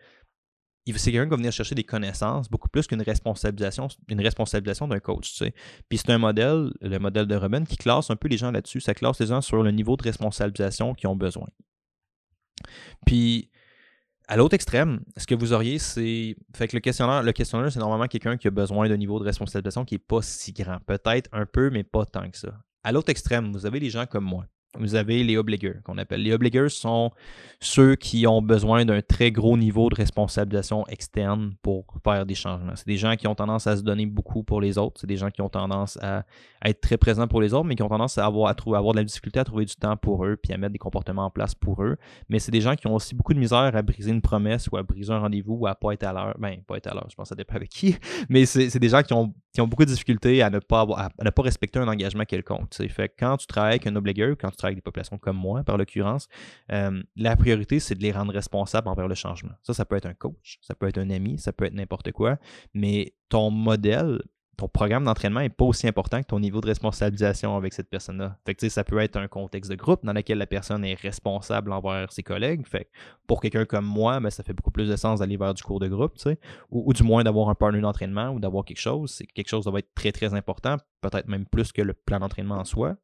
c'est 0.95 1.11
quelqu'un 1.11 1.25
qui 1.25 1.31
va 1.31 1.37
venir 1.37 1.53
chercher 1.53 1.75
des 1.75 1.85
connaissances 1.85 2.49
beaucoup 2.49 2.69
plus 2.69 2.87
qu'une 2.87 3.03
responsabilisation, 3.03 3.89
une 4.09 4.21
responsabilisation 4.21 4.87
d'un 4.87 5.01
coach. 5.01 5.31
Tu 5.33 5.37
sais. 5.45 5.55
Puis 5.89 5.99
c'est 5.99 6.11
un 6.11 6.19
modèle, 6.19 6.73
le 6.81 6.99
modèle 6.99 7.27
de 7.27 7.35
Robin, 7.35 7.65
qui 7.65 7.77
classe 7.77 8.09
un 8.11 8.17
peu 8.17 8.29
les 8.29 8.37
gens 8.37 8.53
là-dessus. 8.53 8.81
Ça 8.81 8.95
classe 8.95 9.19
les 9.19 9.27
gens 9.27 9.41
sur 9.41 9.63
le 9.63 9.73
niveau 9.73 9.97
de 9.97 10.05
responsabilisation 10.05 10.95
qu'ils 10.95 11.09
ont 11.09 11.17
besoin. 11.17 11.49
Puis 13.05 13.51
à 14.29 14.37
l'autre 14.37 14.55
extrême, 14.55 15.01
ce 15.17 15.27
que 15.27 15.35
vous 15.35 15.53
auriez, 15.53 15.79
c'est. 15.79 16.37
Fait 16.55 16.67
que 16.69 16.77
le 16.77 16.81
questionnaire, 16.81 17.23
le 17.23 17.33
questionnaire, 17.33 17.71
c'est 17.71 17.79
normalement 17.79 18.09
quelqu'un 18.09 18.37
qui 18.37 18.49
a 18.49 18.51
besoin 18.51 18.89
d'un 18.89 18.97
niveau 18.97 19.19
de 19.19 19.25
responsabilisation 19.25 19.85
qui 19.85 19.95
n'est 19.95 20.01
pas 20.01 20.23
si 20.23 20.53
grand. 20.53 20.79
Peut-être 20.87 21.29
un 21.33 21.47
peu, 21.47 21.71
mais 21.71 21.85
pas 21.85 22.05
tant 22.05 22.29
que 22.29 22.37
ça. 22.37 22.59
À 22.83 22.93
l'autre 22.93 23.11
extrême, 23.11 23.53
vous 23.53 23.67
avez 23.67 23.81
les 23.81 23.91
gens 23.91 24.07
comme 24.07 24.25
moi 24.25 24.47
vous 24.79 24.95
avez 24.95 25.25
les 25.25 25.37
obligers 25.37 25.77
qu'on 25.85 25.99
appelle. 25.99 26.23
Les 26.23 26.33
obligers 26.33 26.69
sont 26.69 27.11
ceux 27.61 27.97
qui 27.97 28.27
ont 28.27 28.43
besoin 28.43 28.85
d'un 28.85 29.01
très 29.01 29.31
gros 29.31 29.57
niveau 29.57 29.89
de 29.89 29.95
responsabilisation 29.95 30.87
externe 30.89 31.55
pour 31.63 31.85
faire 32.05 32.27
des 32.27 32.35
changements. 32.35 32.73
C'est 32.75 32.87
des 32.87 32.97
gens 32.97 33.17
qui 33.17 33.27
ont 33.27 33.35
tendance 33.35 33.67
à 33.67 33.77
se 33.77 33.83
donner 33.83 34.07
beaucoup 34.07 34.43
pour 34.43 34.61
les 34.61 34.79
autres. 34.79 35.01
C'est 35.01 35.07
des 35.07 35.17
gens 35.17 35.31
qui 35.31 35.43
ont 35.43 35.49
tendance 35.49 35.99
à, 36.03 36.25
être 36.65 36.81
très 36.81 36.97
présents 36.97 37.29
pour 37.29 37.41
les 37.41 37.55
autres, 37.55 37.65
mais 37.65 37.77
qui 37.77 37.83
ont 37.83 37.89
tendance 37.89 38.19
à 38.19 38.27
avoir, 38.27 38.51
à 38.51 38.55
trouver, 38.55 38.77
avoir 38.77 38.93
de 38.93 38.99
la 38.99 39.05
difficulté 39.05 39.39
à 39.39 39.45
trouver 39.45 39.65
du 39.65 39.77
temps 39.77 39.97
pour 39.97 40.25
eux 40.25 40.37
puis 40.37 40.53
à 40.53 40.57
mettre 40.57 40.73
des 40.73 40.79
comportements 40.79 41.27
en 41.27 41.31
place 41.31 41.55
pour 41.55 41.83
eux. 41.83 41.97
Mais 42.29 42.39
c'est 42.39 42.53
des 42.53 42.61
gens 42.61 42.75
qui 42.75 42.87
ont 42.87 42.95
aussi 42.95 43.15
beaucoup 43.15 43.35
de 43.35 43.39
misère 43.39 43.71
à 43.75 43.83
briser 43.83 44.11
une 44.11 44.23
promesse 44.23 44.69
ou 44.69 44.77
à 44.77 44.83
briser 44.83 45.13
un 45.13 45.21
rendez-vous 45.21 45.55
ou 45.55 45.67
à 45.67 45.75
pas 45.75 45.93
être 45.93 46.05
à 46.05 46.13
l'heure. 46.13 46.37
Ben, 46.39 46.61
pas 46.67 46.77
être 46.77 46.89
à 46.89 46.95
l'heure, 46.95 47.07
je 47.11 47.15
pense 47.15 47.25
que 47.25 47.29
ça 47.31 47.35
dépend 47.35 47.57
avec 47.57 47.71
qui. 47.71 47.97
Mais 48.29 48.47
c'est 48.47 48.79
des 48.79 48.89
gens 48.89 49.03
qui 49.03 49.13
ont, 49.13 49.33
qui 49.53 49.61
ont 49.61 49.69
beaucoup 49.69 49.85
de 49.85 49.91
difficultés 49.91 50.43
à 50.43 50.51
ne 50.51 50.59
pas, 50.59 50.81
avoir, 50.81 51.01
à, 51.01 51.09
ne 51.23 51.31
pas 51.31 51.43
respecter 51.43 51.79
un 51.79 51.89
engagement 51.89 52.25
quelconque. 52.25 52.75
Fait 52.75 53.13
quand 53.19 53.37
tu 53.37 53.47
travailles 53.47 53.73
avec 53.73 53.87
un 53.87 53.97
obligeur, 53.97 54.37
quand 54.39 54.51
tu 54.51 54.57
avec 54.67 54.77
des 54.77 54.83
populations 54.83 55.19
comme 55.19 55.37
moi, 55.37 55.65
par 55.65 55.77
l'occurrence, 55.77 56.29
euh, 56.73 57.03
la 57.17 57.37
priorité, 57.37 57.79
c'est 57.81 57.95
de 57.95 58.03
les 58.03 58.13
rendre 58.13 58.33
responsables 58.33 58.89
envers 58.89 59.09
le 59.09 59.15
changement. 59.15 59.53
Ça, 59.63 59.75
ça 59.75 59.85
peut 59.85 59.97
être 59.97 60.07
un 60.07 60.15
coach, 60.15 60.59
ça 60.63 60.75
peut 60.75 60.89
être 60.89 60.99
un 60.99 61.11
ami, 61.11 61.39
ça 61.39 61.53
peut 61.53 61.65
être 61.65 61.75
n'importe 61.75 62.13
quoi, 62.13 62.39
mais 62.75 63.15
ton 63.29 63.51
modèle, 63.51 64.21
ton 64.57 64.69
programme 64.69 65.05
d'entraînement 65.05 65.41
n'est 65.41 65.51
pas 65.51 65.65
aussi 65.65 65.87
important 65.87 66.23
que 66.23 66.27
ton 66.27 66.41
niveau 66.41 66.61
de 66.61 66.67
responsabilisation 66.67 67.57
avec 67.57 67.75
cette 67.75 67.91
personne-là. 67.91 68.39
Fait 68.47 68.55
que, 68.55 68.69
ça 68.69 68.85
peut 68.85 68.99
être 69.01 69.17
un 69.17 69.29
contexte 69.29 69.71
de 69.71 69.77
groupe 69.77 70.05
dans 70.05 70.15
lequel 70.15 70.39
la 70.39 70.47
personne 70.47 70.85
est 70.85 70.95
responsable 70.95 71.73
envers 71.73 72.11
ses 72.13 72.23
collègues. 72.23 72.67
Fait 72.67 72.89
pour 73.27 73.41
quelqu'un 73.43 73.67
comme 73.67 73.85
moi, 73.85 74.19
ben, 74.21 74.31
ça 74.31 74.43
fait 74.43 74.55
beaucoup 74.55 74.71
plus 74.71 74.89
de 74.89 74.97
sens 74.97 75.21
d'aller 75.21 75.37
vers 75.37 75.53
du 75.53 75.63
cours 75.63 75.81
de 75.81 75.89
groupe, 75.89 76.15
ou, 76.71 76.85
ou, 76.87 76.93
du 76.95 77.03
moins 77.03 77.23
d'avoir 77.23 77.51
un 77.51 77.55
partner 77.55 77.81
d'entraînement 77.81 78.31
ou 78.31 78.41
d'avoir 78.41 78.65
quelque 78.65 78.81
chose. 78.81 79.11
C'est 79.11 79.27
quelque 79.27 79.49
chose 79.49 79.65
qui 79.65 79.71
va 79.71 79.79
être 79.79 79.95
très, 79.95 80.13
très 80.13 80.33
important, 80.33 80.77
peut-être 81.03 81.29
même 81.29 81.45
plus 81.45 81.73
que 81.73 81.83
le 81.83 81.93
plan 81.93 82.21
d'entraînement 82.21 82.57
en 82.57 82.65
soi 82.65 82.97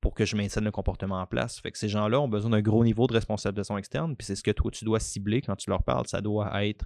pour 0.00 0.12
que 0.12 0.26
je 0.26 0.36
maintienne 0.36 0.64
le 0.64 0.70
comportement 0.70 1.18
en 1.18 1.26
place. 1.26 1.60
Fait 1.60 1.70
que 1.70 1.78
ces 1.78 1.88
gens-là 1.88 2.20
ont 2.20 2.28
besoin 2.28 2.50
d'un 2.50 2.60
gros 2.60 2.84
niveau 2.84 3.06
de 3.06 3.14
responsabilisation 3.14 3.78
externe, 3.78 4.14
puis 4.16 4.26
c'est 4.26 4.36
ce 4.36 4.42
que 4.42 4.50
toi 4.50 4.70
tu 4.70 4.84
dois 4.84 5.00
cibler 5.00 5.40
quand 5.40 5.56
tu 5.56 5.70
leur 5.70 5.82
parles, 5.82 6.06
ça 6.06 6.20
doit 6.20 6.66
être 6.66 6.84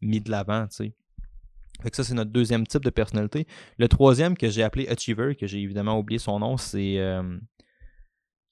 mis 0.00 0.20
de 0.20 0.30
l'avant, 0.30 0.68
tu 0.68 0.76
sais. 0.76 0.94
Fait 1.82 1.90
que 1.90 1.96
ça, 1.96 2.04
c'est 2.04 2.14
notre 2.14 2.30
deuxième 2.30 2.66
type 2.66 2.84
de 2.84 2.90
personnalité. 2.90 3.46
Le 3.78 3.88
troisième 3.88 4.36
que 4.36 4.48
j'ai 4.48 4.62
appelé 4.62 4.88
Achiever, 4.88 5.34
que 5.34 5.46
j'ai 5.46 5.60
évidemment 5.60 5.98
oublié 5.98 6.18
son 6.18 6.38
nom, 6.38 6.56
c'est 6.56 6.98
euh, 6.98 7.38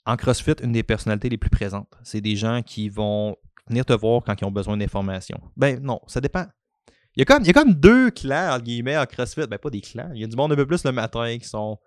en 0.07 0.17
CrossFit, 0.17 0.55
une 0.63 0.73
des 0.73 0.83
personnalités 0.83 1.29
les 1.29 1.39
plus 1.39 1.51
présentes. 1.51 1.93
C'est 2.03 2.21
des 2.21 2.37
gens 2.37 2.63
qui 2.63 2.89
vont 2.89 3.37
venir 3.69 3.85
te 3.85 3.93
voir 3.93 4.23
quand 4.25 4.41
ils 4.41 4.45
ont 4.45 4.51
besoin 4.51 4.77
d'informations. 4.77 5.41
Ben 5.57 5.81
non, 5.83 6.01
ça 6.07 6.21
dépend. 6.21 6.47
Il 7.17 7.21
y, 7.21 7.23
a 7.23 7.25
comme, 7.25 7.43
il 7.43 7.47
y 7.47 7.51
a 7.51 7.53
comme 7.53 7.75
deux 7.75 8.11
clans, 8.11 8.55
entre 8.55 8.65
guillemets, 8.65 8.97
en 8.97 9.05
CrossFit. 9.05 9.47
Ben 9.47 9.59
pas 9.59 9.71
des 9.71 9.81
clans. 9.81 10.11
Il 10.15 10.21
y 10.21 10.25
a 10.25 10.27
du 10.27 10.37
monde 10.37 10.53
un 10.53 10.57
peu 10.57 10.67
plus 10.67 10.85
le 10.85 10.93
matin 10.93 11.37
qui 11.39 11.49
sont 11.49 11.79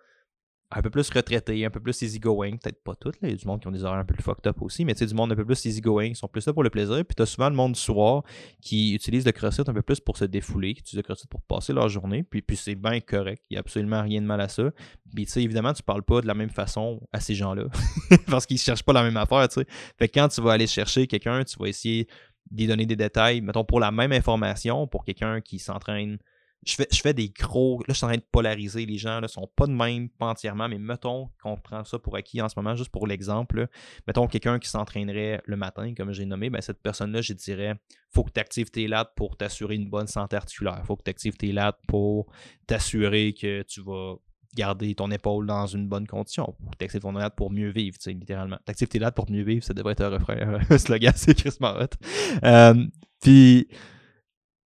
un 0.71 0.81
peu 0.81 0.89
plus 0.89 1.10
retraité, 1.10 1.65
un 1.65 1.69
peu 1.69 1.79
plus 1.79 2.01
easygoing, 2.01 2.51
peut-être 2.57 2.81
pas 2.84 2.95
toutes, 2.95 3.15
il 3.21 3.29
y 3.29 3.34
a 3.34 3.36
du 3.36 3.45
monde 3.45 3.60
qui 3.62 3.67
ont 3.67 3.71
des 3.71 3.84
horaires 3.84 3.99
un 3.99 4.05
peu 4.05 4.13
plus 4.13 4.23
fucked 4.23 4.47
up 4.47 4.62
aussi, 4.62 4.86
mais 4.86 4.93
tu 4.93 4.99
sais, 4.99 5.05
du 5.05 5.13
monde 5.13 5.31
un 5.31 5.36
peu 5.36 5.45
plus 5.45 5.65
easygoing, 5.65 6.05
ils 6.05 6.15
sont 6.15 6.27
plus 6.27 6.45
là 6.45 6.53
pour 6.53 6.63
le 6.63 6.69
plaisir, 6.69 7.03
puis 7.05 7.15
tu 7.15 7.21
as 7.21 7.25
souvent 7.25 7.49
le 7.49 7.55
monde 7.55 7.73
du 7.73 7.79
soir 7.79 8.23
qui 8.62 8.93
utilise 8.93 9.25
le 9.25 9.31
CrossFit 9.31 9.63
un 9.67 9.73
peu 9.73 9.81
plus 9.81 9.99
pour 9.99 10.17
se 10.17 10.25
défouler, 10.25 10.73
qui 10.73 10.81
utilise 10.81 10.97
le 10.97 11.03
CrossFit 11.03 11.27
pour 11.27 11.41
passer 11.41 11.73
leur 11.73 11.89
journée, 11.89 12.23
puis, 12.23 12.41
puis 12.41 12.55
c'est 12.55 12.75
bien 12.75 12.99
correct, 13.01 13.43
il 13.49 13.55
n'y 13.55 13.57
a 13.57 13.60
absolument 13.60 14.01
rien 14.01 14.21
de 14.21 14.25
mal 14.25 14.39
à 14.39 14.47
ça. 14.47 14.71
Puis 15.13 15.25
tu 15.25 15.31
sais, 15.34 15.43
évidemment, 15.43 15.73
tu 15.73 15.84
parles 15.84 16.03
pas 16.03 16.21
de 16.21 16.27
la 16.27 16.34
même 16.34 16.49
façon 16.49 17.01
à 17.12 17.19
ces 17.19 17.36
gens-là, 17.36 17.65
parce 18.27 18.45
qu'ils 18.45 18.57
cherchent 18.60 18.84
pas 18.84 18.93
la 18.93 19.03
même 19.03 19.17
affaire, 19.17 19.47
tu 19.49 19.62
sais. 19.62 19.67
Fait 19.97 20.07
que 20.07 20.19
quand 20.19 20.29
tu 20.29 20.41
vas 20.41 20.53
aller 20.53 20.67
chercher 20.67 21.07
quelqu'un, 21.07 21.43
tu 21.43 21.57
vas 21.60 21.67
essayer 21.67 22.07
d'y 22.49 22.67
donner 22.67 22.86
des 22.86 22.95
détails, 22.95 23.41
mettons, 23.41 23.63
pour 23.63 23.79
la 23.79 23.91
même 23.91 24.12
information, 24.12 24.88
pour 24.88 25.03
quelqu'un 25.03 25.41
qui 25.41 25.60
s'entraîne 25.60 26.17
je 26.63 26.76
fais, 26.76 27.13
des 27.13 27.30
gros. 27.30 27.80
Là, 27.80 27.86
je 27.89 27.93
suis 27.93 28.06
en 28.06 28.10
train 28.10 28.17
de 28.17 28.26
polariser 28.32 28.86
les 28.86 28.97
gens. 28.97 29.19
Là, 29.19 29.28
sont 29.28 29.50
pas 29.56 29.65
de 29.65 29.71
même, 29.71 30.10
pas 30.10 30.28
entièrement, 30.28 30.69
mais 30.69 30.78
mettons 30.78 31.30
qu'on 31.41 31.58
prend 31.58 31.84
ça 31.84 31.97
pour 31.97 32.15
acquis 32.15 32.41
en 32.41 32.50
ce 32.50 32.54
moment, 32.58 32.76
juste 32.76 32.91
pour 32.91 33.08
l'exemple. 33.08 33.67
Mettons 34.08 34.28
quelqu'un 34.28 34.60
qui 34.60 34.69
s'entraînerait 34.69 35.41
le 35.45 35.56
matin, 35.56 35.93
comme 35.95 36.12
j'ai 36.12 36.26
nommé, 36.26 36.50
ben, 36.50 36.62
cette 36.62 36.82
personne-là, 36.82 37.21
je 37.21 37.34
dirais 37.34 37.76
faut 38.12 38.24
que 38.24 38.32
tu 38.32 38.39
actives 38.39 38.69
tes 38.69 38.88
lattes 38.88 39.13
pour 39.15 39.38
t'assurer 39.38 39.76
une 39.76 39.89
bonne 39.89 40.08
santé 40.08 40.36
articulaire. 40.36 40.82
faut 40.86 40.97
que 40.97 41.04
tu 41.04 41.10
actives 41.10 41.38
tes 41.38 41.52
lattes 41.52 41.80
pour 41.88 42.32
t'assurer 42.67 43.34
que 43.34 43.63
tu 43.63 43.82
vas 43.82 44.15
garder 44.54 44.93
ton 44.95 45.10
épaule 45.12 45.47
dans 45.47 45.65
une 45.65 45.88
bonne 45.88 46.06
condition. 46.06 46.56
Ou 46.60 46.69
actives 46.80 47.02
ton 47.02 47.13
latte 47.13 47.36
pour 47.36 47.52
mieux 47.52 47.69
vivre, 47.69 47.97
tu 47.97 48.04
sais, 48.04 48.12
littéralement. 48.12 48.58
T'actives 48.65 48.89
tes 48.89 49.00
lattes 49.00 49.15
pour 49.15 49.32
mieux 49.32 49.43
vivre, 49.43 49.63
ça 49.63 49.74
devrait 49.74 49.93
être 49.93 50.02
un 50.02 50.10
refrain, 50.10 50.60
un 50.69 50.78
slogan, 50.78 51.13
c'est 51.15 51.34
Chris 51.34 51.56
Marotte. 51.60 51.95
Euh, 52.43 52.86
puis 53.21 53.67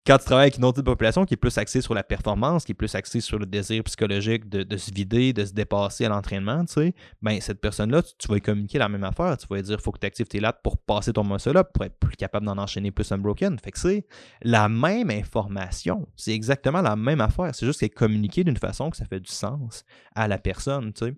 quand 0.05 0.19
tu 0.19 0.25
travailles 0.25 0.45
avec 0.45 0.57
une 0.57 0.65
autre 0.65 0.81
population 0.83 1.25
qui 1.25 1.33
est 1.33 1.37
plus 1.37 1.57
axée 1.57 1.81
sur 1.81 1.95
la 1.95 2.03
performance, 2.03 2.63
qui 2.63 2.73
est 2.73 2.75
plus 2.75 2.93
axée 2.93 3.21
sur 3.21 3.39
le 3.39 3.47
désir 3.47 3.83
psychologique 3.85 4.47
de, 4.47 4.77
se 4.77 4.91
vider, 4.91 5.33
de 5.33 5.43
se 5.43 5.53
dépasser 5.53 6.05
à 6.05 6.09
l'entraînement, 6.09 6.63
tu 6.65 6.73
sais, 6.73 6.93
ben 7.23 7.41
cette 7.41 7.59
personne-là, 7.59 8.03
tu, 8.03 8.27
vas 8.27 8.35
lui 8.35 8.41
communiquer 8.41 8.77
la 8.77 8.87
même 8.87 9.03
affaire. 9.03 9.35
Tu 9.37 9.47
vas 9.47 9.55
lui 9.55 9.63
dire 9.63 9.81
faut 9.81 9.91
que 9.91 9.99
tu 9.99 10.05
actives 10.05 10.27
tes 10.27 10.39
lattes 10.39 10.61
pour 10.63 10.77
passer 10.77 11.11
ton 11.11 11.23
muscle 11.23 11.57
up, 11.57 11.69
pour 11.73 11.85
être 11.85 11.97
plus 11.97 12.15
capable 12.15 12.45
d'en 12.45 12.57
enchaîner 12.57 12.91
plus 12.91 13.11
unbroken. 13.11 13.57
Fait 13.57 13.71
que 13.71 13.79
c'est 13.79 14.05
la 14.43 14.69
même 14.69 15.09
information. 15.09 16.07
C'est 16.15 16.33
exactement 16.33 16.81
la 16.81 16.95
même 16.95 17.21
affaire. 17.21 17.55
C'est 17.55 17.65
juste 17.65 17.79
qu'elle 17.79 17.87
est 17.87 17.89
communiquée 17.89 18.43
d'une 18.43 18.57
façon 18.57 18.91
que 18.91 18.97
ça 18.97 19.05
fait 19.05 19.19
du 19.19 19.31
sens 19.31 19.85
à 20.13 20.27
la 20.27 20.37
personne, 20.37 20.93
tu 20.93 21.05
sais 21.05 21.15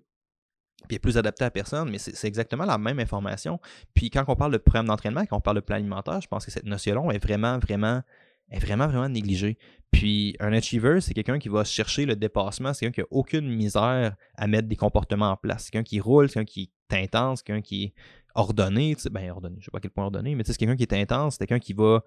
puis 0.86 0.96
est 0.96 1.00
plus 1.00 1.18
adapté 1.18 1.44
à 1.44 1.50
personne, 1.50 1.90
mais 1.90 1.98
c'est 1.98 2.26
exactement 2.26 2.64
la 2.64 2.78
même 2.78 2.98
information. 3.00 3.60
Puis 3.94 4.10
quand 4.10 4.24
on 4.28 4.36
parle 4.36 4.52
de 4.52 4.58
programme 4.58 4.86
d'entraînement, 4.86 5.26
quand 5.26 5.36
on 5.36 5.40
parle 5.40 5.56
de 5.56 5.60
plan 5.60 5.76
alimentaire, 5.76 6.20
je 6.20 6.28
pense 6.28 6.44
que 6.44 6.50
cette 6.50 6.64
notion-là 6.64 7.12
est 7.12 7.22
vraiment, 7.22 7.58
vraiment 7.58 8.02
est 8.50 8.58
vraiment, 8.58 8.86
vraiment 8.86 9.08
négligée. 9.08 9.58
Puis 9.90 10.36
un 10.40 10.52
achiever, 10.52 11.00
c'est 11.00 11.14
quelqu'un 11.14 11.38
qui 11.38 11.48
va 11.48 11.64
chercher 11.64 12.04
le 12.04 12.14
dépassement, 12.14 12.74
c'est 12.74 12.80
quelqu'un 12.86 12.94
qui 12.94 13.00
n'a 13.00 13.18
aucune 13.18 13.48
misère 13.48 14.16
à 14.36 14.46
mettre 14.46 14.68
des 14.68 14.76
comportements 14.76 15.30
en 15.30 15.36
place. 15.36 15.64
C'est 15.64 15.70
quelqu'un 15.70 15.88
qui 15.88 16.00
roule, 16.00 16.28
c'est 16.28 16.34
quelqu'un 16.34 16.52
qui 16.52 16.70
est 16.90 17.02
intense, 17.04 17.38
c'est 17.38 17.46
quelqu'un 17.46 17.62
qui 17.62 17.84
est 17.84 17.94
ordonné, 18.34 18.94
tu 18.94 19.02
sais, 19.02 19.10
ben 19.10 19.30
ordonné, 19.30 19.56
je 19.58 19.64
sais 19.64 19.70
pas 19.70 19.78
à 19.78 19.80
quel 19.80 19.90
point 19.90 20.04
ordonné, 20.04 20.34
mais 20.34 20.44
c'est 20.44 20.56
quelqu'un 20.56 20.76
qui 20.76 20.82
est 20.82 20.92
intense, 20.92 21.34
c'est 21.34 21.46
quelqu'un 21.46 21.58
qui 21.58 21.72
va, 21.72 22.04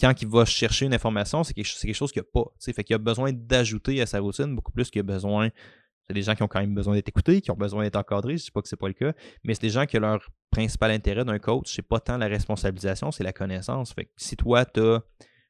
quand 0.00 0.20
il 0.20 0.28
va 0.28 0.44
chercher 0.44 0.86
une 0.86 0.94
information, 0.94 1.42
c'est 1.44 1.54
quelque, 1.54 1.80
quelque, 1.80 1.94
chose 1.94 2.12
qu'il 2.12 2.20
n'a 2.20 2.28
pas. 2.32 2.44
Tu 2.44 2.66
sais, 2.66 2.72
fait 2.72 2.84
qu'il 2.84 2.94
a 2.94 2.98
besoin 2.98 3.32
d'ajouter 3.32 4.00
à 4.00 4.06
sa 4.06 4.20
routine 4.20 4.54
beaucoup 4.54 4.72
plus 4.72 4.90
qu'il 4.90 5.00
a 5.00 5.02
besoin. 5.02 5.50
C'est 6.06 6.14
des 6.14 6.22
gens 6.22 6.34
qui 6.34 6.42
ont 6.42 6.48
quand 6.48 6.60
même 6.60 6.74
besoin 6.74 6.94
d'être 6.94 7.08
écoutés, 7.08 7.40
qui 7.40 7.50
ont 7.50 7.56
besoin 7.56 7.82
d'être 7.82 7.96
encadrés, 7.96 8.36
je 8.36 8.42
ne 8.42 8.44
sais 8.44 8.50
pas 8.52 8.60
que 8.60 8.68
c'est 8.68 8.76
pas 8.76 8.88
le 8.88 8.94
cas, 8.94 9.14
mais 9.42 9.54
c'est 9.54 9.62
des 9.62 9.70
gens 9.70 9.86
qui 9.86 9.96
ont 9.96 10.02
leur 10.02 10.28
principal 10.50 10.90
intérêt 10.90 11.24
d'un 11.24 11.38
coach, 11.38 11.74
c'est 11.74 11.86
pas 11.86 11.98
tant 11.98 12.18
la 12.18 12.26
responsabilisation, 12.26 13.10
c'est 13.10 13.24
la 13.24 13.32
connaissance. 13.32 13.94
Fait 13.94 14.04
que 14.04 14.10
si 14.18 14.36
toi, 14.36 14.66
tu 14.66 14.80
as 14.80 15.02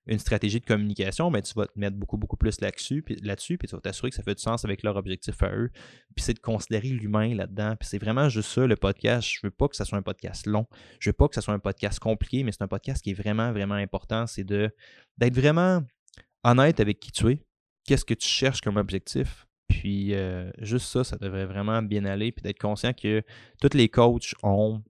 une 0.07 0.19
stratégie 0.19 0.61
de 0.61 0.67
communication, 0.67 1.31
mais 1.31 1.41
ben, 1.41 1.43
tu 1.43 1.55
vas 1.55 1.67
te 1.67 1.79
mettre 1.79 1.97
beaucoup, 1.97 2.19
beaucoup 2.19 2.37
plus 2.37 2.61
là-dessus, 2.61 3.03
puis, 3.03 3.17
là-dessus, 3.23 3.59
tu 3.59 3.67
vas 3.75 3.81
t'assurer 3.81 4.11
que 4.11 4.17
ça 4.17 4.23
fait 4.23 4.35
du 4.35 4.43
sens 4.43 4.65
avec 4.65 4.83
leur 4.83 4.97
objectif 4.97 5.43
à 5.43 5.51
eux. 5.51 5.71
Puis 6.15 6.25
c'est 6.25 6.35
de 6.35 6.41
considérer 6.41 6.89
l'humain 6.89 7.35
là-dedans. 7.35 7.75
Puis 7.79 7.89
c'est 7.89 7.99
vraiment 7.99 8.29
juste 8.29 8.51
ça, 8.51 8.67
le 8.67 8.77
podcast. 8.77 9.29
Je 9.29 9.41
veux 9.43 9.51
pas 9.51 9.69
que 9.69 9.77
ça 9.77 9.85
soit 9.85 9.99
un 9.99 10.03
podcast 10.03 10.47
long. 10.47 10.67
Je 11.01 11.09
veux 11.09 11.15
pas 11.15 11.29
que 11.29 11.35
ça 11.35 11.41
soit 11.41 11.55
un 11.55 11.59
podcast 11.59 11.99
compliqué, 11.99 12.45
mais 12.45 12.53
c'est 12.53 12.63
un 12.63 12.69
podcast 12.69 13.03
qui 13.03 13.11
est 13.11 13.15
vraiment, 13.15 13.53
vraiment 13.53 13.75
important. 13.75 14.27
C'est 14.27 14.45
de 14.45 14.71
d'être 15.17 15.35
vraiment 15.35 15.83
honnête 16.43 16.81
avec 16.81 17.01
qui 17.01 17.13
tu 17.13 17.31
es. 17.31 17.41
Qu'est-ce 17.87 18.05
que 18.05 18.15
tu 18.15 18.29
cherches 18.29 18.61
comme 18.61 18.77
objectif? 18.77 19.47
Puis 19.69 20.15
euh, 20.15 20.51
juste 20.59 20.87
ça, 20.87 21.05
ça 21.05 21.17
devrait 21.17 21.47
vraiment 21.47 21.83
bien 21.83 22.05
aller. 22.05 22.33
Puis 22.33 22.43
d'être 22.43 22.61
conscient 22.61 22.93
que 22.93 23.23
tous 23.61 23.77
les 23.77 23.89
coachs 23.89 24.35
ont 24.43 24.83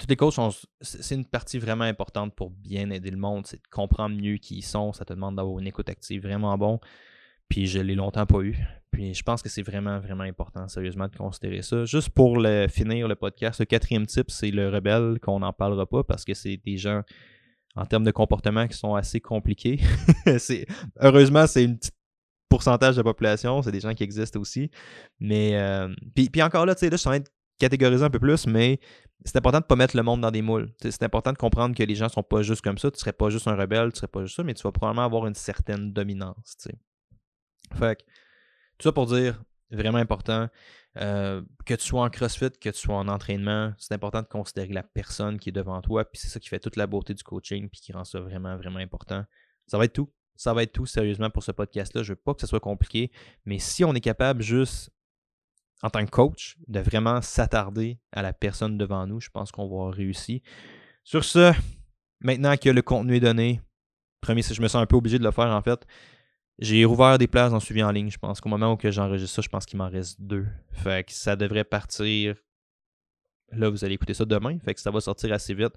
toutes 0.00 0.10
les 0.10 0.16
coachs. 0.16 0.34
C'est 0.80 1.14
une 1.14 1.26
partie 1.26 1.58
vraiment 1.58 1.84
importante 1.84 2.34
pour 2.34 2.50
bien 2.50 2.90
aider 2.90 3.10
le 3.10 3.16
monde. 3.16 3.46
C'est 3.46 3.58
de 3.58 3.68
comprendre 3.70 4.16
mieux 4.16 4.38
qui 4.38 4.56
ils 4.56 4.62
sont. 4.62 4.92
Ça 4.92 5.04
te 5.04 5.12
demande 5.12 5.36
d'avoir 5.36 5.58
une 5.58 5.66
écoute 5.66 5.88
active 5.88 6.22
vraiment 6.22 6.56
bon. 6.58 6.80
Puis 7.48 7.66
je 7.66 7.80
l'ai 7.80 7.94
longtemps 7.94 8.26
pas 8.26 8.40
eu. 8.40 8.56
Puis 8.90 9.14
je 9.14 9.22
pense 9.22 9.42
que 9.42 9.48
c'est 9.48 9.62
vraiment, 9.62 10.00
vraiment 10.00 10.24
important, 10.24 10.66
sérieusement, 10.68 11.08
de 11.08 11.16
considérer 11.16 11.62
ça. 11.62 11.84
Juste 11.84 12.10
pour 12.10 12.38
le, 12.38 12.66
finir 12.68 13.06
le 13.08 13.14
podcast, 13.14 13.60
le 13.60 13.66
quatrième 13.66 14.06
type, 14.06 14.30
c'est 14.30 14.50
le 14.50 14.68
rebelle, 14.68 15.18
qu'on 15.20 15.40
n'en 15.40 15.52
parlera 15.52 15.86
pas 15.86 16.02
parce 16.02 16.24
que 16.24 16.34
c'est 16.34 16.56
des 16.56 16.76
gens, 16.76 17.02
en 17.76 17.86
termes 17.86 18.04
de 18.04 18.10
comportement, 18.10 18.66
qui 18.66 18.76
sont 18.76 18.94
assez 18.94 19.20
compliqués. 19.20 19.80
heureusement, 21.00 21.46
c'est 21.46 21.64
une 21.64 21.78
petite 21.78 21.94
pourcentage 22.48 22.96
de 22.96 23.00
la 23.00 23.04
population, 23.04 23.62
c'est 23.62 23.72
des 23.72 23.80
gens 23.80 23.94
qui 23.94 24.02
existent 24.02 24.40
aussi. 24.40 24.70
Mais, 25.20 25.56
euh, 25.56 25.88
puis, 26.14 26.28
puis, 26.30 26.42
encore 26.42 26.66
là, 26.66 26.74
tu 26.74 26.80
sais, 26.80 26.90
là, 26.90 26.96
je 26.96 27.00
suis 27.00 27.08
en 27.08 27.12
train 27.12 27.20
de 27.20 27.28
catégoriser 27.60 28.04
un 28.04 28.10
peu 28.10 28.18
plus, 28.18 28.46
mais 28.46 28.80
c'est 29.24 29.36
important 29.36 29.58
de 29.58 29.64
ne 29.64 29.68
pas 29.68 29.76
mettre 29.76 29.96
le 29.96 30.02
monde 30.02 30.20
dans 30.20 30.30
des 30.30 30.42
moules. 30.42 30.72
C'est 30.80 31.02
important 31.02 31.32
de 31.32 31.38
comprendre 31.38 31.76
que 31.76 31.82
les 31.82 31.94
gens 31.94 32.06
ne 32.06 32.10
sont 32.10 32.22
pas 32.22 32.42
juste 32.42 32.62
comme 32.62 32.78
ça. 32.78 32.90
Tu 32.90 32.96
ne 32.96 32.98
serais 32.98 33.12
pas 33.12 33.30
juste 33.30 33.46
un 33.46 33.54
rebelle, 33.54 33.92
tu 33.92 33.96
ne 33.96 33.96
serais 33.96 34.08
pas 34.08 34.22
juste 34.24 34.36
ça, 34.36 34.42
mais 34.42 34.54
tu 34.54 34.62
vas 34.62 34.72
probablement 34.72 35.04
avoir 35.04 35.26
une 35.26 35.34
certaine 35.34 35.92
dominance. 35.92 36.56
Fait 37.78 37.96
que, 37.96 38.02
tout 38.78 38.88
ça 38.88 38.92
pour 38.92 39.06
dire, 39.06 39.40
vraiment 39.70 39.98
important, 39.98 40.48
euh, 40.96 41.42
que 41.66 41.74
tu 41.74 41.86
sois 41.86 42.02
en 42.02 42.10
CrossFit, 42.10 42.50
que 42.50 42.70
tu 42.70 42.78
sois 42.78 42.96
en 42.96 43.06
entraînement, 43.06 43.72
c'est 43.78 43.94
important 43.94 44.22
de 44.22 44.26
considérer 44.26 44.72
la 44.72 44.82
personne 44.82 45.38
qui 45.38 45.50
est 45.50 45.52
devant 45.52 45.80
toi, 45.82 46.04
puis 46.04 46.20
c'est 46.20 46.28
ça 46.28 46.40
qui 46.40 46.48
fait 46.48 46.58
toute 46.58 46.76
la 46.76 46.86
beauté 46.86 47.14
du 47.14 47.22
coaching, 47.22 47.68
puis 47.68 47.80
qui 47.80 47.92
rend 47.92 48.04
ça 48.04 48.20
vraiment, 48.20 48.56
vraiment 48.56 48.80
important. 48.80 49.24
Ça 49.66 49.78
va 49.78 49.84
être 49.84 49.92
tout. 49.92 50.10
Ça 50.34 50.54
va 50.54 50.62
être 50.62 50.72
tout, 50.72 50.86
sérieusement, 50.86 51.28
pour 51.28 51.44
ce 51.44 51.52
podcast-là. 51.52 52.02
Je 52.02 52.12
veux 52.12 52.16
pas 52.16 52.32
que 52.34 52.40
ce 52.40 52.46
soit 52.46 52.60
compliqué, 52.60 53.12
mais 53.44 53.58
si 53.58 53.84
on 53.84 53.94
est 53.94 54.00
capable 54.00 54.42
juste 54.42 54.90
en 55.82 55.90
tant 55.90 56.04
que 56.04 56.10
coach, 56.10 56.56
de 56.68 56.80
vraiment 56.80 57.22
s'attarder 57.22 57.98
à 58.12 58.22
la 58.22 58.32
personne 58.32 58.76
devant 58.76 59.06
nous. 59.06 59.20
Je 59.20 59.30
pense 59.30 59.50
qu'on 59.50 59.68
va 59.68 59.90
réussir. 59.90 60.40
Sur 61.04 61.24
ce, 61.24 61.52
maintenant 62.20 62.56
que 62.56 62.68
le 62.68 62.82
contenu 62.82 63.16
est 63.16 63.20
donné, 63.20 63.60
premier, 64.20 64.42
je 64.42 64.60
me 64.60 64.68
sens 64.68 64.82
un 64.82 64.86
peu 64.86 64.96
obligé 64.96 65.18
de 65.18 65.24
le 65.24 65.30
faire 65.30 65.46
en 65.46 65.62
fait. 65.62 65.86
J'ai 66.58 66.84
rouvert 66.84 67.16
des 67.16 67.26
places 67.26 67.54
en 67.54 67.60
suivi 67.60 67.82
en 67.82 67.90
ligne. 67.90 68.10
Je 68.10 68.18
pense 68.18 68.40
qu'au 68.40 68.50
moment 68.50 68.74
où 68.74 68.78
j'enregistre 68.82 69.36
ça, 69.36 69.42
je 69.42 69.48
pense 69.48 69.64
qu'il 69.64 69.78
m'en 69.78 69.88
reste 69.88 70.20
deux. 70.20 70.46
Fait 70.72 71.04
que 71.04 71.12
ça 71.12 71.34
devrait 71.34 71.64
partir 71.64 72.36
Là, 73.52 73.68
vous 73.68 73.84
allez 73.84 73.94
écouter 73.94 74.14
ça 74.14 74.24
demain, 74.24 74.58
fait 74.64 74.74
que 74.74 74.80
ça 74.80 74.90
va 74.90 75.00
sortir 75.00 75.32
assez 75.32 75.54
vite. 75.54 75.72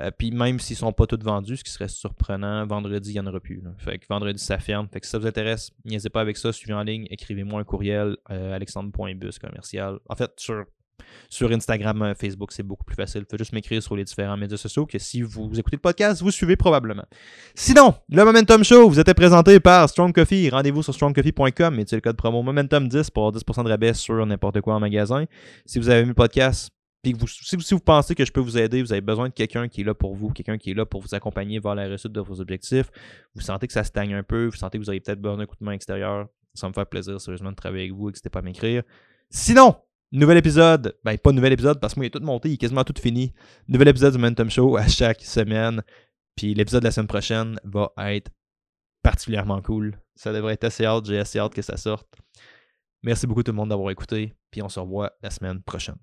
Euh, 0.00 0.10
puis 0.10 0.30
même 0.30 0.58
s'ils 0.58 0.74
ne 0.74 0.78
sont 0.78 0.92
pas 0.92 1.06
tous 1.06 1.22
vendus, 1.22 1.58
ce 1.58 1.64
qui 1.64 1.70
serait 1.70 1.88
surprenant, 1.88 2.66
vendredi, 2.66 3.10
il 3.10 3.14
n'y 3.14 3.20
en 3.20 3.26
aura 3.26 3.40
plus. 3.40 3.62
Fait 3.78 3.98
que 3.98 4.06
vendredi, 4.08 4.42
ça 4.42 4.58
ferme. 4.58 4.88
Fait 4.92 5.00
que 5.00 5.06
si 5.06 5.12
ça 5.12 5.18
vous 5.18 5.26
intéresse, 5.26 5.70
n'hésitez 5.84 6.10
pas 6.10 6.20
avec 6.20 6.36
ça, 6.36 6.52
suivez 6.52 6.74
en 6.74 6.82
ligne, 6.82 7.06
écrivez-moi 7.10 7.60
un 7.60 7.64
courriel, 7.64 8.16
euh, 8.30 8.54
alexandre.bus 8.54 9.38
commercial. 9.38 9.98
En 10.08 10.16
fait, 10.16 10.32
sur, 10.36 10.64
sur 11.28 11.50
Instagram, 11.52 12.02
euh, 12.02 12.14
Facebook, 12.14 12.52
c'est 12.52 12.62
beaucoup 12.62 12.84
plus 12.84 12.96
facile. 12.96 13.24
Faites 13.30 13.38
juste 13.38 13.52
m'écrire 13.52 13.82
sur 13.82 13.94
les 13.94 14.04
différents 14.04 14.36
médias 14.36 14.56
sociaux 14.56 14.86
que 14.86 14.98
si 14.98 15.22
vous 15.22 15.50
écoutez 15.58 15.76
le 15.76 15.82
podcast, 15.82 16.22
vous 16.22 16.30
suivez 16.30 16.56
probablement. 16.56 17.04
Sinon, 17.54 17.94
le 18.08 18.24
Momentum 18.24 18.64
Show 18.64 18.88
vous 18.88 18.98
était 18.98 19.14
présenté 19.14 19.60
par 19.60 19.88
Strong 19.88 20.12
Coffee. 20.14 20.48
Rendez-vous 20.50 20.82
sur 20.82 20.94
strongcoffee.com 20.94 21.78
et 21.78 21.84
le 21.90 22.00
code 22.00 22.16
promo 22.16 22.42
Momentum10 22.42 23.10
pour 23.10 23.26
avoir 23.26 23.40
10% 23.40 23.64
de 23.64 23.68
rabais 23.68 23.94
sur 23.94 24.24
n'importe 24.26 24.60
quoi 24.60 24.74
en 24.74 24.80
magasin. 24.80 25.26
Si 25.66 25.78
vous 25.78 25.88
avez 25.88 26.00
aimé 26.00 26.08
le 26.08 26.14
podcast, 26.14 26.70
puis 27.02 27.16
si, 27.26 27.74
vous 27.74 27.80
pensez 27.80 28.14
que 28.14 28.24
je 28.24 28.30
peux 28.30 28.40
vous 28.40 28.56
aider, 28.56 28.80
vous 28.80 28.92
avez 28.92 29.00
besoin 29.00 29.28
de 29.28 29.34
quelqu'un 29.34 29.68
qui 29.68 29.80
est 29.80 29.84
là 29.84 29.92
pour 29.92 30.14
vous, 30.14 30.30
quelqu'un 30.30 30.56
qui 30.56 30.70
est 30.70 30.74
là 30.74 30.86
pour 30.86 31.00
vous 31.00 31.14
accompagner 31.14 31.58
vers 31.58 31.74
la 31.74 31.84
réussite 31.84 32.12
de 32.12 32.20
vos 32.20 32.40
objectifs, 32.40 32.90
vous 33.34 33.40
sentez 33.40 33.66
que 33.66 33.72
ça 33.72 33.82
stagne 33.82 34.14
un 34.14 34.22
peu, 34.22 34.46
vous 34.46 34.56
sentez 34.56 34.78
que 34.78 34.84
vous 34.84 34.88
auriez 34.88 35.00
peut-être 35.00 35.20
besoin 35.20 35.38
d'un 35.38 35.46
coup 35.46 35.56
de 35.58 35.64
main 35.64 35.72
extérieur, 35.72 36.28
ça 36.54 36.68
me 36.68 36.72
fait 36.72 36.84
plaisir 36.84 37.20
sérieusement 37.20 37.50
de 37.50 37.56
travailler 37.56 37.84
avec 37.84 37.96
vous, 37.96 38.08
n'hésitez 38.08 38.30
pas 38.30 38.38
à 38.38 38.42
m'écrire. 38.42 38.84
Sinon, 39.30 39.74
nouvel 40.12 40.36
épisode, 40.38 40.96
ben 41.02 41.18
pas 41.18 41.32
nouvel 41.32 41.52
épisode 41.52 41.80
parce 41.80 41.94
que 41.94 41.98
moi 41.98 42.04
il 42.04 42.08
est 42.08 42.10
tout 42.10 42.24
monté, 42.24 42.50
il 42.50 42.54
est 42.54 42.58
quasiment 42.58 42.84
tout 42.84 42.94
fini. 43.00 43.32
Nouvel 43.66 43.88
épisode 43.88 44.12
du 44.12 44.18
Momentum 44.18 44.50
Show 44.50 44.76
à 44.76 44.86
chaque 44.86 45.22
semaine. 45.22 45.82
Puis 46.36 46.54
l'épisode 46.54 46.82
de 46.82 46.86
la 46.86 46.92
semaine 46.92 47.08
prochaine 47.08 47.58
va 47.64 47.92
être 48.14 48.30
particulièrement 49.02 49.60
cool. 49.60 49.98
Ça 50.14 50.32
devrait 50.32 50.54
être 50.54 50.64
assez 50.64 50.84
hâte, 50.84 51.06
j'ai 51.06 51.18
assez 51.18 51.38
hâte 51.38 51.54
que 51.54 51.62
ça 51.62 51.76
sorte. 51.76 52.06
Merci 53.02 53.26
beaucoup 53.26 53.42
tout 53.42 53.50
le 53.50 53.56
monde 53.56 53.70
d'avoir 53.70 53.90
écouté, 53.90 54.34
puis 54.50 54.62
on 54.62 54.68
se 54.68 54.78
revoit 54.78 55.12
la 55.22 55.30
semaine 55.30 55.60
prochaine. 55.62 55.96